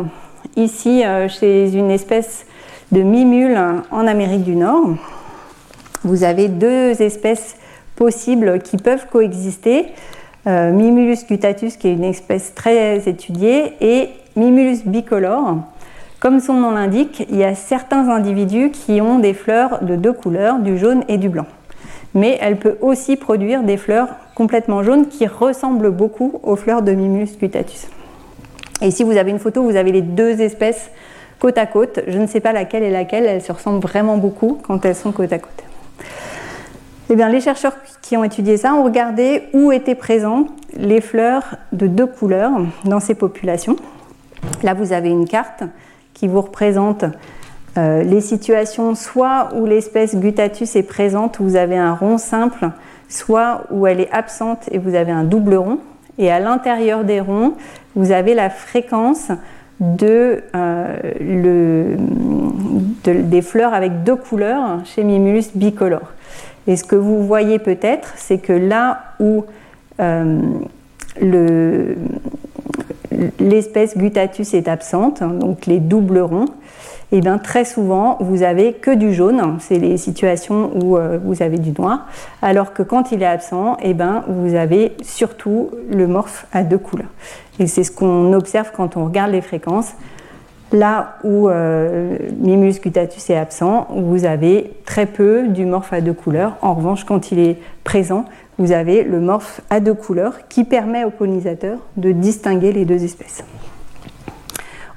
ici 0.57 1.05
euh, 1.05 1.29
chez 1.29 1.75
une 1.75 1.91
espèce 1.91 2.47
de 2.91 3.03
mimule 3.03 3.59
en 3.91 4.07
Amérique 4.07 4.45
du 4.45 4.57
Nord, 4.57 4.91
vous 6.05 6.25
avez 6.25 6.49
deux 6.49 7.01
espèces 7.01 7.57
possibles 7.95 8.61
qui 8.61 8.77
peuvent 8.77 9.07
coexister. 9.11 9.87
Euh, 10.47 10.73
Mimulus 10.73 11.27
gutatus, 11.29 11.77
qui 11.77 11.89
est 11.89 11.93
une 11.93 12.05
espèce 12.05 12.55
très 12.55 13.09
étudiée, 13.09 13.75
et 13.81 14.09
Mimulus 14.35 14.85
bicolore, 14.85 15.59
comme 16.23 16.39
son 16.39 16.55
nom 16.55 16.71
l'indique, 16.71 17.27
il 17.31 17.37
y 17.37 17.43
a 17.43 17.57
certains 17.57 18.09
individus 18.09 18.71
qui 18.71 19.01
ont 19.01 19.19
des 19.19 19.35
fleurs 19.35 19.83
de 19.83 19.97
deux 19.97 20.13
couleurs, 20.13 20.61
du 20.61 20.79
jaune 20.79 21.03
et 21.09 21.19
du 21.19 21.29
blanc. 21.29 21.47
Mais 22.15 22.39
elle 22.41 22.59
peut 22.61 22.79
aussi 22.81 23.17
produire 23.17 23.65
des 23.65 23.77
fleurs 23.77 24.07
complètement 24.37 24.85
jaunes 24.85 25.09
qui 25.09 25.27
ressemblent 25.27 25.91
beaucoup 25.91 26.39
aux 26.45 26.55
fleurs 26.55 26.83
de 26.83 26.93
Mimulus 26.93 27.37
gutatus. 27.41 27.89
Et 28.83 28.93
si 28.93 29.03
vous 29.03 29.17
avez 29.17 29.33
une 29.33 29.41
photo, 29.41 29.65
vous 29.65 29.75
avez 29.75 29.91
les 29.91 30.01
deux 30.01 30.41
espèces 30.41 30.93
côte 31.41 31.59
à 31.59 31.67
côte. 31.67 31.99
Je 32.07 32.19
ne 32.19 32.29
sais 32.29 32.39
pas 32.39 32.53
laquelle 32.53 32.85
est 32.85 32.93
laquelle, 32.93 33.25
elles 33.25 33.43
se 33.43 33.51
ressemblent 33.51 33.83
vraiment 33.83 34.17
beaucoup 34.17 34.61
quand 34.63 34.85
elles 34.85 34.95
sont 34.95 35.11
côte 35.11 35.33
à 35.33 35.41
côte. 35.41 35.65
Eh 37.11 37.17
bien, 37.17 37.31
les 37.31 37.41
chercheurs 37.41 37.75
qui 38.01 38.17
ont 38.17 38.23
étudié 38.23 38.59
ça 38.59 38.75
ont 38.75 38.85
regardé 38.85 39.43
où 39.55 39.73
étaient 39.73 39.97
présentes 39.97 40.51
les 40.77 41.01
fleurs 41.01 41.57
de 41.73 41.89
deux 41.89 42.07
couleurs 42.07 42.53
dans 42.85 43.01
ces 43.01 43.17
populations. 43.17 43.75
Là, 44.63 44.75
vous 44.75 44.93
avez 44.93 45.09
une 45.09 45.27
carte 45.27 45.65
qui 46.15 46.29
vous 46.29 46.41
représente 46.41 47.05
euh, 47.79 48.03
les 48.03 48.21
situations 48.21 48.95
soit 48.95 49.49
où 49.55 49.65
l'espèce 49.65 50.15
Gutatus 50.17 50.77
est 50.77 50.83
présente, 50.83 51.41
où 51.41 51.45
vous 51.45 51.57
avez 51.57 51.77
un 51.77 51.95
rond 51.95 52.19
simple 52.19 52.71
soit 53.09 53.65
où 53.71 53.87
elle 53.87 54.01
est 54.01 54.11
absente 54.11 54.69
et 54.71 54.79
vous 54.79 54.95
avez 54.95 55.13
un 55.13 55.25
double 55.25 55.55
rond, 55.55 55.79
et 56.19 56.31
à 56.31 56.41
l'intérieur 56.41 57.05
des 57.05 57.21
ronds, 57.21 57.55
vous 57.95 58.11
avez 58.11 58.35
la 58.35 58.49
fréquence 58.51 59.31
de, 59.81 60.43
euh, 60.55 61.97
des 63.05 63.43
fleurs 63.43 63.75
avec 63.75 64.03
deux 64.05 64.17
couleurs 64.17 64.81
chez 64.85 65.05
Mimulus 65.05 65.51
bicolore. 65.55 66.13
Et 66.67 66.77
ce 66.77 66.85
que 66.85 66.97
vous 66.97 67.27
voyez 67.27 67.59
peut-être, 67.59 68.13
c'est 68.17 68.39
que 68.39 68.53
là 68.53 69.01
où 69.19 69.45
euh, 70.01 70.41
l'espèce 73.39 73.97
Gutatus 73.97 74.55
est 74.55 74.69
absente, 74.69 75.23
hein, 75.23 75.35
donc 75.39 75.67
les 75.67 75.79
doubles 75.79 76.21
ronds, 76.21 76.47
et 77.13 77.19
eh 77.19 77.21
bien 77.21 77.37
très 77.37 77.67
souvent 77.67 78.17
vous 78.21 78.43
avez 78.43 78.73
que 78.73 78.91
du 78.91 79.13
jaune, 79.13 79.59
c'est 79.61 79.79
les 79.79 79.99
situations 79.99 80.71
où 80.83 80.97
euh, 80.97 81.19
vous 81.23 81.43
avez 81.43 81.59
du 81.59 81.73
noir, 81.73 82.07
alors 82.41 82.73
que 82.73 82.83
quand 82.83 83.13
il 83.13 83.23
est 83.23 83.27
absent, 83.27 83.77
et 83.83 83.91
eh 83.91 83.95
ben 83.95 84.25
vous 84.29 84.55
avez 84.55 84.93
surtout 85.03 85.71
le 85.91 86.07
morphe 86.07 86.47
à 86.53 86.63
deux 86.63 86.79
couleurs. 86.79 87.11
Et 87.59 87.67
c'est 87.67 87.85
ce 87.85 87.91
qu'on 87.91 88.33
observe 88.33 88.71
quand 88.75 88.97
on 88.97 89.05
regarde 89.05 89.31
les 89.31 89.43
fréquences. 89.43 89.93
Là 90.73 91.17
où 91.23 91.51
euh, 91.51 92.17
Mimus 92.39 92.81
gutatus 92.81 93.29
est 93.29 93.37
absent, 93.37 93.89
vous 93.91 94.25
avez 94.25 94.73
très 94.87 95.05
peu 95.05 95.49
du 95.49 95.67
morphe 95.67 95.93
à 95.93 96.01
deux 96.01 96.15
couleurs. 96.15 96.57
En 96.63 96.73
revanche, 96.73 97.05
quand 97.05 97.31
il 97.31 97.39
est 97.39 97.59
présent, 97.85 98.25
vous 98.59 98.73
avez 98.73 99.03
le 99.03 99.21
morphe 99.21 99.61
à 99.71 99.81
deux 99.81 99.95
couleurs 99.95 100.49
qui 100.49 100.65
permet 100.65 101.05
aux 101.05 101.11
pollinisateurs 101.11 101.79
de 101.97 102.13
distinguer 102.13 102.73
les 102.73 102.85
deux 102.85 103.03
espèces. 103.03 103.45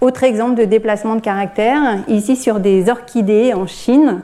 Autre 0.02 0.24
exemple 0.24 0.56
de 0.56 0.66
déplacement 0.66 1.16
de 1.16 1.22
caractère, 1.22 2.04
ici 2.08 2.36
sur 2.36 2.60
des 2.60 2.90
orchidées 2.90 3.54
en 3.54 3.66
Chine, 3.66 4.22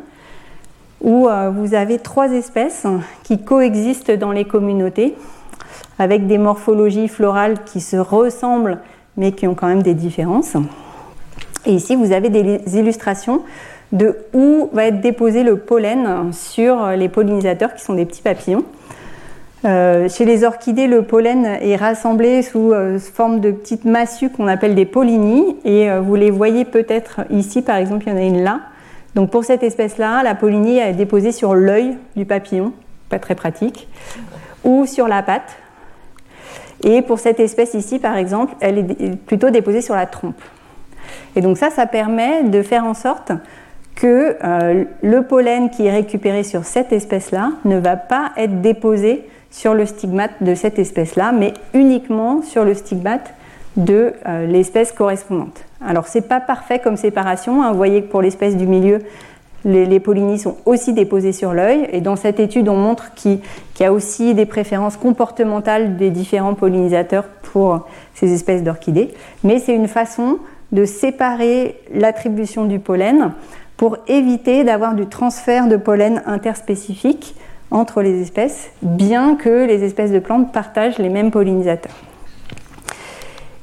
où 1.01 1.27
euh, 1.27 1.49
vous 1.49 1.73
avez 1.73 1.97
trois 1.97 2.31
espèces 2.31 2.85
qui 3.23 3.43
coexistent 3.43 4.11
dans 4.11 4.31
les 4.31 4.45
communautés, 4.45 5.15
avec 5.97 6.27
des 6.27 6.37
morphologies 6.37 7.07
florales 7.07 7.63
qui 7.63 7.79
se 7.79 7.97
ressemblent, 7.97 8.79
mais 9.17 9.31
qui 9.31 9.47
ont 9.47 9.55
quand 9.55 9.67
même 9.67 9.83
des 9.83 9.93
différences. 9.93 10.55
Et 11.65 11.73
ici, 11.73 11.95
vous 11.95 12.11
avez 12.11 12.29
des 12.29 12.77
illustrations 12.77 13.41
de 13.91 14.17
où 14.33 14.69
va 14.73 14.85
être 14.85 15.01
déposé 15.01 15.43
le 15.43 15.57
pollen 15.57 16.31
sur 16.33 16.87
les 16.91 17.09
pollinisateurs 17.09 17.73
qui 17.73 17.83
sont 17.83 17.93
des 17.93 18.05
petits 18.05 18.21
papillons. 18.21 18.63
Euh, 19.63 20.09
chez 20.09 20.25
les 20.25 20.43
orchidées, 20.43 20.87
le 20.87 21.03
pollen 21.03 21.45
est 21.45 21.75
rassemblé 21.75 22.41
sous 22.41 22.73
euh, 22.73 22.97
forme 22.97 23.41
de 23.41 23.51
petites 23.51 23.85
massues 23.85 24.31
qu'on 24.31 24.47
appelle 24.47 24.73
des 24.73 24.85
pollinies. 24.85 25.55
Et 25.63 25.89
euh, 25.89 26.01
vous 26.01 26.15
les 26.15 26.31
voyez 26.31 26.65
peut-être 26.65 27.21
ici, 27.29 27.61
par 27.61 27.75
exemple, 27.75 28.05
il 28.07 28.13
y 28.13 28.15
en 28.15 28.17
a 28.17 28.23
une 28.23 28.43
là. 28.43 28.61
Donc 29.13 29.29
pour 29.29 29.43
cette 29.43 29.61
espèce-là, 29.61 30.23
la 30.23 30.33
pollinie 30.33 30.79
est 30.79 30.93
déposée 30.93 31.31
sur 31.31 31.53
l'œil 31.53 31.97
du 32.15 32.25
papillon, 32.25 32.73
pas 33.09 33.19
très 33.19 33.35
pratique, 33.35 33.87
ou 34.63 34.85
sur 34.85 35.07
la 35.07 35.21
patte. 35.21 35.57
Et 36.83 37.03
pour 37.03 37.19
cette 37.19 37.39
espèce 37.39 37.75
ici, 37.75 37.99
par 37.99 38.17
exemple, 38.17 38.55
elle 38.61 38.79
est 38.79 39.15
plutôt 39.15 39.51
déposée 39.51 39.81
sur 39.81 39.93
la 39.93 40.07
trompe. 40.07 40.41
Et 41.35 41.41
donc 41.41 41.57
ça, 41.57 41.69
ça 41.69 41.85
permet 41.85 42.43
de 42.43 42.63
faire 42.63 42.85
en 42.85 42.95
sorte 42.95 43.31
que 43.95 44.37
le 45.03 45.21
pollen 45.23 45.69
qui 45.69 45.85
est 45.85 45.91
récupéré 45.91 46.43
sur 46.43 46.63
cette 46.63 46.91
espèce-là 46.91 47.51
ne 47.65 47.77
va 47.77 47.97
pas 47.97 48.31
être 48.37 48.61
déposé 48.61 49.27
sur 49.51 49.73
le 49.73 49.85
stigmate 49.85 50.31
de 50.41 50.55
cette 50.55 50.79
espèce-là, 50.79 51.31
mais 51.31 51.53
uniquement 51.73 52.41
sur 52.41 52.63
le 52.63 52.73
stigmate 52.73 53.33
de 53.77 54.13
euh, 54.27 54.47
l'espèce 54.47 54.91
correspondante. 54.91 55.65
Alors 55.85 56.07
c'est 56.07 56.27
pas 56.27 56.39
parfait 56.39 56.79
comme 56.79 56.97
séparation, 56.97 57.61
hein. 57.61 57.71
vous 57.71 57.77
voyez 57.77 58.01
que 58.01 58.07
pour 58.07 58.21
l'espèce 58.21 58.57
du 58.57 58.65
milieu, 58.65 58.99
les, 59.63 59.85
les, 59.85 59.99
pollinies 59.99 60.39
sont 60.39 60.57
aussi 60.65 60.93
déposées 60.93 61.33
sur 61.33 61.53
l'œil, 61.53 61.87
et 61.91 62.01
dans 62.01 62.15
cette 62.15 62.39
étude 62.39 62.67
on 62.67 62.75
montre 62.75 63.13
qu'il 63.13 63.39
y 63.79 63.83
a 63.83 63.93
aussi 63.93 64.33
des 64.33 64.45
préférences 64.45 64.97
comportementales 64.97 65.97
des 65.97 66.09
différents 66.09 66.55
pollinisateurs 66.55 67.25
pour 67.53 67.87
ces 68.15 68.33
espèces 68.33 68.63
d'orchidées, 68.63 69.13
mais 69.43 69.59
c'est 69.59 69.75
une 69.75 69.87
façon 69.87 70.39
de 70.71 70.85
séparer 70.85 71.77
l'attribution 71.93 72.65
du 72.65 72.79
pollen 72.79 73.33
pour 73.77 73.97
éviter 74.07 74.63
d'avoir 74.63 74.93
du 74.93 75.07
transfert 75.07 75.67
de 75.67 75.75
pollen 75.75 76.21
interspécifique 76.25 77.35
entre 77.71 78.01
les 78.01 78.21
espèces, 78.21 78.69
bien 78.81 79.35
que 79.35 79.65
les 79.65 79.83
espèces 79.83 80.11
de 80.11 80.19
plantes 80.19 80.51
partagent 80.51 80.99
les 80.99 81.09
mêmes 81.09 81.31
pollinisateurs. 81.31 81.95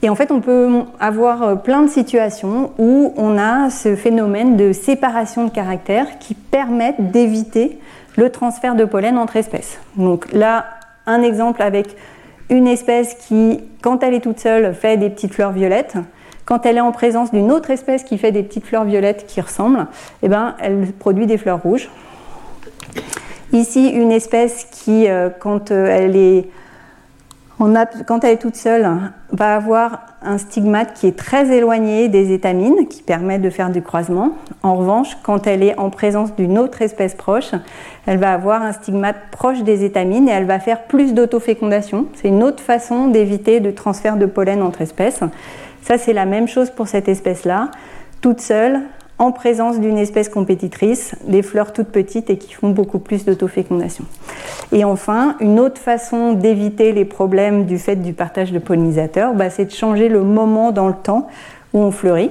Et 0.03 0.09
en 0.09 0.15
fait, 0.15 0.31
on 0.31 0.41
peut 0.41 0.85
avoir 1.01 1.61
plein 1.63 1.83
de 1.83 1.89
situations 1.89 2.73
où 2.79 3.13
on 3.17 3.37
a 3.37 3.69
ce 3.69 3.97
phénomène 3.97 4.57
de 4.57 4.73
séparation 4.73 5.45
de 5.45 5.51
caractères 5.51 6.19
qui 6.19 6.35
permettent 6.35 7.11
d'éviter 7.11 7.79
le 8.17 8.31
transfert 8.31 8.75
de 8.75 8.85
pollen 8.85 9.19
entre 9.19 9.37
espèces. 9.37 9.79
Donc 9.97 10.33
là, 10.33 10.67
un 11.07 11.23
exemple 11.23 11.63
avec 11.63 11.97
une 12.49 12.67
espèce 12.67 13.15
qui, 13.15 13.61
quand 13.83 14.03
elle 14.03 14.15
est 14.15 14.21
toute 14.21 14.39
seule, 14.39 14.75
fait 14.75 14.97
des 14.97 15.11
petites 15.11 15.35
fleurs 15.35 15.53
violettes. 15.53 15.95
Quand 16.45 16.65
elle 16.65 16.79
est 16.79 16.81
en 16.81 16.93
présence 16.93 17.31
d'une 17.31 17.53
autre 17.53 17.71
espèce 17.71 18.05
qui 18.05 18.19
fait 18.19 18.33
des 18.33 18.43
petites 18.43 18.65
fleurs 18.65 18.85
violettes 18.85 19.27
qui 19.27 19.41
ressemblent, 19.41 19.87
eh 20.23 20.29
ben, 20.29 20.55
elle 20.61 20.93
produit 20.93 21.27
des 21.27 21.39
fleurs 21.39 21.63
rouges. 21.63 21.91
Ici, 23.53 23.89
une 23.89 24.13
espèce 24.13 24.67
qui, 24.71 25.09
euh, 25.09 25.31
quand 25.31 25.71
euh, 25.71 25.87
elle 25.87 26.17
est 26.17 26.49
quand 27.59 28.23
elle 28.23 28.35
est 28.35 28.37
toute 28.37 28.55
seule, 28.55 28.89
va 29.33 29.57
avoir 29.57 30.03
un 30.23 30.39
stigmate 30.39 30.95
qui 30.95 31.09
est 31.09 31.19
très 31.19 31.51
éloigné 31.57 32.09
des 32.09 32.33
étamines, 32.33 32.87
qui 32.89 33.03
permet 33.03 33.41
de 33.41 33.51
faire 33.51 33.71
du 33.71 33.83
croisement. 33.83 34.31
En 34.63 34.77
revanche, 34.77 35.17
quand 35.25 35.47
elle 35.49 35.65
est 35.65 35.77
en 35.77 35.91
présence 35.91 36.35
d'une 36.37 36.57
autre 36.57 36.83
espèce 36.83 37.17
proche, 37.17 37.51
elle 38.07 38.19
va 38.19 38.33
avoir 38.33 38.63
un 38.63 38.73
stigmate 38.73 39.17
proche 39.33 39.63
des 39.65 39.85
étamines 39.85 40.29
et 40.29 40.33
elle 40.33 40.47
va 40.47 40.61
faire 40.61 40.85
plus 40.85 41.15
d'autofécondation. 41.15 42.07
C'est 42.15 42.29
une 42.29 42.45
autre 42.45 42.63
façon 42.63 43.09
d'éviter 43.09 43.59
de 43.59 43.73
transfert 43.73 44.17
de 44.17 44.27
pollen 44.27 44.63
entre 44.63 44.83
espèces. 44.83 45.21
Ça, 45.83 45.99
c'est 45.99 46.13
la 46.13 46.27
même 46.27 46.47
chose 46.47 46.71
pour 46.71 46.87
cette 46.87 47.09
espèce-là, 47.09 47.71
toute 48.21 48.41
seule, 48.41 48.83
en 49.19 49.33
présence 49.33 49.81
d'une 49.81 49.99
espèce 49.99 50.29
compétitrice, 50.29 51.15
des 51.27 51.43
fleurs 51.43 51.73
toutes 51.73 51.89
petites 51.89 52.31
et 52.31 52.39
qui 52.39 52.55
font 52.55 52.71
beaucoup 52.71 52.99
plus 52.99 53.25
d'autofécondation. 53.25 54.05
Et 54.73 54.85
enfin, 54.85 55.37
une 55.41 55.59
autre 55.59 55.81
façon 55.81 56.35
d'éviter 56.35 56.93
les 56.93 57.05
problèmes 57.05 57.65
du 57.65 57.79
fait 57.79 57.97
du 57.97 58.13
partage 58.13 58.53
de 58.53 58.59
pollinisateurs, 58.59 59.35
bah, 59.35 59.51
c'est 59.51 59.65
de 59.65 59.73
changer 59.73 60.09
le 60.09 60.23
moment 60.23 60.71
dans 60.71 60.89
le 60.89 60.95
temps 60.95 61.27
où 61.73 61.81
on 61.81 61.91
fleurit. 61.91 62.31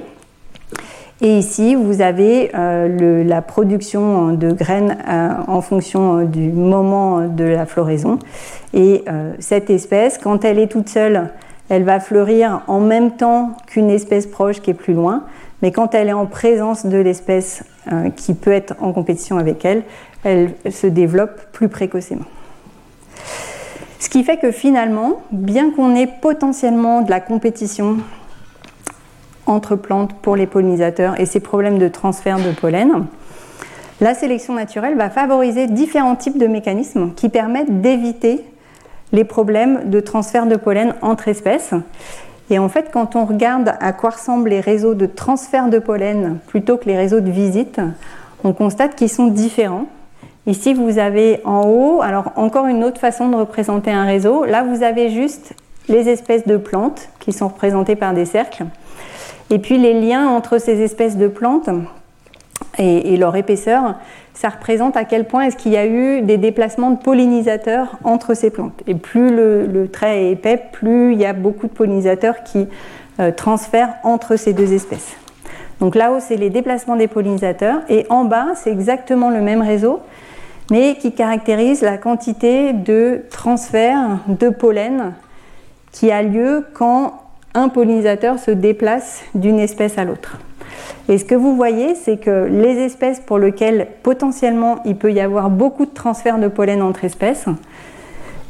Et 1.20 1.36
ici, 1.36 1.74
vous 1.74 2.00
avez 2.00 2.52
euh, 2.54 3.24
la 3.24 3.42
production 3.42 4.34
de 4.34 4.52
graines 4.52 4.98
euh, 5.08 5.30
en 5.48 5.60
fonction 5.60 6.18
euh, 6.18 6.24
du 6.24 6.52
moment 6.52 7.26
de 7.26 7.42
la 7.42 7.66
floraison. 7.66 8.20
Et 8.72 9.04
cette 9.38 9.70
espèce, 9.70 10.18
quand 10.18 10.44
elle 10.44 10.58
est 10.58 10.66
toute 10.66 10.90
seule, 10.90 11.30
elle 11.70 11.84
va 11.84 12.00
fleurir 12.00 12.62
en 12.66 12.80
même 12.80 13.12
temps 13.12 13.56
qu'une 13.66 13.90
espèce 13.90 14.26
proche 14.26 14.60
qui 14.60 14.70
est 14.70 14.74
plus 14.74 14.92
loin, 14.92 15.24
mais 15.62 15.72
quand 15.72 15.94
elle 15.94 16.08
est 16.08 16.12
en 16.12 16.26
présence 16.26 16.86
de 16.86 16.98
l'espèce 16.98 17.64
euh, 17.92 18.10
qui 18.10 18.34
peut 18.34 18.52
être 18.52 18.74
en 18.80 18.92
compétition 18.92 19.38
avec 19.38 19.64
elle, 19.64 19.82
elle 20.24 20.54
se 20.70 20.86
développe 20.86 21.52
plus 21.52 21.68
précocement. 21.68 22.24
Ce 23.98 24.08
qui 24.08 24.22
fait 24.24 24.38
que 24.38 24.52
finalement, 24.52 25.22
bien 25.32 25.70
qu'on 25.70 25.94
ait 25.94 26.08
potentiellement 26.20 27.02
de 27.02 27.10
la 27.10 27.20
compétition 27.20 27.98
entre 29.46 29.76
plantes 29.76 30.14
pour 30.22 30.36
les 30.36 30.46
pollinisateurs 30.46 31.18
et 31.20 31.26
ces 31.26 31.40
problèmes 31.40 31.78
de 31.78 31.88
transfert 31.88 32.38
de 32.38 32.52
pollen, 32.52 33.06
la 34.00 34.14
sélection 34.14 34.54
naturelle 34.54 34.96
va 34.96 35.10
favoriser 35.10 35.66
différents 35.66 36.14
types 36.14 36.38
de 36.38 36.46
mécanismes 36.46 37.12
qui 37.14 37.28
permettent 37.28 37.80
d'éviter 37.80 38.44
les 39.12 39.24
problèmes 39.24 39.90
de 39.90 40.00
transfert 40.00 40.46
de 40.46 40.56
pollen 40.56 40.94
entre 41.02 41.28
espèces. 41.28 41.72
Et 42.50 42.58
en 42.58 42.68
fait, 42.68 42.90
quand 42.92 43.16
on 43.16 43.24
regarde 43.24 43.74
à 43.80 43.92
quoi 43.92 44.10
ressemblent 44.10 44.48
les 44.48 44.60
réseaux 44.60 44.94
de 44.94 45.06
transfert 45.06 45.68
de 45.68 45.78
pollen 45.78 46.38
plutôt 46.46 46.76
que 46.76 46.86
les 46.86 46.96
réseaux 46.96 47.20
de 47.20 47.30
visite, 47.30 47.80
on 48.44 48.52
constate 48.52 48.94
qu'ils 48.94 49.10
sont 49.10 49.26
différents. 49.26 49.86
Ici, 50.46 50.72
vous 50.72 50.98
avez 50.98 51.40
en 51.44 51.62
haut, 51.66 52.00
alors 52.00 52.32
encore 52.36 52.66
une 52.66 52.84
autre 52.84 52.98
façon 52.98 53.28
de 53.28 53.36
représenter 53.36 53.90
un 53.90 54.04
réseau. 54.04 54.44
Là, 54.44 54.62
vous 54.62 54.82
avez 54.82 55.10
juste 55.10 55.54
les 55.88 56.08
espèces 56.08 56.46
de 56.46 56.56
plantes 56.56 57.08
qui 57.18 57.32
sont 57.32 57.48
représentées 57.48 57.96
par 57.96 58.14
des 58.14 58.24
cercles. 58.24 58.64
Et 59.50 59.58
puis 59.58 59.78
les 59.78 59.98
liens 59.98 60.28
entre 60.28 60.58
ces 60.58 60.80
espèces 60.80 61.16
de 61.16 61.28
plantes 61.28 61.68
et, 62.78 63.14
et 63.14 63.16
leur 63.16 63.36
épaisseur 63.36 63.94
ça 64.40 64.50
représente 64.50 64.96
à 64.96 65.04
quel 65.04 65.24
point 65.24 65.42
est-ce 65.46 65.56
qu'il 65.56 65.72
y 65.72 65.76
a 65.76 65.86
eu 65.86 66.22
des 66.22 66.36
déplacements 66.36 66.92
de 66.92 66.98
pollinisateurs 66.98 67.98
entre 68.04 68.34
ces 68.34 68.50
plantes. 68.50 68.84
Et 68.86 68.94
plus 68.94 69.34
le, 69.34 69.88
trait 69.92 70.26
est 70.26 70.32
épais, 70.32 70.62
plus 70.70 71.12
il 71.12 71.18
y 71.18 71.26
a 71.26 71.32
beaucoup 71.32 71.66
de 71.66 71.72
pollinisateurs 71.72 72.44
qui 72.44 72.68
euh, 73.18 73.32
transfèrent 73.32 73.94
entre 74.04 74.36
ces 74.36 74.52
deux 74.52 74.72
espèces. 74.72 75.16
Donc 75.80 75.96
là-haut, 75.96 76.20
c'est 76.20 76.36
les 76.36 76.50
déplacements 76.50 76.94
des 76.94 77.08
pollinisateurs, 77.08 77.80
et 77.88 78.06
en 78.10 78.26
bas, 78.26 78.50
c'est 78.54 78.70
exactement 78.70 79.30
le 79.30 79.40
même 79.40 79.60
réseau, 79.60 79.98
mais 80.70 80.94
qui 80.94 81.12
caractérise 81.12 81.82
la 81.82 81.98
quantité 81.98 82.72
de 82.72 83.22
transfert 83.30 84.20
de 84.28 84.50
pollen 84.50 85.14
qui 85.90 86.12
a 86.12 86.22
lieu 86.22 86.64
quand 86.74 87.27
un 87.54 87.68
pollinisateur 87.68 88.38
se 88.38 88.50
déplace 88.50 89.22
d'une 89.34 89.58
espèce 89.58 89.98
à 89.98 90.04
l'autre. 90.04 90.38
Et 91.08 91.16
ce 91.18 91.24
que 91.24 91.34
vous 91.34 91.56
voyez, 91.56 91.94
c'est 91.94 92.18
que 92.18 92.46
les 92.50 92.78
espèces 92.78 93.20
pour 93.20 93.38
lesquelles 93.38 93.88
potentiellement 94.02 94.80
il 94.84 94.96
peut 94.96 95.12
y 95.12 95.20
avoir 95.20 95.48
beaucoup 95.48 95.86
de 95.86 95.94
transferts 95.94 96.38
de 96.38 96.48
pollen 96.48 96.82
entre 96.82 97.04
espèces, 97.04 97.46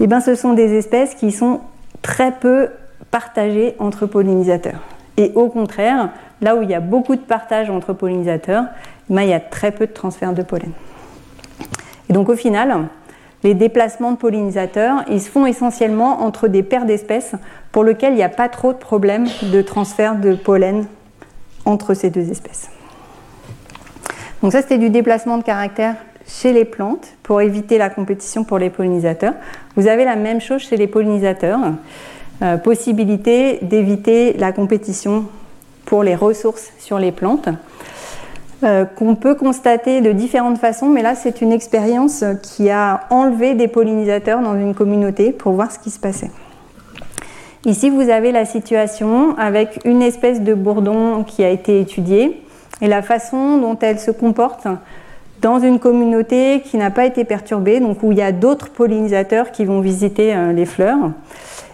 eh 0.01 0.07
ben, 0.07 0.21
ce 0.21 0.35
sont 0.35 0.55
des 0.55 0.75
espèces 0.77 1.15
qui 1.15 1.31
sont 1.31 1.61
très 2.03 2.33
peu 2.33 2.69
partagées 3.11 3.75
entre 3.79 4.07
pollinisateurs. 4.07 4.81
Et 5.17 5.33
au 5.35 5.49
contraire, 5.49 6.11
là 6.41 6.57
où 6.57 6.63
il 6.63 6.71
y 6.71 6.75
a 6.75 6.81
beaucoup 6.81 7.17
de 7.17 7.21
partage 7.21 7.71
entre 7.71 7.93
pollinisateurs, 7.93 8.65
eh 9.11 9.15
ben, 9.15 9.23
il 9.23 9.31
y 9.31 9.35
a 9.35 9.41
très 9.41 9.71
peu 9.73 9.87
de 9.87 9.93
transferts 9.93 10.33
de 10.33 10.43
pollen. 10.43 10.73
Et 12.09 12.13
donc 12.13 12.29
au 12.29 12.37
final, 12.37 12.89
les 13.45 13.55
déplacements 13.55 14.13
de 14.13 14.17
pollinisateurs, 14.17 15.05
ils 15.09 15.21
se 15.21 15.31
font 15.31 15.47
essentiellement 15.47 16.23
entre 16.23 16.49
des 16.49 16.63
paires 16.63 16.87
d'espèces 16.87 17.33
pour 17.71 17.85
lesquelles 17.85 18.13
il 18.13 18.17
n'y 18.17 18.23
a 18.23 18.29
pas 18.29 18.49
trop 18.49 18.73
de 18.73 18.79
problèmes 18.79 19.27
de 19.43 19.63
transfert 19.63 20.17
de 20.17 20.35
pollen 20.35 20.87
entre 21.65 21.95
ces 21.95 22.11
deux 22.11 22.31
espèces. 22.31 22.71
Donc 24.43 24.53
ça, 24.53 24.63
c'était 24.63 24.79
du 24.79 24.91
déplacement 24.91 25.39
de 25.39 25.43
caractère 25.43 25.97
chez 26.27 26.53
les 26.53 26.65
plantes 26.65 27.09
pour 27.23 27.41
éviter 27.41 27.79
la 27.79 27.91
compétition 27.91 28.45
pour 28.45 28.59
les 28.59 28.71
pollinisateurs. 28.71 29.35
Vous 29.77 29.87
avez 29.87 30.05
la 30.05 30.17
même 30.17 30.41
chose 30.41 30.63
chez 30.63 30.77
les 30.77 30.87
pollinisateurs. 30.87 31.61
Euh, 32.41 32.57
possibilité 32.57 33.59
d'éviter 33.63 34.33
la 34.35 34.53
compétition 34.53 35.25
pour 35.85 36.05
les 36.05 36.15
ressources 36.15 36.73
sur 36.79 37.01
les 37.01 37.11
plantes. 37.11 37.49
Euh, 38.65 38.85
qu'on 38.85 39.15
peut 39.15 39.37
constater 39.37 40.01
de 40.01 40.11
différentes 40.11 40.59
façons, 40.59 40.89
mais 40.89 41.01
là 41.01 41.15
c'est 41.15 41.43
une 41.43 41.53
expérience 41.53 42.25
qui 42.43 42.71
a 42.71 43.03
enlevé 43.09 43.55
des 43.55 43.69
pollinisateurs 43.69 44.41
dans 44.41 44.59
une 44.59 44.75
communauté 44.75 45.31
pour 45.31 45.53
voir 45.53 45.71
ce 45.71 45.79
qui 45.79 45.91
se 45.91 46.01
passait. 46.01 46.33
Ici 47.65 47.89
vous 47.89 48.11
avez 48.11 48.33
la 48.33 48.45
situation 48.45 49.39
avec 49.39 49.79
une 49.85 50.03
espèce 50.03 50.41
de 50.41 50.55
bourdon 50.55 51.23
qui 51.23 51.45
a 51.45 51.51
été 51.51 51.81
étudiée 51.81 52.43
et 52.81 52.89
la 52.89 53.01
façon 53.01 53.59
dont 53.59 53.79
elle 53.81 54.01
se 54.01 54.11
comporte 54.11 54.67
dans 55.41 55.61
une 55.61 55.79
communauté 55.79 56.61
qui 56.65 56.79
n'a 56.79 56.91
pas 56.91 57.07
été 57.07 57.25
perturbée, 57.25 57.79
donc 57.79 58.03
où 58.03 58.11
il 58.11 58.19
y 58.19 58.23
a 58.23 58.33
d'autres 58.33 58.71
pollinisateurs 58.71 59.53
qui 59.53 59.65
vont 59.67 59.81
visiter 59.81 60.35
euh, 60.35 60.53
les 60.53 60.67
fleurs. 60.67 61.13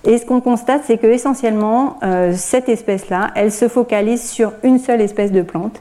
Et 0.05 0.19
ce 0.19 0.27
qu'on 0.27 0.43
constate, 0.43 0.83
c'est 0.87 0.99
que 0.99 1.07
essentiellement, 1.07 1.97
euh, 2.03 2.35
cette 2.37 2.69
espèce-là, 2.69 3.31
elle 3.35 3.51
se 3.51 3.69
focalise 3.69 4.23
sur 4.23 4.53
une 4.63 4.79
seule 4.79 5.01
espèce 5.01 5.33
de 5.33 5.41
plante 5.41 5.81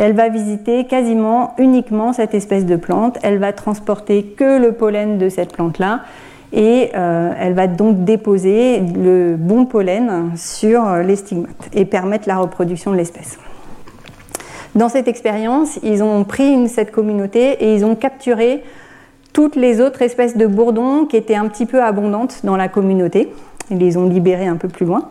elle 0.00 0.14
va 0.14 0.28
visiter 0.28 0.84
quasiment 0.84 1.54
uniquement 1.58 2.12
cette 2.12 2.34
espèce 2.34 2.64
de 2.64 2.76
plante. 2.76 3.18
Elle 3.22 3.38
va 3.38 3.52
transporter 3.52 4.22
que 4.24 4.58
le 4.58 4.72
pollen 4.72 5.18
de 5.18 5.28
cette 5.28 5.52
plante-là 5.52 6.00
et 6.52 6.90
euh, 6.96 7.32
elle 7.38 7.52
va 7.52 7.66
donc 7.66 8.04
déposer 8.04 8.80
le 8.80 9.36
bon 9.36 9.66
pollen 9.66 10.32
sur 10.36 10.96
les 10.96 11.16
stigmates 11.16 11.68
et 11.74 11.84
permettre 11.84 12.26
la 12.26 12.38
reproduction 12.38 12.90
de 12.90 12.96
l'espèce. 12.96 13.38
Dans 14.74 14.88
cette 14.88 15.06
expérience, 15.06 15.78
ils 15.82 16.02
ont 16.02 16.24
pris 16.24 16.68
cette 16.68 16.92
communauté 16.92 17.64
et 17.64 17.74
ils 17.74 17.84
ont 17.84 17.94
capturé 17.94 18.62
toutes 19.32 19.54
les 19.54 19.80
autres 19.80 20.02
espèces 20.02 20.36
de 20.36 20.46
bourdons 20.46 21.04
qui 21.06 21.16
étaient 21.16 21.36
un 21.36 21.46
petit 21.48 21.66
peu 21.66 21.82
abondantes 21.82 22.40
dans 22.42 22.56
la 22.56 22.68
communauté. 22.68 23.32
Ils 23.70 23.78
les 23.78 23.96
ont 23.96 24.08
libérées 24.08 24.46
un 24.46 24.56
peu 24.56 24.68
plus 24.68 24.86
loin. 24.86 25.10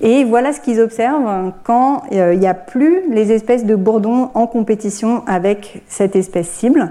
Et 0.00 0.24
voilà 0.24 0.52
ce 0.52 0.60
qu'ils 0.60 0.80
observent 0.80 1.52
quand 1.64 2.02
euh, 2.12 2.34
il 2.34 2.40
n'y 2.40 2.46
a 2.46 2.54
plus 2.54 3.10
les 3.10 3.32
espèces 3.32 3.64
de 3.64 3.74
bourdons 3.74 4.30
en 4.34 4.46
compétition 4.46 5.22
avec 5.26 5.82
cette 5.88 6.16
espèce 6.16 6.48
cible. 6.48 6.90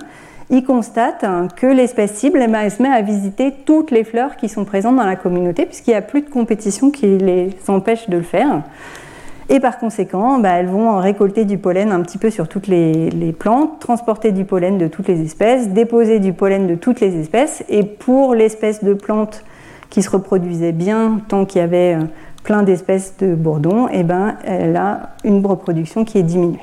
Ils 0.49 0.64
constatent 0.64 1.26
que 1.56 1.68
l'espèce 1.68 2.14
cible 2.14 2.39
eh 2.41 2.47
ben, 2.47 2.62
elle 2.62 2.72
se 2.72 2.82
met 2.82 2.89
à 2.89 3.01
visiter 3.01 3.51
toutes 3.66 3.91
les 3.91 4.03
fleurs 4.03 4.36
qui 4.38 4.47
sont 4.47 4.64
présentes 4.64 4.95
dans 4.95 5.06
la 5.06 5.16
communauté 5.16 5.66
puisqu'il 5.66 5.91
n'y 5.91 5.95
a 5.95 6.01
plus 6.01 6.22
de 6.22 6.30
compétition 6.30 6.91
qui 6.91 7.18
les 7.18 7.49
empêche 7.68 8.10
de 8.10 8.18
le 8.18 8.24
faire. 8.24 8.62
Et 9.49 9.60
par 9.60 9.78
conséquent, 9.78 10.39
bah, 10.39 10.49
elles 10.53 10.68
vont 10.68 10.97
récolter 10.97 11.45
du 11.45 11.60
pollen 11.60 11.91
un 11.91 12.01
petit 12.01 12.18
peu 12.18 12.32
sur 12.32 12.47
toutes 12.47 12.68
les, 12.68 13.12
les, 13.12 13.32
plantes, 13.32 13.80
transporter 13.80 14.32
du 14.32 14.43
pollen 14.43 14.80
de 14.80 14.88
toutes 14.88 15.08
les 15.08 15.22
espèces, 15.22 15.70
déposer 15.70 16.20
du 16.20 16.34
pollen 16.34 16.66
de 16.66 16.74
toutes 16.74 16.99
les 16.99 17.16
espèces. 17.20 17.64
Et 17.70 17.84
pour 17.84 18.34
l'espèce 18.34 18.84
de 18.84 18.95
plante 18.95 19.43
qui 19.91 20.01
se 20.01 20.10
reproduisait 20.10 20.72
bien 20.72 21.22
tant 21.28 21.45
qu'il 21.45 21.62
y 21.62 21.64
avait 21.64 21.95
euh, 21.95 22.06
plein 22.45 22.63
d'espèces 22.63 23.15
de 23.19 23.35
bourdons, 23.35 23.87
et 23.89 23.99
eh 23.99 24.03
ben, 24.03 24.35
elle 24.45 24.77
a 24.77 25.09
une 25.25 25.45
reproduction 25.45 26.05
qui 26.05 26.19
est 26.19 26.23
diminuée. 26.23 26.59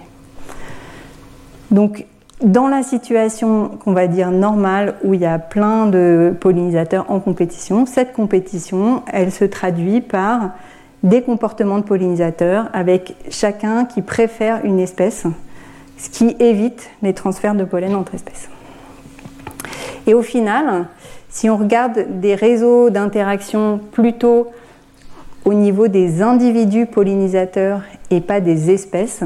Donc, 1.70 2.06
dans 2.42 2.68
la 2.68 2.82
situation 2.82 3.68
qu'on 3.68 3.92
va 3.92 4.06
dire 4.06 4.30
normale 4.30 4.94
où 5.04 5.12
il 5.14 5.20
y 5.20 5.26
a 5.26 5.38
plein 5.38 5.86
de 5.86 6.34
pollinisateurs 6.40 7.06
en 7.10 7.20
compétition, 7.20 7.84
cette 7.84 8.12
compétition, 8.12 9.02
elle 9.12 9.30
se 9.30 9.44
traduit 9.44 10.00
par 10.00 10.50
des 11.02 11.22
comportements 11.22 11.78
de 11.78 11.84
pollinisateurs 11.84 12.68
avec 12.72 13.16
chacun 13.28 13.84
qui 13.84 14.02
préfère 14.02 14.64
une 14.64 14.78
espèce, 14.78 15.24
ce 15.98 16.10
qui 16.10 16.36
évite 16.38 16.90
les 17.02 17.12
transferts 17.12 17.54
de 17.54 17.64
pollen 17.64 17.94
entre 17.94 18.14
espèces. 18.14 18.48
Et 20.06 20.14
au 20.14 20.22
final, 20.22 20.86
si 21.28 21.50
on 21.50 21.56
regarde 21.56 22.20
des 22.20 22.34
réseaux 22.34 22.90
d'interaction 22.90 23.80
plutôt 23.92 24.48
au 25.45 25.55
niveau 25.55 25.88
des 25.88 26.22
individus 26.22 26.86
pollinisateurs 26.86 27.82
et 28.11 28.20
pas 28.20 28.40
des 28.40 28.70
espèces, 28.70 29.22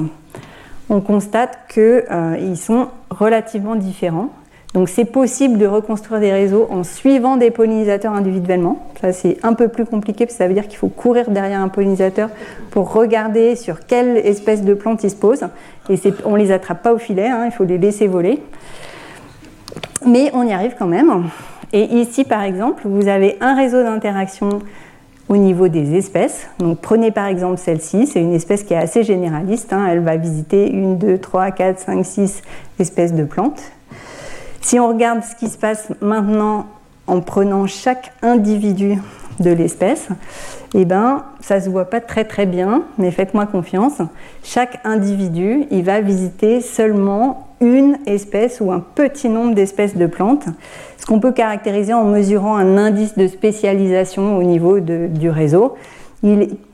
on 0.89 1.01
constate 1.01 1.59
qu'ils 1.73 2.05
euh, 2.11 2.55
sont 2.55 2.89
relativement 3.11 3.75
différents. 3.75 4.31
Donc 4.75 4.89
c'est 4.91 5.07
possible 5.07 5.57
de 5.57 5.67
reconstruire 5.67 6.21
des 6.21 6.33
réseaux 6.33 6.67
en 6.71 6.85
suivant 6.85 7.37
des 7.37 7.51
pollinisateurs 7.51 8.13
individuellement. 8.13 8.87
Ça 9.01 9.13
c'est 9.13 9.39
un 9.43 9.55
peu 9.55 9.69
plus 9.69 9.87
compliqué 9.87 10.27
parce 10.27 10.35
que 10.35 10.39
ça 10.39 10.49
veut 10.49 10.55
dire 10.55 10.69
qu'il 10.69 10.77
faut 10.79 10.89
courir 10.89 11.31
derrière 11.31 11.61
un 11.61 11.69
pollinisateur 11.69 12.29
pour 12.71 12.93
regarder 12.93 13.57
sur 13.57 13.87
quelle 13.87 14.19
espèce 14.19 14.63
de 14.63 14.75
plante 14.75 15.03
il 15.03 15.11
se 15.11 15.17
pose. 15.17 15.45
Et 15.89 15.99
on 16.25 16.33
ne 16.33 16.39
les 16.39 16.53
attrape 16.53 16.83
pas 16.83 16.93
au 16.93 16.99
filet, 16.99 17.29
hein, 17.29 17.45
il 17.47 17.53
faut 17.53 17.65
les 17.65 17.79
laisser 17.79 18.07
voler. 18.07 18.43
Mais 20.07 20.31
on 20.35 20.43
y 20.43 20.53
arrive 20.53 20.75
quand 20.79 20.87
même. 20.87 21.25
Et 21.73 21.83
ici 21.83 22.25
par 22.25 22.43
exemple, 22.43 22.83
vous 22.85 23.09
avez 23.09 23.39
un 23.41 23.55
réseau 23.57 23.83
d'interaction 23.83 24.61
au 25.29 25.37
niveau 25.37 25.69
des 25.69 25.95
espèces. 25.95 26.47
Donc 26.59 26.81
prenez 26.81 27.11
par 27.11 27.27
exemple 27.27 27.59
celle-ci, 27.59 28.07
c'est 28.07 28.21
une 28.21 28.35
espèce 28.35 28.63
qui 28.63 28.75
est 28.75 28.79
assez 28.79 29.03
généraliste, 29.03 29.73
hein. 29.73 29.87
elle 29.89 30.01
va 30.01 30.17
visiter 30.17 30.71
une, 30.71 30.99
deux, 30.99 31.19
trois, 31.19 31.51
quatre, 31.51 31.81
cinq, 31.81 32.05
six 32.05 32.43
espèces 32.79 33.13
de 33.13 33.25
plantes. 33.25 33.61
Si 34.61 34.79
on 34.79 34.89
regarde 34.89 35.23
ce 35.23 35.35
qui 35.37 35.49
se 35.49 35.59
passe 35.59 35.89
maintenant 36.01 36.67
en 37.07 37.21
prenant 37.21 37.67
chaque 37.67 38.13
individu 38.23 38.99
de 39.39 39.51
l'espèce, 39.51 40.09
eh 40.75 40.85
ben, 40.85 41.25
ça 41.41 41.61
se 41.61 41.69
voit 41.69 41.85
pas 41.85 42.01
très 42.01 42.25
très 42.25 42.47
bien, 42.47 42.83
mais 42.99 43.11
faites-moi 43.11 43.47
confiance. 43.47 43.99
Chaque 44.43 44.81
individu, 44.85 45.67
il 45.71 45.85
va 45.85 46.01
visiter 46.01 46.61
seulement 46.61 47.46
une 47.61 47.99
espèce 48.07 48.61
ou 48.61 48.71
un 48.71 48.81
petit 48.81 49.29
nombre 49.29 49.55
d'espèces 49.55 49.97
de 49.97 50.07
plantes, 50.07 50.47
ce 50.99 51.07
qu'on 51.07 51.21
peut 51.21 51.33
caractériser 51.33 51.95
en 51.95 52.05
mesurant 52.05 52.57
un 52.57 52.77
indice 52.77 53.17
de 53.17 53.27
spécialisation 53.27 54.37
au 54.37 54.43
niveau 54.43 54.81
du 54.81 55.31
réseau. 55.31 55.75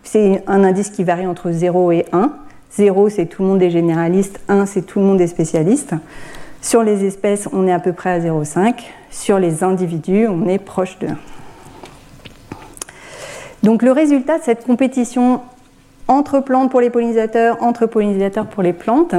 C'est 0.02 0.42
un 0.46 0.64
indice 0.64 0.90
qui 0.90 1.04
varie 1.04 1.26
entre 1.26 1.50
0 1.50 1.92
et 1.92 2.06
1. 2.12 2.32
0, 2.74 3.08
c'est 3.10 3.26
tout 3.26 3.42
le 3.42 3.48
monde 3.48 3.62
est 3.62 3.70
généraliste, 3.70 4.40
1, 4.48 4.66
c'est 4.66 4.82
tout 4.82 4.98
le 4.98 5.04
monde 5.04 5.20
est 5.20 5.26
spécialiste. 5.26 5.94
Sur 6.62 6.82
les 6.82 7.04
espèces, 7.04 7.48
on 7.52 7.66
est 7.66 7.72
à 7.72 7.80
peu 7.80 7.92
près 7.92 8.10
à 8.10 8.20
0,5. 8.20 8.74
Sur 9.10 9.38
les 9.38 9.62
individus, 9.62 10.26
on 10.26 10.48
est 10.48 10.58
proche 10.58 10.98
de 11.00 11.08
1. 11.08 11.16
Donc 13.62 13.82
le 13.82 13.92
résultat 13.92 14.38
de 14.38 14.42
cette 14.42 14.64
compétition 14.64 15.40
entre 16.08 16.40
plantes 16.40 16.70
pour 16.70 16.80
les 16.80 16.90
pollinisateurs, 16.90 17.62
entre 17.62 17.86
pollinisateurs 17.86 18.46
pour 18.46 18.62
les 18.62 18.72
plantes, 18.72 19.14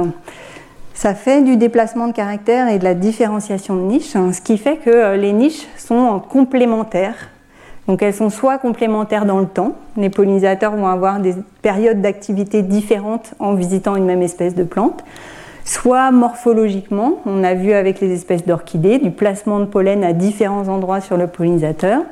ça 0.94 1.14
fait 1.14 1.42
du 1.42 1.56
déplacement 1.56 2.06
de 2.06 2.12
caractère 2.12 2.68
et 2.68 2.78
de 2.78 2.84
la 2.84 2.94
différenciation 2.94 3.76
de 3.76 3.82
niches, 3.82 4.16
hein, 4.16 4.32
ce 4.32 4.40
qui 4.40 4.56
fait 4.56 4.76
que 4.76 4.90
euh, 4.90 5.16
les 5.16 5.32
niches 5.32 5.66
sont 5.76 6.20
complémentaires. 6.20 7.30
Donc 7.88 8.02
elles 8.02 8.14
sont 8.14 8.30
soit 8.30 8.56
complémentaires 8.58 9.26
dans 9.26 9.40
le 9.40 9.46
temps, 9.46 9.72
les 9.98 10.08
pollinisateurs 10.08 10.74
vont 10.74 10.86
avoir 10.86 11.20
des 11.20 11.34
périodes 11.60 12.00
d'activité 12.00 12.62
différentes 12.62 13.34
en 13.38 13.54
visitant 13.54 13.96
une 13.96 14.06
même 14.06 14.22
espèce 14.22 14.54
de 14.54 14.62
plante, 14.62 15.04
soit 15.66 16.10
morphologiquement, 16.10 17.18
on 17.26 17.44
a 17.44 17.52
vu 17.52 17.72
avec 17.72 18.00
les 18.00 18.12
espèces 18.12 18.46
d'orchidées 18.46 18.98
du 18.98 19.10
placement 19.10 19.60
de 19.60 19.66
pollen 19.66 20.02
à 20.02 20.14
différents 20.14 20.68
endroits 20.68 21.02
sur 21.02 21.18
le 21.18 21.26
pollinisateur. 21.26 22.02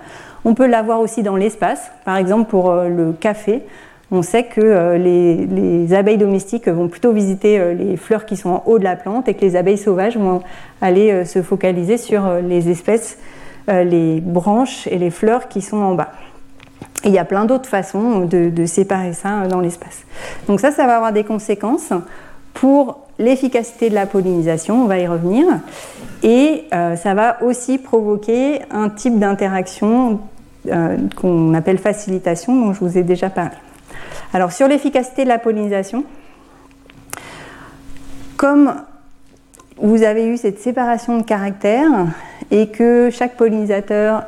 On 0.45 0.55
peut 0.55 0.67
l'avoir 0.67 1.01
aussi 1.01 1.23
dans 1.23 1.37
l'espace, 1.37 1.91
par 2.05 2.17
exemple 2.17 2.51
pour 2.51 2.71
euh, 2.71 2.89
le 2.89 3.13
café, 3.13 3.63
on 4.13 4.21
sait 4.21 4.45
que 4.45 4.61
euh, 4.61 4.99
les, 4.99 5.95
abeilles 5.95 6.19
domestiques 6.19 6.69
vont 6.69 6.89
plutôt 6.89 7.13
visiter 7.13 7.59
euh, 7.59 7.73
les 7.73 7.97
fleurs 7.97 8.27
qui 8.27 8.37
sont 8.37 8.51
en 8.51 8.63
haut 8.67 8.79
de 8.79 8.85
la 8.85 8.95
plante 8.95 9.27
et 9.27 9.35
que 9.35 9.41
les 9.41 9.57
abeilles 9.57 9.79
sauvages 9.79 10.19
vont 10.19 10.43
aller 10.83 11.11
euh, 11.11 11.25
se 11.25 11.41
focaliser 11.41 11.97
sur 11.97 12.23
les 12.35 12.69
espèces, 12.69 13.19
les 13.69 14.21
branches 14.21 14.87
et 14.89 14.99
les 14.99 15.11
fleurs 15.11 15.49
qui 15.49 15.63
sont 15.63 15.79
en 15.79 15.95
bas. 15.95 16.13
Il 17.05 17.13
y 17.13 17.19
a 17.19 17.25
plein 17.25 17.45
d'autres 17.47 17.69
façons 17.69 18.21
de, 18.21 18.67
séparer 18.67 19.13
ça 19.13 19.47
dans 19.47 19.61
l'espace. 19.61 20.03
Donc 20.49 20.61
ça, 20.61 20.73
ça 20.73 20.87
va 20.87 20.97
avoir 20.97 21.13
des 21.13 21.25
conséquences 21.25 21.93
pour 22.55 23.07
l'efficacité 23.19 23.89
de 23.89 23.95
la 23.95 24.07
pollinisation, 24.07 24.83
on 24.83 24.87
va 24.87 24.99
y 24.99 25.07
revenir, 25.07 25.47
et 26.25 26.65
ça 26.71 27.15
va 27.15 27.41
aussi 27.43 27.79
provoquer 27.79 28.63
un 28.73 28.89
type 28.89 29.19
d'interaction 29.19 30.21
qu'on 31.17 31.55
appelle 31.55 31.79
facilitation, 31.79 32.61
dont 32.61 32.73
je 32.73 32.81
vous 32.81 32.99
ai 32.99 33.05
déjà 33.05 33.31
parlé. 33.31 33.57
Alors 34.35 34.53
sur 34.53 34.67
l'efficacité 34.67 35.25
de 35.25 35.29
la 35.29 35.39
pollinisation, 35.39 36.05
comme 38.39 38.75
vous 39.77 40.03
avez 40.03 40.27
eu 40.27 40.39
cette 40.39 40.59
séparation 40.59 41.19
de 41.19 41.23
caractères 41.23 42.07
et 42.51 42.69
que 42.69 43.11
chaque 43.11 43.37
pollinisateur 43.37 44.25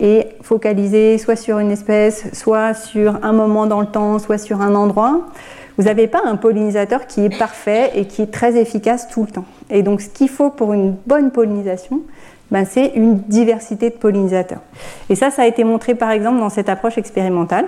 est 0.00 0.36
focalisé 0.42 1.18
soit 1.18 1.36
sur 1.36 1.60
une 1.60 1.70
espèce, 1.70 2.32
soit 2.32 2.74
sur 2.74 3.24
un 3.24 3.32
moment 3.32 3.66
dans 3.66 3.80
le 3.80 3.86
temps, 3.86 4.18
soit 4.18 4.38
sur 4.38 4.60
un 4.60 4.74
endroit, 4.74 5.20
vous 5.78 5.84
n'avez 5.84 6.08
pas 6.08 6.22
un 6.24 6.34
pollinisateur 6.34 7.06
qui 7.06 7.24
est 7.24 7.38
parfait 7.38 7.92
et 7.94 8.06
qui 8.06 8.22
est 8.22 8.32
très 8.32 8.56
efficace 8.56 9.08
tout 9.08 9.22
le 9.22 9.28
temps. 9.28 9.44
Et 9.70 9.82
donc 9.82 10.00
ce 10.00 10.08
qu'il 10.08 10.28
faut 10.28 10.50
pour 10.50 10.72
une 10.72 10.96
bonne 11.06 11.30
pollinisation, 11.30 12.00
ben, 12.50 12.64
c'est 12.64 12.92
une 12.96 13.18
diversité 13.20 13.90
de 13.90 13.94
pollinisateurs. 13.94 14.60
Et 15.08 15.14
ça, 15.14 15.30
ça 15.30 15.42
a 15.42 15.46
été 15.46 15.62
montré 15.62 15.94
par 15.94 16.10
exemple 16.10 16.40
dans 16.40 16.50
cette 16.50 16.68
approche 16.68 16.98
expérimentale 16.98 17.66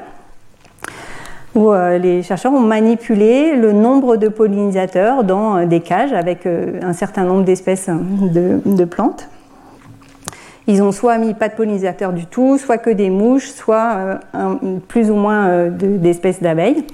où 1.56 1.72
euh, 1.72 1.98
les 1.98 2.22
chercheurs 2.22 2.52
ont 2.52 2.60
manipulé 2.60 3.56
le 3.56 3.72
nombre 3.72 4.16
de 4.16 4.28
pollinisateurs 4.28 5.24
dans 5.24 5.56
euh, 5.56 5.66
des 5.66 5.80
cages 5.80 6.12
avec 6.12 6.46
euh, 6.46 6.78
un 6.82 6.92
certain 6.92 7.24
nombre 7.24 7.44
d'espèces 7.44 7.88
de, 7.88 8.84
plantes. 8.84 9.28
Ils 10.66 10.82
ont 10.82 10.92
soit 10.92 11.16
mis 11.18 11.32
pas 11.32 11.48
de 11.48 11.54
pollinisateurs 11.54 12.12
du 12.12 12.26
tout, 12.26 12.58
soit 12.58 12.78
que 12.78 12.90
des 12.90 13.08
mouches, 13.08 13.48
soit 13.48 14.18
plus 14.88 15.12
ou 15.12 15.14
moins 15.14 15.68
d'espèces 15.68 16.42
d'abeilles. 16.42 16.84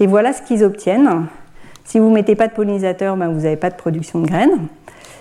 Et 0.00 0.06
voilà 0.06 0.34
ce 0.34 0.42
qu'ils 0.42 0.62
obtiennent. 0.62 1.26
Si 1.84 1.98
vous 1.98 2.10
mettez 2.10 2.34
pas 2.34 2.46
de 2.46 2.52
pollinisateurs, 2.52 3.16
ben, 3.16 3.28
vous 3.28 3.40
n'avez 3.40 3.56
pas 3.56 3.70
de 3.70 3.76
production 3.76 4.20
de 4.20 4.26
graines. 4.26 4.66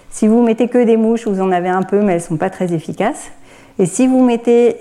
Si 0.10 0.28
vous 0.28 0.44
mettez 0.44 0.68
que 0.68 0.84
des 0.84 0.98
mouches, 0.98 1.26
vous 1.26 1.40
en 1.40 1.54
avez 1.54 1.70
un 1.70 1.84
peu, 1.84 2.02
mais 2.02 2.14
elles 2.14 2.22
ne 2.22 2.24
sont 2.24 2.38
pas 2.38 2.50
très 2.50 2.74
efficaces. 2.74 3.32
Et 3.80 3.86
si 3.86 4.08
vous 4.08 4.22
mettez 4.22 4.76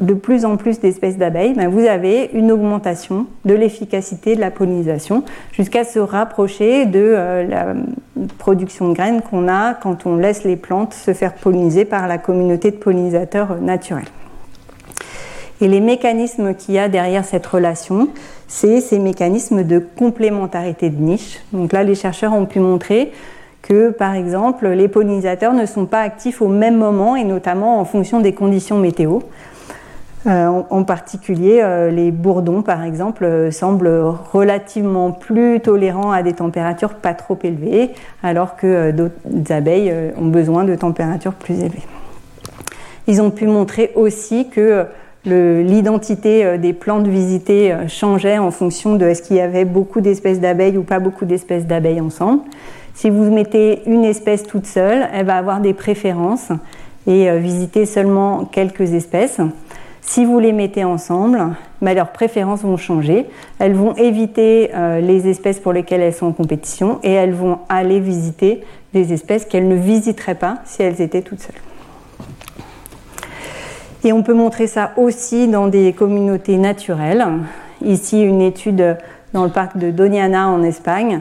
de 0.00 0.14
plus 0.14 0.44
en 0.44 0.56
plus 0.56 0.80
d'espèces 0.80 1.16
d'abeilles, 1.16 1.54
ben, 1.54 1.68
vous 1.68 1.84
avez 1.84 2.30
une 2.32 2.52
augmentation 2.52 3.26
de 3.44 3.54
l'efficacité 3.54 4.36
de 4.36 4.40
la 4.40 4.50
pollinisation 4.50 5.24
jusqu'à 5.52 5.84
se 5.84 5.98
rapprocher 5.98 6.86
de 6.86 7.00
euh, 7.02 7.46
la 7.46 7.74
production 8.38 8.88
de 8.88 8.94
graines 8.94 9.22
qu'on 9.22 9.48
a 9.48 9.74
quand 9.74 10.06
on 10.06 10.16
laisse 10.16 10.44
les 10.44 10.56
plantes 10.56 10.94
se 10.94 11.12
faire 11.12 11.34
polliniser 11.34 11.84
par 11.84 12.06
la 12.06 12.18
communauté 12.18 12.70
de 12.70 12.76
pollinisateurs 12.76 13.60
naturels. 13.60 14.04
Et 15.60 15.66
les 15.66 15.80
mécanismes 15.80 16.54
qu'il 16.54 16.74
y 16.74 16.78
a 16.78 16.88
derrière 16.88 17.24
cette 17.24 17.46
relation, 17.46 18.08
c'est 18.46 18.80
ces 18.80 19.00
mécanismes 19.00 19.64
de 19.64 19.80
complémentarité 19.80 20.88
de 20.88 21.02
niche. 21.02 21.40
Donc 21.52 21.72
là, 21.72 21.82
les 21.82 21.96
chercheurs 21.96 22.32
ont 22.32 22.46
pu 22.46 22.60
montrer 22.60 23.10
que, 23.62 23.90
par 23.90 24.14
exemple, 24.14 24.68
les 24.68 24.86
pollinisateurs 24.86 25.52
ne 25.52 25.66
sont 25.66 25.86
pas 25.86 26.00
actifs 26.00 26.40
au 26.40 26.48
même 26.48 26.76
moment 26.76 27.16
et 27.16 27.24
notamment 27.24 27.80
en 27.80 27.84
fonction 27.84 28.20
des 28.20 28.32
conditions 28.32 28.78
météo. 28.78 29.18
Euh, 30.26 30.62
en, 30.68 30.82
particulier, 30.82 31.60
euh, 31.62 31.90
les 31.90 32.10
bourdons, 32.10 32.62
par 32.62 32.82
exemple, 32.82 33.24
euh, 33.24 33.50
semblent 33.52 34.02
relativement 34.32 35.12
plus 35.12 35.60
tolérants 35.60 36.10
à 36.10 36.22
des 36.22 36.32
températures 36.32 36.94
pas 36.94 37.14
trop 37.14 37.38
élevées, 37.44 37.90
alors 38.24 38.56
que 38.56 38.90
d'autres 38.90 39.52
abeilles 39.52 39.94
ont 40.20 40.26
besoin 40.26 40.64
de 40.64 40.74
températures 40.74 41.34
plus 41.34 41.60
élevées. 41.60 41.86
Ils 43.06 43.22
ont 43.22 43.30
pu 43.30 43.46
montrer 43.46 43.92
aussi 43.94 44.48
que 44.48 44.86
l'identité 45.24 46.58
des 46.58 46.72
plantes 46.72 47.06
visitées 47.06 47.74
changeait 47.86 48.38
en 48.38 48.50
fonction 48.50 48.96
de 48.96 49.06
est-ce 49.06 49.22
qu'il 49.22 49.36
y 49.36 49.40
avait 49.40 49.64
beaucoup 49.64 50.00
d'espèces 50.00 50.40
d'abeilles 50.40 50.76
ou 50.76 50.82
pas 50.82 50.98
beaucoup 50.98 51.24
d'espèces 51.24 51.66
d'abeilles 51.66 52.00
ensemble. 52.00 52.42
Si 52.94 53.08
vous 53.08 53.30
mettez 53.32 53.82
une 53.86 54.04
espèce 54.04 54.42
toute 54.42 54.66
seule, 54.66 55.06
elle 55.12 55.26
va 55.26 55.36
avoir 55.36 55.60
des 55.60 55.74
préférences 55.74 56.50
et 57.06 57.30
visiter 57.38 57.86
seulement 57.86 58.44
quelques 58.44 58.92
espèces. 58.92 59.40
Si 60.08 60.24
vous 60.24 60.38
les 60.38 60.52
mettez 60.52 60.84
ensemble, 60.84 61.48
bah, 61.82 61.92
leurs 61.92 62.12
préférences 62.12 62.62
vont 62.62 62.78
changer. 62.78 63.26
Elles 63.58 63.74
vont 63.74 63.94
éviter 63.96 64.70
euh, 64.74 65.00
les 65.00 65.28
espèces 65.28 65.60
pour 65.60 65.74
lesquelles 65.74 66.00
elles 66.00 66.14
sont 66.14 66.28
en 66.28 66.32
compétition 66.32 66.98
et 67.02 67.12
elles 67.12 67.34
vont 67.34 67.58
aller 67.68 68.00
visiter 68.00 68.64
des 68.94 69.12
espèces 69.12 69.44
qu'elles 69.44 69.68
ne 69.68 69.74
visiteraient 69.74 70.34
pas 70.34 70.60
si 70.64 70.82
elles 70.82 71.02
étaient 71.02 71.20
toutes 71.20 71.40
seules. 71.40 71.60
Et 74.02 74.14
on 74.14 74.22
peut 74.22 74.32
montrer 74.32 74.66
ça 74.66 74.92
aussi 74.96 75.46
dans 75.46 75.68
des 75.68 75.92
communautés 75.92 76.56
naturelles. 76.56 77.26
Ici, 77.84 78.22
une 78.22 78.40
étude 78.40 78.96
dans 79.34 79.44
le 79.44 79.50
parc 79.50 79.76
de 79.76 79.90
Doniana 79.90 80.48
en 80.48 80.62
Espagne, 80.62 81.20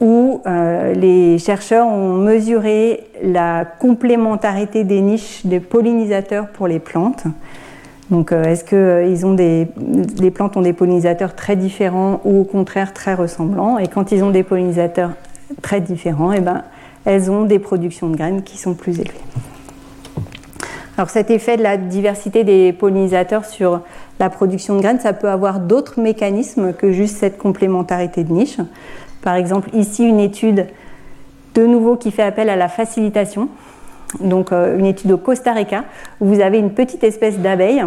où 0.00 0.42
euh, 0.46 0.94
les 0.94 1.38
chercheurs 1.38 1.86
ont 1.86 2.14
mesuré 2.14 3.04
la 3.22 3.64
complémentarité 3.64 4.82
des 4.82 5.00
niches 5.00 5.46
de 5.46 5.60
pollinisateurs 5.60 6.48
pour 6.48 6.66
les 6.66 6.80
plantes. 6.80 7.22
Donc, 8.10 8.32
euh, 8.32 8.42
est-ce 8.44 8.64
que 8.64 8.76
euh, 8.76 9.26
ont 9.26 9.34
des, 9.34 9.68
les 10.18 10.30
plantes 10.30 10.56
ont 10.56 10.62
des 10.62 10.72
pollinisateurs 10.72 11.36
très 11.36 11.54
différents 11.54 12.20
ou 12.24 12.40
au 12.40 12.44
contraire 12.44 12.92
très 12.92 13.14
ressemblants? 13.14 13.78
Et 13.78 13.86
quand 13.86 14.10
ils 14.10 14.24
ont 14.24 14.30
des 14.30 14.42
pollinisateurs 14.42 15.12
très 15.62 15.80
différents, 15.80 16.32
eh 16.32 16.40
ben, 16.40 16.64
elles 17.04 17.30
ont 17.30 17.44
des 17.44 17.58
productions 17.58 18.08
de 18.08 18.16
graines 18.16 18.42
qui 18.42 18.58
sont 18.58 18.74
plus 18.74 18.98
élevées. 18.98 19.14
Alors, 20.96 21.08
cet 21.08 21.30
effet 21.30 21.56
de 21.56 21.62
la 21.62 21.76
diversité 21.76 22.44
des 22.44 22.72
pollinisateurs 22.72 23.44
sur 23.44 23.80
la 24.18 24.28
production 24.28 24.76
de 24.76 24.82
graines, 24.82 25.00
ça 25.00 25.12
peut 25.12 25.30
avoir 25.30 25.60
d'autres 25.60 26.00
mécanismes 26.00 26.72
que 26.72 26.92
juste 26.92 27.16
cette 27.16 27.38
complémentarité 27.38 28.24
de 28.24 28.32
niche. 28.32 28.58
Par 29.22 29.36
exemple, 29.36 29.70
ici, 29.72 30.04
une 30.04 30.20
étude 30.20 30.66
de 31.54 31.64
nouveau 31.64 31.96
qui 31.96 32.10
fait 32.10 32.22
appel 32.22 32.48
à 32.48 32.56
la 32.56 32.68
facilitation 32.68 33.48
donc 34.18 34.52
euh, 34.52 34.78
une 34.78 34.86
étude 34.86 35.12
au 35.12 35.18
Costa 35.18 35.52
Rica, 35.52 35.84
où 36.20 36.26
vous 36.26 36.40
avez 36.40 36.58
une 36.58 36.72
petite 36.72 37.04
espèce 37.04 37.38
d'abeille 37.38 37.84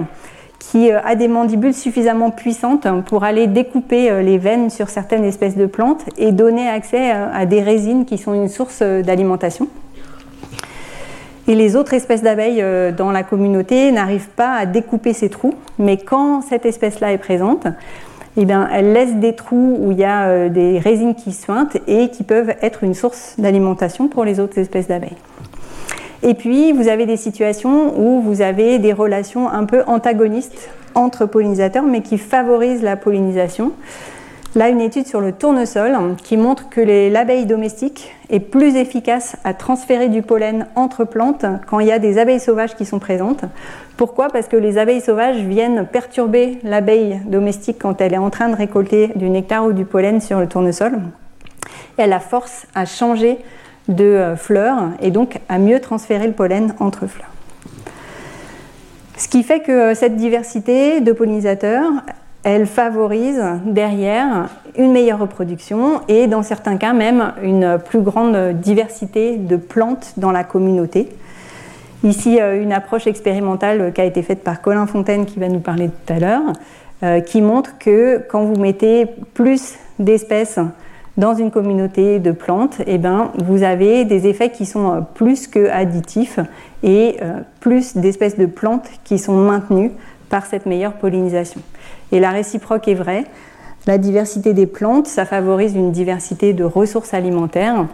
qui 0.59 0.91
euh, 0.91 0.99
a 1.03 1.15
des 1.15 1.27
mandibules 1.27 1.73
suffisamment 1.73 2.31
puissantes 2.31 2.87
pour 3.05 3.23
aller 3.23 3.47
découper 3.47 4.09
euh, 4.09 4.21
les 4.21 4.37
veines 4.37 4.69
sur 4.69 4.89
certaines 4.89 5.25
espèces 5.25 5.57
de 5.57 5.65
plantes 5.65 6.05
et 6.17 6.31
donner 6.31 6.67
accès 6.67 7.11
à 7.11 7.45
des 7.45 7.61
résines 7.61 8.05
qui 8.05 8.17
sont 8.17 8.33
une 8.33 8.47
source 8.47 8.81
d'alimentation. 8.81 9.67
Et 11.45 11.55
les 11.55 11.75
autres 11.75 11.93
espèces 11.93 12.23
d'abeilles 12.23 12.63
dans 12.95 13.11
la 13.11 13.23
communauté 13.23 13.91
n'arrivent 13.91 14.29
pas 14.29 14.53
à 14.53 14.65
découper 14.65 15.11
ces 15.11 15.27
trous, 15.27 15.53
mais 15.77 15.97
quand 15.97 16.39
cette 16.39 16.65
espèce-là 16.65 17.11
est 17.11 17.17
présente, 17.17 17.67
eh 18.37 18.45
bien, 18.45 18.69
elle 18.71 18.93
laisse 18.93 19.15
des 19.15 19.35
trous 19.35 19.77
où 19.77 19.91
il 19.91 19.97
y 19.97 20.05
a 20.05 20.47
des 20.47 20.79
résines 20.79 21.15
qui 21.15 21.33
suintent 21.33 21.77
et 21.85 22.07
qui 22.11 22.23
peuvent 22.23 22.55
être 22.61 22.85
une 22.85 22.93
source 22.93 23.35
d'alimentation 23.37 24.07
pour 24.07 24.23
les 24.23 24.39
autres 24.39 24.57
espèces 24.57 24.87
d'abeilles. 24.87 25.17
Et 26.25 26.35
puis, 26.35 26.71
vous 26.71 26.87
avez 26.87 27.05
des 27.05 27.17
situations 27.17 27.99
où 27.99 28.21
vous 28.21 28.41
avez 28.41 28.79
des 28.79 28.93
relations 28.93 29.49
un 29.49 29.65
peu 29.65 29.83
antagonistes 29.87 30.69
entre 30.95 31.25
pollinisateurs, 31.25 31.83
mais 31.83 32.01
qui 32.01 32.17
favorisent 32.17 32.81
la 32.81 32.95
pollinisation. 32.95 33.73
Là, 34.55 34.69
une 34.69 34.79
étude 34.79 35.05
sur 35.05 35.19
le 35.19 35.33
tournesol 35.33 35.97
qui 36.23 36.37
montre 36.37 36.69
que 36.69 36.79
l'abeille 37.11 37.45
domestique 37.45 38.13
est 38.29 38.39
plus 38.39 38.75
efficace 38.77 39.35
à 39.43 39.53
transférer 39.53 40.07
du 40.07 40.21
pollen 40.21 40.67
entre 40.75 41.03
plantes 41.03 41.45
quand 41.67 41.79
il 41.79 41.87
y 41.87 41.91
a 41.91 41.99
des 41.99 42.19
abeilles 42.19 42.39
sauvages 42.39 42.75
qui 42.75 42.85
sont 42.85 42.99
présentes. 42.99 43.43
Pourquoi? 43.97 44.29
Parce 44.29 44.47
que 44.47 44.55
les 44.55 44.77
abeilles 44.77 45.01
sauvages 45.01 45.37
viennent 45.37 45.87
perturber 45.91 46.59
l'abeille 46.63 47.19
domestique 47.25 47.79
quand 47.81 47.99
elle 47.99 48.13
est 48.13 48.17
en 48.17 48.29
train 48.29 48.47
de 48.47 48.55
récolter 48.55 49.11
du 49.15 49.29
nectar 49.29 49.65
ou 49.65 49.73
du 49.73 49.85
pollen 49.85 50.21
sur 50.21 50.39
le 50.39 50.47
tournesol. 50.47 50.99
Et 51.97 52.03
elle 52.03 52.11
la 52.11 52.19
force 52.19 52.67
à 52.75 52.85
changer 52.85 53.39
de 53.87 54.03
euh, 54.03 54.35
fleurs 54.35 54.89
et 55.01 55.11
donc 55.11 55.39
à 55.49 55.57
mieux 55.57 55.79
transférer 55.79 56.27
le 56.27 56.33
pollen 56.33 56.73
entre 56.79 57.07
fleurs. 57.07 57.29
Ce 59.17 59.27
qui 59.27 59.43
fait 59.43 59.59
que 59.59 59.71
euh, 59.71 59.95
cette 59.95 60.15
diversité 60.15 61.01
de 61.01 61.11
pollinisateurs, 61.11 61.91
elle 62.43 62.65
favorise 62.65 63.41
derrière 63.65 64.49
une 64.77 64.91
meilleure 64.91 65.19
reproduction 65.19 66.01
et 66.07 66.27
dans 66.27 66.43
certains 66.43 66.77
cas 66.77 66.93
même 66.93 67.33
une 67.41 67.77
plus 67.77 68.01
grande 68.01 68.53
diversité 68.53 69.37
de 69.37 69.55
plantes 69.55 70.13
dans 70.17 70.31
la 70.31 70.43
communauté. 70.43 71.09
Ici, 72.03 72.41
euh, 72.41 72.61
une 72.61 72.73
approche 72.73 73.07
expérimentale 73.07 73.93
qui 73.93 74.01
a 74.01 74.05
été 74.05 74.21
faite 74.23 74.43
par 74.43 74.61
Colin 74.61 74.87
Fontaine 74.87 75.25
qui 75.25 75.39
va 75.39 75.47
nous 75.47 75.59
parler 75.59 75.89
tout 75.89 76.13
à 76.13 76.19
l'heure, 76.19 76.53
qui 77.25 77.41
montre 77.41 77.77
que 77.79 78.23
quand 78.29 78.45
vous 78.45 78.55
mettez 78.55 79.07
plus 79.33 79.75
d'espèces 79.99 80.57
dans 81.17 81.35
une 81.35 81.51
communauté 81.51 82.19
de 82.19 82.31
plantes, 82.31 82.81
eh 82.87 82.97
ben, 82.97 83.31
vous 83.43 83.63
avez 83.63 84.03
des 84.05 84.27
effets 84.27 84.49
qui 84.49 84.65
sont 84.65 84.93
euh, 84.93 85.01
plus 85.01 85.47
que 85.47 85.69
additifs 85.69 86.39
et 86.81 87.17
euh, 87.21 87.41
plus 87.59 87.95
d'espèces 87.97 88.37
de 88.37 88.47
plantes 88.47 88.89
qui 89.03 89.19
sont 89.19 89.35
maintenues 89.35 89.91
par 90.29 90.45
cette 90.47 90.65
meilleure 90.65 90.93
pollinisation. 90.93 91.61
Et 92.11 92.19
la 92.19 92.31
réciproque 92.31 92.87
est 92.87 92.95
vraie. 92.95 93.25
La 93.85 93.97
diversité 93.97 94.53
des 94.53 94.65
plantes, 94.65 95.07
ça 95.07 95.25
favorise 95.25 95.75
une 95.75 95.91
diversité 95.91 96.53
de 96.53 96.63
ressources 96.63 97.13
alimentaires 97.13 97.85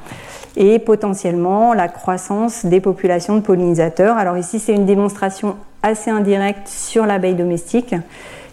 et 0.55 0.79
potentiellement 0.79 1.73
la 1.73 1.87
croissance 1.87 2.65
des 2.65 2.79
populations 2.79 3.35
de 3.35 3.41
pollinisateurs. 3.41 4.17
Alors 4.17 4.37
ici, 4.37 4.59
c'est 4.59 4.73
une 4.73 4.85
démonstration 4.85 5.57
assez 5.83 6.11
indirecte 6.11 6.67
sur 6.67 7.05
l'abeille 7.05 7.35
domestique 7.35 7.95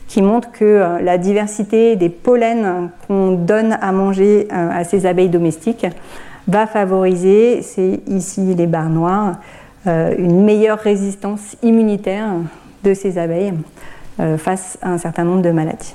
qui 0.08 0.22
montre 0.22 0.52
que 0.52 0.64
euh, 0.64 1.00
la 1.00 1.18
diversité 1.18 1.96
des 1.96 2.08
pollens 2.08 2.90
qu'on 3.06 3.32
donne 3.32 3.76
à 3.80 3.92
manger 3.92 4.48
euh, 4.52 4.70
à 4.72 4.84
ces 4.84 5.06
abeilles 5.06 5.28
domestiques 5.28 5.86
va 6.46 6.66
favoriser, 6.66 7.62
c'est 7.62 8.00
ici 8.06 8.54
les 8.54 8.66
barres 8.66 8.88
noires, 8.88 9.36
euh, 9.86 10.14
une 10.16 10.44
meilleure 10.44 10.78
résistance 10.78 11.56
immunitaire 11.62 12.28
de 12.84 12.94
ces 12.94 13.18
abeilles 13.18 13.54
face 14.38 14.78
à 14.80 14.92
un 14.92 14.98
certain 14.98 15.24
nombre 15.24 15.42
de 15.42 15.50
maladies. 15.50 15.94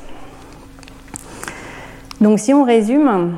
Donc 2.19 2.37
si 2.37 2.53
on 2.53 2.63
résume, 2.63 3.37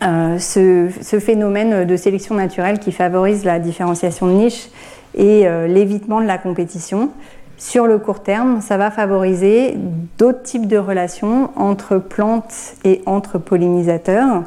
ce, 0.00 1.18
phénomène 1.18 1.84
de 1.84 1.96
sélection 1.96 2.36
naturelle 2.36 2.78
qui 2.78 2.92
favorise 2.92 3.44
la 3.44 3.58
différenciation 3.58 4.28
de 4.28 4.32
niche 4.34 4.68
et 5.16 5.48
l'évitement 5.66 6.20
de 6.20 6.26
la 6.26 6.38
compétition, 6.38 7.10
sur 7.58 7.86
le 7.86 7.98
court 7.98 8.22
terme, 8.22 8.60
ça 8.60 8.76
va 8.76 8.90
favoriser 8.90 9.76
d'autres 10.18 10.42
types 10.42 10.66
de 10.66 10.76
relations 10.76 11.50
entre 11.56 11.96
plantes 11.98 12.74
et 12.84 13.02
entre 13.06 13.38
pollinisateurs. 13.38 14.42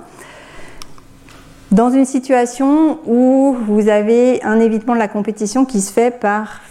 Dans 1.72 1.90
une 1.90 2.06
situation 2.06 3.00
où 3.06 3.56
vous 3.68 3.90
avez 3.90 4.44
un 4.44 4.60
évitement 4.60 4.94
de 4.94 5.00
la 5.00 5.08
compétition 5.08 5.66
qui 5.66 5.82
se 5.82 5.92
fait 5.94 6.20
par 6.20 6.62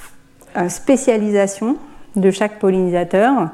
euh, 0.56 0.68
spécialisation 0.68 1.76
de 2.16 2.30
chaque 2.30 2.58
pollinisateur, 2.58 3.50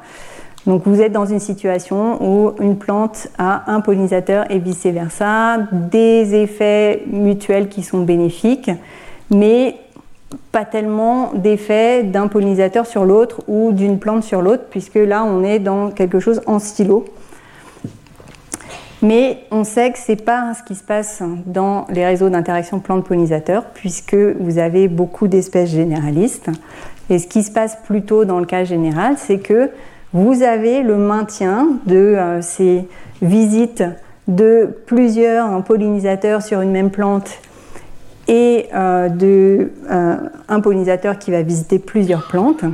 donc 0.67 0.83
vous 0.87 1.03
êtes 1.03 1.13
dans 1.13 1.27
une 1.27 1.41
situation 1.41 2.23
où 2.23 2.53
une 2.61 2.79
plante 2.79 3.29
a 3.37 3.71
un 3.71 3.81
pollinisateur 3.83 4.51
et 4.51 4.59
vice-versa, 4.59 5.59
des 5.73 6.35
effets 6.35 7.03
mutuels 7.07 7.69
qui 7.69 7.83
sont 7.83 8.01
bénéfiques, 8.03 8.71
mais 9.31 9.77
pas 10.53 10.65
tellement 10.65 11.33
d'effet 11.35 12.03
d'un 12.03 12.29
pollinisateur 12.29 12.87
sur 12.87 13.05
l'autre 13.05 13.43
ou 13.49 13.73
d'une 13.73 13.99
plante 13.99 14.23
sur 14.23 14.43
l'autre, 14.43 14.65
puisque 14.71 14.97
là 14.97 15.25
on 15.25 15.43
est 15.43 15.59
dans 15.59 15.91
quelque 15.91 16.21
chose 16.21 16.41
en 16.47 16.59
stylo. 16.59 17.05
Mais 19.03 19.41
on 19.51 19.65
sait 19.65 19.93
que 19.93 19.99
ce 19.99 20.13
n'est 20.13 20.17
pas 20.17 20.55
ce 20.55 20.63
qui 20.63 20.75
se 20.75 20.83
passe 20.83 21.23
dans 21.45 21.87
les 21.91 22.07
réseaux 22.07 22.31
d'interaction 22.31 22.81
plante-pollinisateur, 22.81 23.67
puisque 23.75 24.15
vous 24.15 24.59
avez 24.59 24.89
beaucoup 24.89 25.29
d'espèces 25.29 25.71
généralistes. 25.71 26.49
Et 27.11 27.19
ce 27.19 27.27
qui 27.27 27.43
se 27.43 27.51
passe 27.53 27.77
plutôt 27.85 28.25
dans 28.25 28.39
le 28.41 28.47
cas 28.47 28.65
général, 28.65 29.17
c'est 29.19 29.41
que 29.41 29.71
vous 30.15 30.43
avez 30.43 30.83
le 30.83 30.97
maintien 30.97 31.69
de 31.85 31.97
euh, 31.97 32.41
ces 32.41 32.89
visites 33.21 33.85
de 34.27 34.71
plusieurs 34.87 35.63
pollinisateurs 35.65 36.41
sur 36.41 36.63
une 36.63 36.71
même 36.71 36.91
plante 36.91 37.41
et 38.29 38.69
euh, 38.75 39.09
de 39.09 39.73
euh, 39.91 40.17
un 40.49 40.61
pollinisateur 40.61 41.19
qui 41.19 41.31
va 41.31 41.43
visiter 41.43 41.79
plusieurs 41.79 42.27
plantes. 42.29 42.65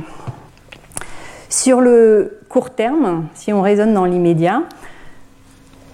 Sur 1.49 1.81
le 1.81 2.39
court 2.49 2.69
terme, 2.69 3.25
si 3.33 3.51
on 3.51 3.61
raisonne 3.61 3.93
dans 3.93 4.05
l'immédiat, 4.05 4.63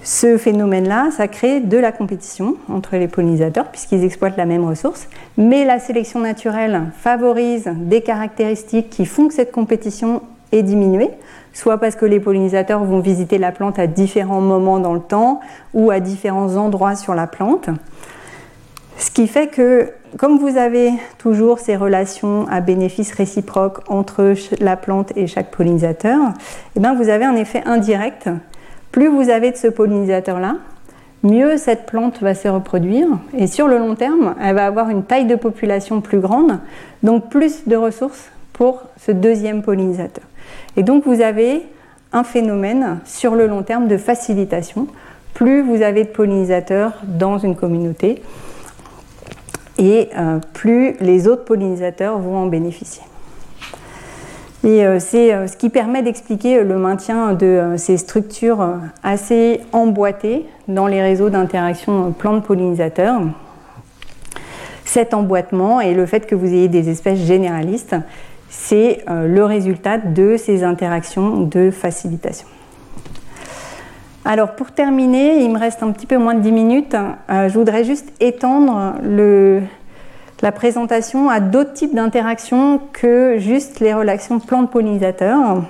ce 0.03 0.38
phénomène-là, 0.38 1.10
ça 1.12 1.28
crée 1.28 1.60
de 1.60 1.78
la 1.78 1.91
compétition 1.91 2.55
entre 2.70 2.95
les 2.95 3.08
pollinisateurs 3.08 3.66
puisqu'ils 3.66 4.03
exploitent 4.03 4.38
la 4.38 4.45
même 4.45 4.64
ressource, 4.64 5.10
mais 5.38 5.66
la 5.66 5.80
sélection 5.80 6.20
naturelle 6.20 6.84
favorise 6.97 7.70
des 7.76 8.01
caractéristiques 8.01 8.89
qui 8.89 9.05
font 9.05 9.28
que 9.28 9.34
cette 9.34 9.51
compétition 9.51 10.22
est 10.53 10.64
diminuée, 10.64 11.10
soit 11.51 11.78
parce 11.78 11.95
que 11.95 12.05
les 12.05 12.20
pollinisateurs 12.20 12.84
vont 12.84 12.99
visiter 12.99 13.38
la 13.38 13.51
plante 13.51 13.80
à 13.80 13.88
différents 13.88 14.39
moments 14.39 14.80
dans 14.80 14.93
le 14.93 15.01
temps 15.01 15.41
ou 15.74 15.91
à 15.91 15.99
différents 15.99 16.55
endroits 16.55 16.95
sur 16.95 17.14
la 17.14 17.28
plante. 17.28 17.70
Ce 18.97 19.11
qui 19.11 19.27
fait 19.27 19.47
que, 19.47 19.91
comme 20.17 20.39
vous 20.39 20.57
avez 20.57 20.91
toujours 21.19 21.59
ces 21.59 21.75
relations 21.75 22.47
à 22.49 22.61
bénéfice 22.61 23.11
réciproque 23.13 23.79
entre 23.89 24.33
la 24.59 24.75
plante 24.75 25.13
et 25.15 25.27
chaque 25.27 25.51
pollinisateur, 25.51 26.19
eh 26.75 26.79
bien 26.79 26.95
vous 26.95 27.09
avez 27.09 27.25
un 27.25 27.35
effet 27.35 27.61
indirect. 27.65 28.27
Plus 28.91 29.07
vous 29.07 29.29
avez 29.29 29.51
de 29.51 29.57
ce 29.57 29.67
pollinisateur-là, 29.67 30.55
mieux 31.21 31.57
cette 31.57 31.85
plante 31.85 32.21
va 32.21 32.33
se 32.33 32.47
reproduire. 32.47 33.07
Et 33.37 33.45
sur 33.45 33.67
le 33.67 33.77
long 33.77 33.93
terme, 33.93 34.33
elle 34.41 34.55
va 34.55 34.65
avoir 34.65 34.89
une 34.89 35.03
taille 35.03 35.25
de 35.25 35.35
population 35.35 36.01
plus 36.01 36.19
grande, 36.19 36.59
donc 37.03 37.29
plus 37.29 37.67
de 37.67 37.75
ressources 37.75 38.31
pour 38.53 38.81
ce 38.99 39.11
deuxième 39.11 39.61
pollinisateur. 39.61 40.23
Et 40.75 40.81
donc 40.81 41.05
vous 41.05 41.21
avez 41.21 41.61
un 42.13 42.23
phénomène 42.23 42.99
sur 43.05 43.35
le 43.35 43.45
long 43.45 43.61
terme 43.61 43.87
de 43.87 43.97
facilitation. 43.97 44.87
Plus 45.35 45.61
vous 45.61 45.83
avez 45.83 46.03
de 46.03 46.09
pollinisateurs 46.09 46.93
dans 47.03 47.37
une 47.37 47.55
communauté, 47.55 48.23
et 49.78 50.09
euh, 50.17 50.39
plus 50.53 50.95
les 50.99 51.28
autres 51.28 51.45
pollinisateurs 51.45 52.17
vont 52.19 52.38
en 52.38 52.47
bénéficier. 52.47 53.03
Et 54.63 54.86
euh, 54.86 54.99
c'est 54.99 55.34
euh, 55.34 55.47
ce 55.47 55.55
qui 55.55 55.69
permet 55.69 56.01
d'expliquer 56.01 56.63
le 56.63 56.78
maintien 56.78 57.34
de 57.34 57.75
ces 57.78 57.97
structures 57.97 58.67
assez 59.03 59.61
emboîtées 59.71 60.45
dans 60.67 60.88
les 60.88 61.01
réseaux 61.01 61.30
d'interaction 61.30 62.11
plantes-pollinisateurs. 62.11 63.21
Cet 64.84 65.13
emboîtement 65.13 65.82
et 65.82 65.93
le 65.93 66.05
fait 66.05 66.25
que 66.25 66.36
vous 66.36 66.47
ayez 66.47 66.69
des 66.69 66.89
espèces 66.89 67.19
généralistes, 67.19 67.95
c'est 68.49 69.03
le 69.09 69.43
résultat 69.43 69.97
de 69.97 70.38
ces 70.38 70.63
interactions 70.63 71.41
de 71.41 71.71
facilitation. 71.71 72.47
Alors 74.30 74.55
pour 74.55 74.71
terminer, 74.71 75.41
il 75.41 75.49
me 75.49 75.57
reste 75.57 75.82
un 75.84 75.91
petit 75.93 76.05
peu 76.05 76.17
moins 76.17 76.34
de 76.34 76.41
10 76.41 76.51
minutes. 76.51 76.97
Euh, 77.30 77.47
je 77.47 77.53
voudrais 77.53 77.86
juste 77.86 78.11
étendre 78.19 78.95
la 80.41 80.51
présentation 80.51 81.30
à 81.30 81.39
d'autres 81.39 81.71
types 81.71 81.95
d'interactions 81.95 82.82
que 82.91 83.38
juste 83.38 83.80
les 83.80 83.93
relations 83.93 84.41
plantes-pollinisateurs. 84.41 85.63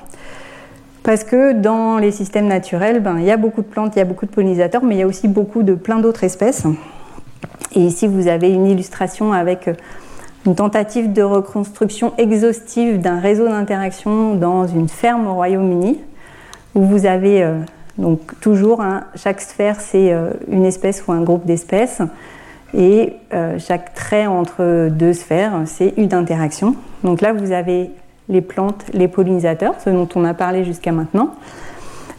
Parce 1.04 1.24
que 1.24 1.54
dans 1.54 2.00
les 2.00 2.10
systèmes 2.10 2.48
naturels, 2.48 3.00
ben, 3.00 3.20
il 3.20 3.26
y 3.26 3.32
a 3.32 3.38
beaucoup 3.38 3.62
de 3.62 3.68
plantes, 3.68 3.96
il 3.96 4.00
y 4.00 4.02
a 4.02 4.06
beaucoup 4.06 4.26
de 4.26 4.32
pollinisateurs, 4.32 4.84
mais 4.84 4.96
il 4.96 4.98
y 4.98 5.04
a 5.04 5.08
aussi 5.08 5.28
beaucoup 5.28 5.62
de 5.62 5.76
plein 5.76 6.00
d'autres 6.00 6.24
espèces. 6.24 6.64
Et 7.76 7.82
ici, 7.82 8.08
vous 8.08 8.28
avez 8.28 8.50
une 8.50 8.66
illustration 8.66 9.34
avec 9.34 9.70
une 10.48 10.56
tentative 10.56 11.14
de 11.14 11.22
reconstruction 11.22 12.14
exhaustive 12.18 13.02
d'un 13.02 13.20
réseau 13.20 13.48
d'interaction 13.48 14.34
dans 14.34 14.66
une 14.66 14.90
ferme 14.90 15.28
au 15.28 15.36
Royaume-Uni, 15.36 16.00
où 16.74 16.82
vous 16.82 17.06
avez 17.06 17.44
euh, 17.44 17.60
donc 17.98 18.40
toujours, 18.40 18.82
hein, 18.82 19.06
chaque 19.16 19.42
sphère, 19.42 19.80
c'est 19.80 20.14
euh, 20.14 20.32
une 20.50 20.66
espèce 20.66 21.06
ou 21.08 21.12
un 21.12 21.22
groupe 21.22 21.46
d'espèces. 21.46 22.02
Et 22.74 23.14
euh, 23.34 23.58
chaque 23.60 23.94
trait 23.94 24.28
entre 24.28 24.90
deux 24.90 25.14
sphères, 25.14 25.62
c'est 25.66 25.94
une 25.98 26.14
interaction. 26.14 26.76
Donc 27.04 27.22
là, 27.22 27.34
vous 27.34 27.52
avez 27.52 27.92
les 28.30 28.42
plantes, 28.42 28.84
les 28.94 29.08
pollinisateurs, 29.08 29.76
ce 29.84 29.90
dont 29.90 30.08
on 30.16 30.26
a 30.26 30.34
parlé 30.34 30.64
jusqu'à 30.64 30.92
maintenant. 30.92 31.34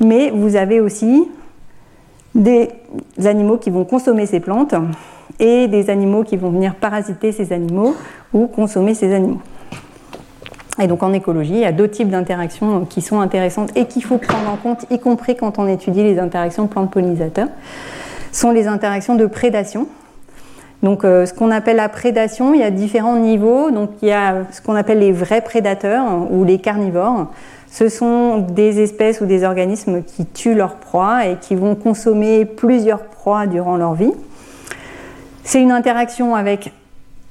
Mais 0.01 0.31
vous 0.31 0.57
avez 0.57 0.81
aussi 0.81 1.29
des 2.35 2.71
animaux 3.25 3.59
qui 3.59 3.71
vont 3.71 3.85
consommer 3.85 4.27
ces 4.27 4.41
plantes 4.41 4.75
et 5.39 5.69
des 5.69 5.91
animaux 5.91 6.25
qui 6.25 6.37
vont 6.37 6.51
venir 6.51 6.75
parasiter 6.75 7.33
ces 7.33 7.53
animaux 7.53 7.95
ou 8.33 8.47
consommer 8.47 8.95
ces 8.95 9.13
animaux. 9.13 9.41
Et 10.81 10.87
donc 10.87 11.03
en 11.03 11.13
écologie, 11.13 11.55
il 11.55 11.61
y 11.61 11.65
a 11.65 11.73
deux 11.73 11.89
types 11.89 12.09
d'interactions 12.09 12.85
qui 12.85 13.03
sont 13.03 13.21
intéressantes 13.21 13.71
et 13.77 13.87
qu'il 13.87 14.05
faut 14.05 14.19
prendre 14.19 14.49
en 14.49 14.57
compte, 14.57 14.87
y 14.91 14.99
compris 14.99 15.37
quand 15.37 15.59
on 15.59 15.67
étudie 15.67 16.03
les 16.03 16.19
interactions 16.19 16.67
plantes-pollinisateurs, 16.67 17.49
sont 18.33 18.51
les 18.51 18.67
interactions 18.69 19.15
de 19.15 19.27
prédation. 19.27 19.89
Donc 20.83 21.05
euh, 21.05 21.27
ce 21.27 21.35
qu'on 21.35 21.51
appelle 21.51 21.77
la 21.77 21.89
prédation, 21.89 22.55
il 22.55 22.61
y 22.61 22.63
a 22.63 22.71
différents 22.71 23.17
niveaux. 23.17 23.71
Donc 23.71 23.91
il 24.03 24.09
y 24.09 24.13
a 24.13 24.45
ce 24.53 24.63
qu'on 24.63 24.77
appelle 24.77 25.01
les 25.01 25.13
vrais 25.13 25.41
prédateurs 25.41 26.05
ou 26.31 26.45
les 26.45 26.59
carnivores. 26.59 27.27
Ce 27.71 27.89
sont 27.89 28.39
des 28.39 28.81
espèces 28.81 29.21
ou 29.21 29.27
des 29.27 29.45
organismes 29.45 30.03
qui 30.03 30.25
tuent 30.25 30.55
leurs 30.55 30.77
proies 30.77 31.27
et 31.27 31.37
qui 31.37 31.55
vont 31.55 31.75
consommer 31.75 32.45
plusieurs 32.45 33.03
proies 33.03 33.47
durant 33.47 33.77
leur 33.77 33.95
vie. 33.95 34.13
C'est 35.43 35.61
une 35.61 35.73
interaction 35.73 36.35
avec 36.35 36.73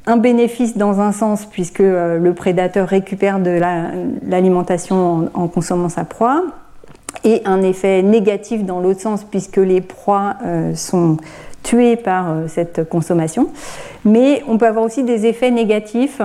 un 0.07 0.17
bénéfice 0.17 0.77
dans 0.77 1.01
un 1.01 1.11
sens 1.11 1.45
puisque 1.45 1.81
euh, 1.81 2.17
le 2.17 2.33
prédateur 2.33 2.87
récupère 2.87 3.39
de 3.39 3.59
l'alimentation 4.25 5.29
en, 5.33 5.47
consommant 5.47 5.89
sa 5.89 6.05
proie 6.05 6.43
et 7.23 7.41
un 7.45 7.61
effet 7.61 8.01
négatif 8.01 8.63
dans 8.63 8.79
l'autre 8.79 9.01
sens 9.01 9.25
puisque 9.25 9.57
les 9.57 9.81
proies 9.81 10.35
euh, 10.45 10.73
sont 10.75 11.17
tuées 11.61 11.97
par 11.97 12.31
euh, 12.31 12.47
cette 12.47 12.87
consommation. 12.87 13.49
Mais 14.05 14.43
on 14.47 14.57
peut 14.57 14.67
avoir 14.67 14.85
aussi 14.85 15.03
des 15.03 15.25
effets 15.25 15.51
négatifs 15.51 16.21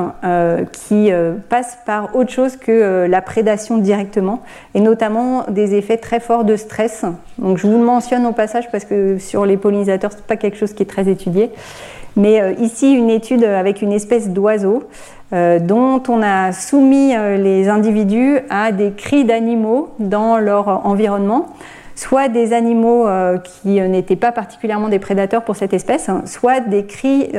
qui 0.70 1.10
passent 1.48 1.78
par 1.84 2.14
autre 2.14 2.30
chose 2.30 2.56
que 2.56 3.06
la 3.08 3.20
prédation 3.20 3.78
directement 3.78 4.42
et 4.74 4.80
notamment 4.80 5.46
des 5.48 5.74
effets 5.74 5.96
très 5.96 6.20
forts 6.20 6.44
de 6.44 6.54
stress. 6.54 7.04
Donc 7.38 7.58
je 7.58 7.66
vous 7.66 7.78
le 7.78 7.84
mentionne 7.84 8.24
au 8.26 8.32
passage 8.32 8.70
parce 8.70 8.84
que 8.84 9.18
sur 9.18 9.44
les 9.44 9.56
pollinisateurs, 9.56 10.12
c'est 10.12 10.24
pas 10.24 10.36
quelque 10.36 10.58
chose 10.58 10.74
qui 10.74 10.84
est 10.84 10.86
très 10.86 11.08
étudié. 11.08 11.50
Mais 12.16 12.40
euh, 12.40 12.52
ici, 12.60 12.92
une 12.92 13.10
étude 13.10 13.44
avec 13.44 13.82
une 13.82 13.92
espèce 13.92 14.28
d'oiseau 14.28 14.84
euh, 15.32 15.58
dont 15.58 16.02
on 16.08 16.22
a 16.22 16.52
soumis 16.52 17.16
euh, 17.16 17.36
les 17.36 17.68
individus 17.68 18.40
à 18.50 18.72
des 18.72 18.92
cris 18.92 19.24
d'animaux 19.24 19.90
dans 19.98 20.38
leur 20.38 20.86
environnement, 20.86 21.48
soit 21.94 22.28
des 22.28 22.52
animaux 22.52 23.06
qui 23.44 23.80
n'étaient 23.80 24.16
pas 24.16 24.32
particulièrement 24.32 24.88
des 24.88 24.98
prédateurs 24.98 25.44
pour 25.44 25.56
cette 25.56 25.74
espèce, 25.74 26.08
hein, 26.08 26.22
soit 26.24 26.60
des 26.60 26.86
cris 26.86 27.30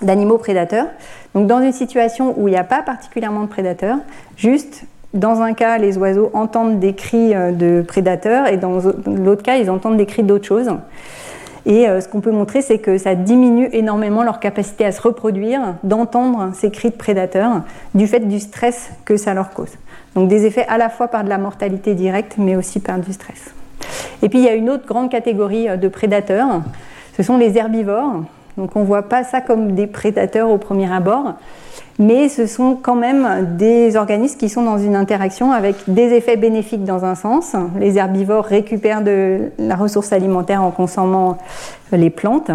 d'animaux 0.00 0.38
prédateurs. 0.38 0.86
Donc 1.34 1.48
dans 1.48 1.60
une 1.60 1.72
situation 1.72 2.32
où 2.38 2.46
il 2.46 2.52
n'y 2.52 2.56
a 2.56 2.64
pas 2.64 2.80
particulièrement 2.80 3.42
de 3.42 3.48
prédateurs, 3.48 3.98
juste 4.36 4.84
dans 5.14 5.42
un 5.42 5.52
cas, 5.52 5.78
les 5.78 5.98
oiseaux 5.98 6.30
entendent 6.32 6.78
des 6.78 6.94
cris 6.94 7.34
de 7.34 7.82
prédateurs 7.86 8.46
et 8.46 8.56
dans 8.56 8.78
l'autre 9.06 9.42
cas, 9.42 9.56
ils 9.56 9.68
entendent 9.68 9.96
des 9.96 10.06
cris 10.06 10.22
d'autres 10.22 10.46
choses. 10.46 10.70
Et 11.64 11.88
euh, 11.88 12.00
ce 12.00 12.08
qu'on 12.08 12.20
peut 12.20 12.32
montrer, 12.32 12.60
c'est 12.62 12.78
que 12.78 12.98
ça 12.98 13.14
diminue 13.14 13.68
énormément 13.72 14.22
leur 14.24 14.40
capacité 14.40 14.84
à 14.84 14.92
se 14.92 15.00
reproduire, 15.00 15.74
d'entendre 15.82 16.50
ces 16.54 16.70
cris 16.70 16.90
de 16.90 16.96
prédateurs, 16.96 17.62
du 17.94 18.06
fait 18.06 18.20
du 18.20 18.40
stress 18.40 18.90
que 19.04 19.16
ça 19.16 19.34
leur 19.34 19.50
cause. 19.50 19.72
Donc 20.14 20.28
des 20.28 20.44
effets 20.44 20.66
à 20.68 20.78
la 20.78 20.88
fois 20.88 21.08
par 21.08 21.24
de 21.24 21.28
la 21.28 21.38
mortalité 21.38 21.94
directe, 21.94 22.34
mais 22.36 22.56
aussi 22.56 22.80
par 22.80 22.98
du 22.98 23.12
stress. 23.12 23.54
Et 24.22 24.28
puis 24.28 24.38
il 24.38 24.44
y 24.44 24.48
a 24.48 24.54
une 24.54 24.70
autre 24.70 24.86
grande 24.86 25.10
catégorie 25.10 25.66
de 25.78 25.88
prédateurs, 25.88 26.62
ce 27.16 27.22
sont 27.22 27.38
les 27.38 27.56
herbivores. 27.56 28.24
Donc 28.56 28.76
on 28.76 28.80
ne 28.80 28.84
voit 28.84 29.08
pas 29.08 29.24
ça 29.24 29.40
comme 29.40 29.72
des 29.72 29.86
prédateurs 29.86 30.50
au 30.50 30.58
premier 30.58 30.92
abord, 30.92 31.34
mais 32.02 32.28
ce 32.28 32.46
sont 32.46 32.76
quand 32.80 32.96
même 32.96 33.56
des 33.56 33.96
organismes 33.96 34.38
qui 34.38 34.48
sont 34.48 34.62
dans 34.62 34.78
une 34.78 34.96
interaction 34.96 35.52
avec 35.52 35.76
des 35.86 36.12
effets 36.12 36.36
bénéfiques 36.36 36.84
dans 36.84 37.04
un 37.04 37.14
sens. 37.14 37.54
Les 37.78 37.96
herbivores 37.96 38.44
récupèrent 38.44 39.02
de 39.02 39.52
la 39.58 39.76
ressource 39.76 40.12
alimentaire 40.12 40.62
en 40.62 40.70
consommant 40.70 41.38
les 41.92 42.10
plantes 42.10 42.50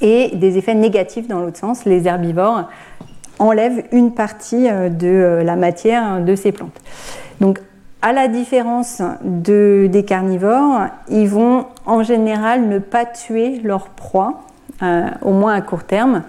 et 0.00 0.36
des 0.36 0.58
effets 0.58 0.74
négatifs 0.74 1.26
dans 1.28 1.40
l'autre 1.40 1.58
sens. 1.58 1.84
Les 1.84 2.06
herbivores 2.06 2.68
enlèvent 3.38 3.84
une 3.92 4.12
partie 4.12 4.68
euh, 4.68 4.88
de 4.88 5.06
euh, 5.06 5.44
la 5.44 5.56
matière 5.56 6.20
de 6.20 6.34
ces 6.34 6.52
plantes. 6.52 6.80
Donc 7.40 7.60
à 8.02 8.12
la 8.12 8.28
différence 8.28 9.02
des 9.22 10.04
carnivores, 10.06 10.82
ils 11.08 11.28
vont 11.28 11.66
en 11.84 12.02
général 12.02 12.68
ne 12.68 12.78
pas 12.78 13.04
tuer 13.04 13.60
leur 13.64 13.88
proie, 13.88 14.42
euh, 14.82 15.08
au 15.22 15.32
moins 15.32 15.54
à 15.54 15.60
court 15.60 15.84
terme. 15.84 16.22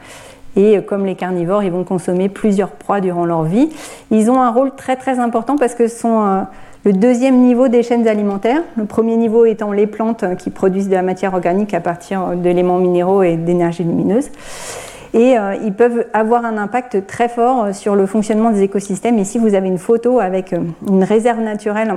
Et 0.55 0.81
comme 0.81 1.05
les 1.05 1.15
carnivores, 1.15 1.63
ils 1.63 1.71
vont 1.71 1.83
consommer 1.83 2.29
plusieurs 2.29 2.71
proies 2.71 3.01
durant 3.01 3.25
leur 3.25 3.43
vie. 3.43 3.69
Ils 4.11 4.29
ont 4.29 4.41
un 4.41 4.51
rôle 4.51 4.71
très 4.75 4.95
très 4.95 5.19
important 5.19 5.55
parce 5.57 5.75
que 5.75 5.87
ce 5.87 5.97
sont 5.97 6.21
euh, 6.21 6.41
le 6.85 6.93
deuxième 6.93 7.37
niveau 7.37 7.67
des 7.67 7.83
chaînes 7.83 8.07
alimentaires. 8.07 8.61
Le 8.77 8.85
premier 8.85 9.15
niveau 9.15 9.45
étant 9.45 9.71
les 9.71 9.87
plantes 9.87 10.25
qui 10.37 10.49
produisent 10.49 10.89
de 10.89 10.95
la 10.95 11.01
matière 11.01 11.33
organique 11.33 11.73
à 11.73 11.79
partir 11.79 12.35
d'éléments 12.35 12.79
minéraux 12.79 13.23
et 13.23 13.35
d'énergie 13.35 13.83
lumineuse. 13.83 14.29
Et 15.13 15.37
euh, 15.37 15.55
ils 15.63 15.73
peuvent 15.73 16.05
avoir 16.13 16.45
un 16.45 16.57
impact 16.57 17.07
très 17.07 17.29
fort 17.29 17.73
sur 17.73 17.95
le 17.95 18.05
fonctionnement 18.05 18.51
des 18.51 18.63
écosystèmes. 18.63 19.17
Ici, 19.17 19.39
vous 19.39 19.55
avez 19.55 19.67
une 19.67 19.79
photo 19.79 20.19
avec 20.19 20.53
euh, 20.53 20.59
une 20.87 21.03
réserve 21.03 21.39
naturelle 21.39 21.93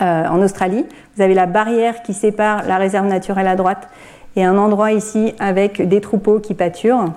en 0.00 0.42
Australie. 0.42 0.84
Vous 1.14 1.22
avez 1.22 1.34
la 1.34 1.46
barrière 1.46 2.02
qui 2.02 2.14
sépare 2.14 2.64
la 2.66 2.78
réserve 2.78 3.06
naturelle 3.06 3.46
à 3.46 3.54
droite 3.54 3.88
et 4.36 4.44
un 4.44 4.58
endroit 4.58 4.92
ici 4.92 5.34
avec 5.38 5.86
des 5.86 6.00
troupeaux 6.00 6.40
qui 6.40 6.54
pâturent 6.54 7.12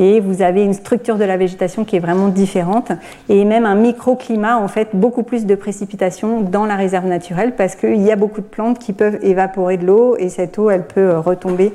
et 0.00 0.18
vous 0.18 0.40
avez 0.40 0.64
une 0.64 0.72
structure 0.72 1.18
de 1.18 1.24
la 1.24 1.36
végétation 1.36 1.84
qui 1.84 1.94
est 1.94 2.00
vraiment 2.00 2.28
différente 2.28 2.90
et 3.28 3.44
même 3.44 3.66
un 3.66 3.74
microclimat 3.74 4.56
en 4.56 4.66
fait 4.66 4.88
beaucoup 4.94 5.22
plus 5.22 5.44
de 5.44 5.54
précipitations 5.54 6.40
dans 6.40 6.64
la 6.64 6.74
réserve 6.74 7.06
naturelle 7.06 7.54
parce 7.54 7.76
qu'il 7.76 8.00
y 8.00 8.10
a 8.10 8.16
beaucoup 8.16 8.40
de 8.40 8.46
plantes 8.46 8.78
qui 8.78 8.94
peuvent 8.94 9.18
évaporer 9.22 9.76
de 9.76 9.86
l'eau 9.86 10.16
et 10.16 10.30
cette 10.30 10.58
eau 10.58 10.70
elle 10.70 10.86
peut 10.86 11.18
retomber 11.18 11.74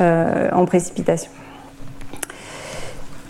euh, 0.00 0.50
en 0.52 0.64
précipitation. 0.64 1.30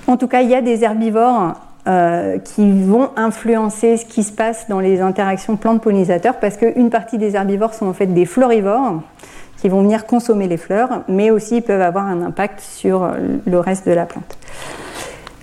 En 0.07 0.16
tout 0.16 0.29
cas, 0.29 0.41
il 0.41 0.49
y 0.49 0.55
a 0.55 0.62
des 0.62 0.85
herbivores 0.85 1.55
euh, 1.87 2.39
qui 2.39 2.83
vont 2.83 3.11
influencer 3.16 3.99
ce 3.99 4.07
qui 4.07 4.22
se 4.22 4.33
passe 4.33 4.68
dans 4.68 4.81
les 4.81 5.03
interactions 5.03 5.57
plantes-pollinisateurs 5.57 6.39
parce 6.41 6.57
qu'une 6.57 6.89
partie 6.89 7.18
des 7.18 7.37
herbivores 7.37 7.75
sont 7.75 7.87
en 7.87 7.93
fait 7.93 8.07
des 8.07 8.25
florivores 8.25 9.03
qui 9.64 9.70
vont 9.70 9.80
venir 9.80 10.04
consommer 10.04 10.46
les 10.46 10.58
fleurs, 10.58 11.04
mais 11.08 11.30
aussi 11.30 11.62
peuvent 11.62 11.80
avoir 11.80 12.04
un 12.04 12.20
impact 12.20 12.60
sur 12.60 13.10
le 13.46 13.58
reste 13.58 13.88
de 13.88 13.94
la 13.94 14.04
plante. 14.04 14.36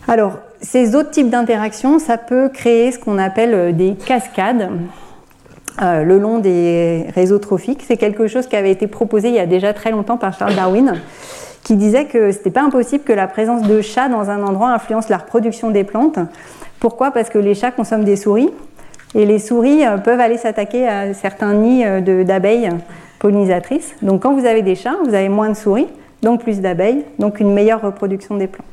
Alors, 0.07 0.33
ces 0.61 0.95
autres 0.95 1.09
types 1.09 1.31
d'interactions, 1.31 1.97
ça 1.97 2.19
peut 2.19 2.47
créer 2.47 2.91
ce 2.91 2.99
qu'on 2.99 3.17
appelle 3.17 3.55
euh, 3.55 3.71
des 3.71 3.95
cascades 3.95 4.69
euh, 5.81 6.03
le 6.03 6.19
long 6.19 6.37
des 6.37 7.07
réseaux 7.15 7.39
trophiques. 7.39 7.83
C'est 7.87 7.97
quelque 7.97 8.27
chose 8.27 8.45
qui 8.45 8.55
avait 8.55 8.69
été 8.69 8.85
proposé 8.85 9.29
il 9.29 9.33
y 9.33 9.39
a 9.39 9.47
déjà 9.47 9.73
très 9.73 9.89
longtemps 9.89 10.17
par 10.17 10.37
Charles 10.37 10.53
Darwin, 10.53 11.01
qui 11.63 11.75
disait 11.75 12.05
que 12.05 12.31
ce 12.31 12.37
n'était 12.37 12.51
pas 12.51 12.61
impossible 12.61 13.03
que 13.03 13.13
la 13.13 13.25
présence 13.25 13.63
de 13.63 13.81
chats 13.81 14.07
dans 14.07 14.29
un 14.29 14.43
endroit 14.43 14.69
influence 14.69 15.09
la 15.09 15.17
reproduction 15.17 15.71
des 15.71 15.83
plantes. 15.83 16.19
Pourquoi? 16.79 17.09
Parce 17.09 17.31
que 17.31 17.39
les 17.39 17.55
chats 17.55 17.71
consomment 17.71 18.03
des 18.03 18.17
souris, 18.17 18.51
et 19.15 19.25
les 19.25 19.39
souris 19.39 19.83
euh, 19.83 19.97
peuvent 19.97 20.19
aller 20.19 20.37
s'attaquer 20.37 20.87
à 20.87 21.15
certains 21.15 21.55
nids 21.55 21.85
d'abeilles 22.23 22.69
pollinisatrices. 23.21 23.95
Donc 24.01 24.23
quand 24.23 24.33
vous 24.33 24.45
avez 24.45 24.63
des 24.63 24.75
chats, 24.75 24.97
vous 25.05 25.13
avez 25.13 25.29
moins 25.29 25.49
de 25.49 25.53
souris, 25.53 25.87
donc 26.23 26.41
plus 26.41 26.59
d'abeilles, 26.59 27.05
donc 27.19 27.39
une 27.39 27.53
meilleure 27.53 27.81
reproduction 27.81 28.35
des 28.35 28.47
plantes. 28.47 28.65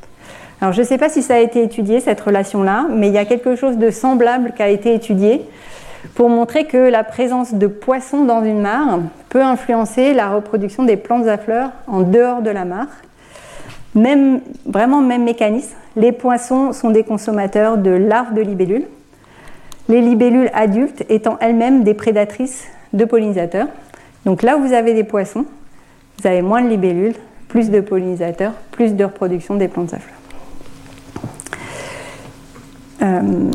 Alors 0.61 0.72
je 0.72 0.80
ne 0.80 0.86
sais 0.86 0.99
pas 0.99 1.11
si 1.11 1.22
ça 1.22 1.34
a 1.34 1.38
été 1.38 1.62
étudié, 1.62 2.01
cette 2.01 2.20
relation-là, 2.20 2.86
mais 2.90 3.09
il 3.09 3.14
y 3.14 3.18
a 3.18 3.26
quelque 3.26 3.55
chose 3.55 3.76
de 3.76 3.90
semblable 3.90 4.55
qui 4.57 4.62
a 4.62 4.68
été 4.68 4.94
étudié 4.94 5.42
pour 6.14 6.30
montrer 6.30 6.64
que 6.64 6.78
la 6.78 7.05
présence 7.05 7.55
de 7.55 7.66
poissons 7.66 8.24
dans 8.24 8.42
une 8.42 8.61
mare 8.61 9.01
peut 9.28 9.42
influencer 9.42 10.14
la 10.14 10.30
reproduction 10.30 10.84
des 10.84 10.96
plantes 10.96 11.28
à 11.28 11.36
fleurs 11.36 11.70
en 11.86 12.01
dehors 12.01 12.40
de 12.40 12.51
la 12.51 12.64
mare. 12.64 12.88
Même, 13.94 14.40
vraiment 14.64 15.01
même 15.01 15.24
mécanisme. 15.24 15.76
Les 15.96 16.12
poissons 16.12 16.72
sont 16.72 16.90
des 16.90 17.05
consommateurs 17.05 17.78
de 17.78 17.90
larves 17.90 18.34
de 18.34 18.40
libellules. 18.40 18.86
Les 19.88 20.01
libellules 20.01 20.51
adultes 20.55 21.05
étant 21.09 21.36
elles-mêmes 21.40 21.82
des 21.82 21.94
prédatrices 21.94 22.64
de 22.92 23.05
pollinisateurs. 23.05 23.68
Donc 24.25 24.43
là 24.43 24.57
où 24.57 24.66
vous 24.66 24.73
avez 24.73 24.95
des 24.95 25.05
poissons, 25.05 25.47
vous 26.21 26.27
avez 26.27 26.43
moins 26.43 26.62
de 26.62 26.69
libellules, 26.69 27.14
plus 27.49 27.71
de 27.71 27.81
pollinisateurs, 27.81 28.53
plus 28.73 28.95
de 28.95 29.05
reproduction 29.05 29.55
des 29.55 29.69
plantes 29.69 29.95
à 29.95 29.99
fleurs. 29.99 30.14
Euh. 33.03 33.51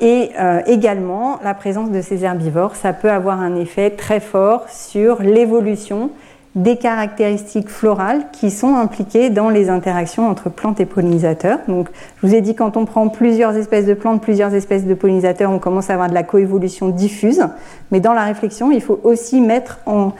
Et 0.00 0.30
euh, 0.38 0.60
également, 0.66 1.38
la 1.44 1.54
présence 1.54 1.90
de 1.90 2.00
ces 2.00 2.24
herbivores, 2.24 2.76
ça 2.76 2.92
peut 2.92 3.10
avoir 3.10 3.40
un 3.40 3.54
effet 3.54 3.90
très 3.90 4.20
fort 4.20 4.68
sur 4.68 5.22
l'évolution 5.22 6.10
des 6.54 6.76
caractéristiques 6.76 7.70
florales 7.70 8.24
qui 8.30 8.50
sont 8.50 8.74
impliquées 8.74 9.30
dans 9.30 9.48
les 9.48 9.70
interactions 9.70 10.28
entre 10.28 10.50
plantes 10.50 10.80
et 10.80 10.86
pollinisateurs. 10.86 11.58
Donc, 11.66 11.88
je 12.20 12.26
vous 12.26 12.34
ai 12.34 12.42
dit, 12.42 12.54
quand 12.54 12.76
on 12.76 12.84
prend 12.84 13.08
plusieurs 13.08 13.56
espèces 13.56 13.86
de 13.86 13.94
plantes, 13.94 14.20
plusieurs 14.20 14.54
espèces 14.54 14.84
de 14.84 14.92
pollinisateurs, 14.92 15.50
on 15.50 15.58
commence 15.58 15.88
à 15.88 15.94
avoir 15.94 16.10
de 16.10 16.14
la 16.14 16.24
coévolution 16.24 16.90
diffuse. 16.90 17.42
Mais 17.90 18.00
dans 18.00 18.12
la 18.12 18.24
réflexion, 18.24 18.70
il 18.70 18.82
faut 18.82 19.00
aussi 19.02 19.40
mettre 19.40 19.78
en, 19.86 20.12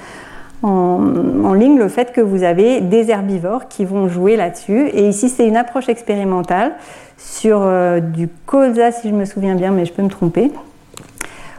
en, 0.62 1.52
ligne 1.52 1.78
le 1.78 1.88
fait 1.88 2.12
que 2.12 2.22
vous 2.22 2.44
avez 2.44 2.80
des 2.80 3.10
herbivores 3.10 3.68
qui 3.68 3.84
vont 3.84 4.08
jouer 4.08 4.36
là-dessus. 4.36 4.88
Et 4.94 5.08
ici, 5.08 5.28
c'est 5.28 5.46
une 5.46 5.58
approche 5.58 5.90
expérimentale 5.90 6.72
sur 7.18 7.60
euh, 7.60 8.00
du 8.00 8.28
colza, 8.46 8.90
si 8.90 9.10
je 9.10 9.14
me 9.14 9.26
souviens 9.26 9.54
bien, 9.54 9.70
mais 9.70 9.84
je 9.84 9.92
peux 9.92 10.02
me 10.02 10.08
tromper 10.08 10.50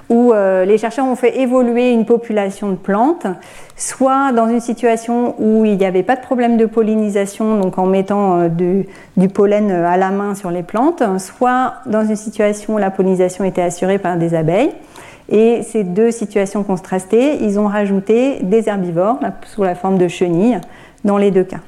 où 0.09 0.33
euh, 0.33 0.65
les 0.65 0.77
chercheurs 0.77 1.05
ont 1.05 1.15
fait 1.15 1.39
évoluer 1.39 1.91
une 1.91 2.05
population 2.05 2.69
de 2.69 2.75
plantes, 2.75 3.27
soit 3.75 4.31
dans 4.31 4.47
une 4.47 4.59
situation 4.59 5.35
où 5.39 5.65
il 5.65 5.77
n'y 5.77 5.85
avait 5.85 6.03
pas 6.03 6.15
de 6.15 6.21
problème 6.21 6.57
de 6.57 6.65
pollinisation, 6.65 7.59
donc 7.59 7.77
en 7.77 7.85
mettant 7.85 8.41
euh, 8.41 8.85
du, 9.17 9.27
pollen 9.29 9.71
euh, 9.71 9.87
à 9.87 9.97
la 9.97 10.11
main 10.11 10.35
sur 10.35 10.51
les 10.51 10.63
plantes, 10.63 11.03
soit 11.19 11.75
dans 11.85 12.05
une 12.05 12.15
situation 12.15 12.75
où 12.75 12.77
la 12.77 12.91
pollinisation 12.91 13.43
était 13.43 13.61
assurée 13.61 13.97
par 13.97 14.17
des 14.17 14.35
abeilles. 14.35 14.71
Et 15.29 15.63
ces 15.63 15.83
deux 15.83 16.11
situations 16.11 16.63
contrastées, 16.63 17.37
ils 17.41 17.57
ont 17.57 17.67
rajouté 17.67 18.39
des 18.43 18.67
herbivores 18.67 19.19
sous 19.45 19.63
la 19.63 19.73
forme 19.73 19.97
de 19.97 20.09
chenilles 20.09 20.59
dans 21.05 21.17
les 21.17 21.31
deux 21.31 21.45
cas. 21.45 21.61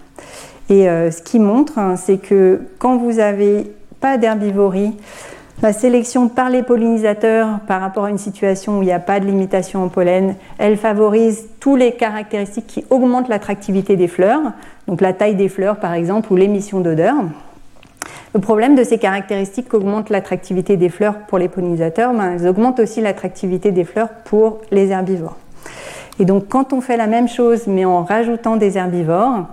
Et 0.69 0.83
ce 0.87 1.21
qui 1.21 1.39
montre, 1.39 1.79
hein, 1.79 1.95
c'est 1.95 2.17
que 2.17 2.59
quand 2.79 2.97
vous 2.97 3.13
n'avez 3.13 3.71
pas 4.01 4.17
d'herbivorie, 4.17 4.91
la 5.61 5.73
sélection 5.73 6.27
par 6.27 6.49
les 6.49 6.63
pollinisateurs 6.63 7.59
par 7.67 7.81
rapport 7.81 8.05
à 8.05 8.09
une 8.09 8.17
situation 8.17 8.79
où 8.79 8.81
il 8.81 8.87
n'y 8.87 8.91
a 8.91 8.99
pas 8.99 9.19
de 9.19 9.25
limitation 9.25 9.83
en 9.83 9.87
pollen, 9.87 10.35
elle 10.57 10.77
favorise 10.77 11.47
tous 11.59 11.75
les 11.75 11.93
caractéristiques 11.93 12.67
qui 12.67 12.85
augmentent 12.89 13.29
l'attractivité 13.29 13.95
des 13.95 14.07
fleurs, 14.07 14.41
donc 14.87 15.01
la 15.01 15.13
taille 15.13 15.35
des 15.35 15.49
fleurs 15.49 15.77
par 15.77 15.93
exemple 15.93 16.31
ou 16.33 16.35
l'émission 16.35 16.81
d'odeur. 16.81 17.15
Le 18.33 18.41
problème 18.41 18.75
de 18.75 18.83
ces 18.83 18.97
caractéristiques 18.97 19.69
qui 19.69 19.75
augmentent 19.75 20.09
l'attractivité 20.09 20.75
des 20.75 20.89
fleurs 20.89 21.19
pour 21.27 21.37
les 21.37 21.47
pollinisateurs, 21.47 22.13
ben, 22.13 22.33
elles 22.33 22.47
augmentent 22.47 22.81
aussi 22.81 22.99
l'attractivité 22.99 23.71
des 23.71 23.85
fleurs 23.85 24.09
pour 24.25 24.59
les 24.71 24.89
herbivores. 24.89 25.37
Et 26.19 26.25
donc 26.25 26.49
quand 26.49 26.73
on 26.73 26.81
fait 26.81 26.97
la 26.97 27.07
même 27.07 27.29
chose 27.29 27.65
mais 27.67 27.85
en 27.85 28.03
rajoutant 28.03 28.57
des 28.57 28.77
herbivores, 28.77 29.47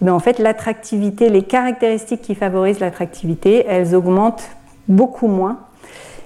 ben, 0.00 0.12
en 0.12 0.18
fait 0.18 0.40
l'attractivité, 0.40 1.30
les 1.30 1.42
caractéristiques 1.42 2.22
qui 2.22 2.34
favorisent 2.34 2.80
l'attractivité, 2.80 3.64
elles 3.68 3.94
augmentent 3.94 4.50
beaucoup 4.88 5.28
moins. 5.28 5.58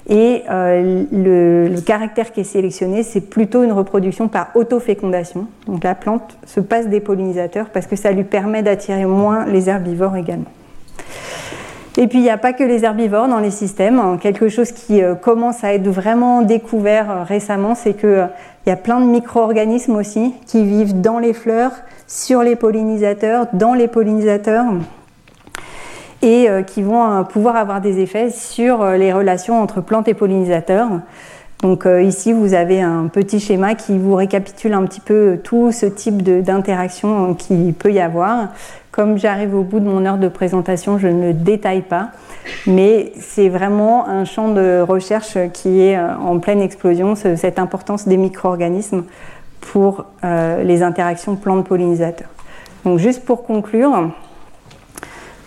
Et 0.08 0.44
euh, 0.48 1.04
le, 1.12 1.80
caractère 1.80 2.32
qui 2.32 2.40
est 2.40 2.44
sélectionné, 2.44 3.02
c'est 3.02 3.20
plutôt 3.20 3.62
une 3.62 3.72
reproduction 3.72 4.28
par 4.28 4.48
autofécondation. 4.54 5.46
Donc 5.66 5.84
la 5.84 5.94
plante 5.94 6.38
se 6.46 6.60
passe 6.60 6.88
des 6.88 7.00
pollinisateurs 7.00 7.68
parce 7.68 7.86
que 7.86 7.94
ça 7.94 8.10
lui 8.10 8.24
permet 8.24 8.62
d'attirer 8.62 9.04
moins 9.04 9.44
les 9.44 9.68
herbivores 9.68 10.16
également. 10.16 10.50
Et 11.98 12.06
puis 12.06 12.18
il 12.20 12.22
n'y 12.22 12.30
a 12.30 12.38
pas 12.38 12.54
que 12.54 12.64
les 12.64 12.84
herbivores 12.84 13.28
dans 13.28 13.40
les 13.40 13.50
systèmes. 13.50 14.18
Quelque 14.18 14.48
chose 14.48 14.72
qui 14.72 15.02
euh, 15.02 15.14
commence 15.14 15.62
à 15.62 15.74
être 15.74 15.88
vraiment 15.88 16.40
découvert 16.40 17.10
euh, 17.10 17.22
récemment, 17.24 17.74
c'est 17.74 17.92
qu'il 17.92 18.30
y 18.66 18.70
a 18.70 18.76
plein 18.76 19.00
de 19.00 19.06
micro-organismes 19.06 19.96
aussi 19.96 20.32
qui 20.46 20.64
vivent 20.64 21.02
dans 21.02 21.18
les 21.18 21.34
fleurs, 21.34 21.72
sur 22.06 22.42
les 22.42 22.56
pollinisateurs, 22.56 23.48
dans 23.52 23.74
les 23.74 23.88
pollinisateurs 23.88 24.64
et 26.22 26.48
euh, 26.48 26.62
qui 26.62 26.82
vont 26.82 27.10
euh, 27.10 27.22
pouvoir 27.22 27.56
avoir 27.56 27.80
des 27.80 28.00
effets 28.00 28.30
sur 28.30 28.82
euh, 28.82 28.96
les 28.96 29.12
relations 29.12 29.60
entre 29.60 29.80
plantes 29.80 30.08
et 30.08 30.14
pollinisateurs. 30.14 30.88
Donc 31.62 31.88
ici, 32.04 32.32
vous 32.32 32.54
avez 32.54 32.80
un 32.82 33.08
petit 33.08 33.40
schéma 33.40 33.74
qui 33.74 33.98
vous 33.98 34.14
récapitule 34.14 34.74
un 34.74 34.84
petit 34.84 35.00
peu 35.00 35.40
tout 35.42 35.72
ce 35.72 35.86
type 35.86 36.22
d'interaction 36.22 37.34
qui 37.34 37.74
peut 37.76 37.92
y 37.92 37.98
avoir. 37.98 38.50
Comme 38.92 39.18
j'arrive 39.18 39.56
au 39.56 39.64
bout 39.64 39.80
de 39.80 39.86
mon 39.86 40.06
heure 40.06 40.18
de 40.18 40.28
présentation, 40.28 40.98
je 40.98 41.08
ne 41.08 41.26
le 41.26 41.32
détaille 41.32 41.82
pas, 41.82 42.10
mais 42.68 43.10
c'est 43.18 43.48
vraiment 43.48 44.06
un 44.06 44.24
champ 44.24 44.52
de 44.52 44.80
recherche 44.80 45.36
qui 45.52 45.80
est 45.80 45.98
en 45.98 46.38
pleine 46.38 46.60
explosion, 46.60 47.16
cette 47.16 47.58
importance 47.58 48.06
des 48.06 48.18
micro-organismes 48.18 49.02
pour 49.60 50.04
les 50.22 50.84
interactions 50.84 51.34
plantes-pollinisateurs. 51.34 52.30
Donc 52.84 53.00
juste 53.00 53.24
pour 53.24 53.42
conclure, 53.42 54.12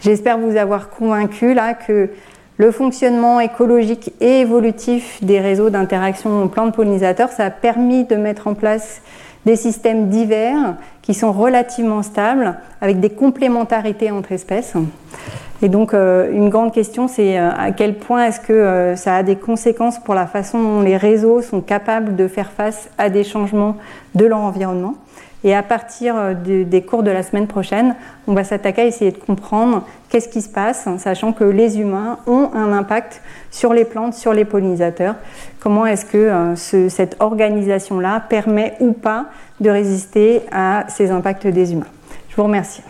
j'espère 0.02 0.38
vous 0.38 0.58
avoir 0.58 0.90
convaincu 0.90 1.54
là 1.54 1.74
que 1.74 2.10
le 2.58 2.72
fonctionnement 2.72 3.40
écologique 3.40 4.14
et 4.22 4.42
évolutif 4.42 5.24
des 5.24 5.40
réseaux 5.40 5.70
d'interaction 5.70 6.48
plantes-pollinisateurs, 6.48 7.30
ça 7.30 7.46
a 7.46 7.50
permis 7.50 8.04
de 8.04 8.16
mettre 8.16 8.48
en 8.48 8.54
place 8.54 9.02
des 9.46 9.56
systèmes 9.56 10.10
divers 10.10 10.76
qui 11.02 11.14
sont 11.14 11.32
relativement 11.32 12.04
stables 12.04 12.58
avec 12.80 13.00
des 13.00 13.10
complémentarités 13.10 14.12
entre 14.12 14.32
espèces. 14.32 14.76
Et 15.64 15.70
donc 15.70 15.94
euh, 15.94 16.32
une 16.32 16.50
grande 16.50 16.74
question, 16.74 17.08
c'est 17.08 17.38
euh, 17.38 17.52
à 17.52 17.72
quel 17.72 17.96
point 17.96 18.26
est-ce 18.26 18.40
que 18.40 18.54
euh, 18.54 18.96
ça 18.96 19.16
a 19.16 19.24
des 19.24 19.36
conséquences 19.36 20.00
pour 20.00 20.16
la 20.16 20.26
façon 20.26 20.62
dont 20.62 20.82
les 20.82 20.98
réseaux 20.98 21.42
sont 21.42 21.62
capables 21.62 22.16
de 22.16 22.28
faire 22.28 22.52
face 22.52 22.90
à 22.98 23.10
des 23.10 23.24
changements 23.24 23.78
de 24.16 24.26
leur 24.26 24.40
environnement? 24.40 24.96
Et 25.44 25.56
à 25.56 25.64
partir 25.64 26.36
des 26.36 26.84
cours 26.84 27.02
de 27.04 27.12
la 27.12 27.24
semaine 27.24 27.48
prochaine, 27.48 27.96
on 28.28 28.34
va 28.34 28.44
s'attaquer 28.44 28.82
à 28.82 28.86
essayer 28.86 29.12
de 29.12 29.18
comprendre 29.18 29.88
qu'est-ce 30.10 30.30
qui 30.30 30.42
se 30.42 30.50
passe, 30.50 30.88
sachant 31.00 31.34
que 31.34 31.44
les 31.44 31.80
humains 31.80 32.20
ont 32.28 32.52
un 32.54 32.72
impact 32.74 33.22
sur 33.50 33.74
les 33.74 33.86
plantes, 33.86 34.14
sur 34.14 34.34
les 34.34 34.46
pollinisateurs. 34.46 35.16
Comment 35.60 35.88
est-ce 35.88 36.06
que 36.06 36.54
cette 36.90 37.18
organisation-là 37.20 38.20
permet 38.30 38.76
ou 38.80 38.94
pas 38.94 39.26
de 39.60 39.70
résister 39.70 40.42
à 40.52 40.86
ces 40.90 41.10
impacts 41.10 41.48
des 41.48 41.74
humains? 41.74 41.88
Je 42.30 42.36
vous 42.36 42.44
remercie. 42.44 42.84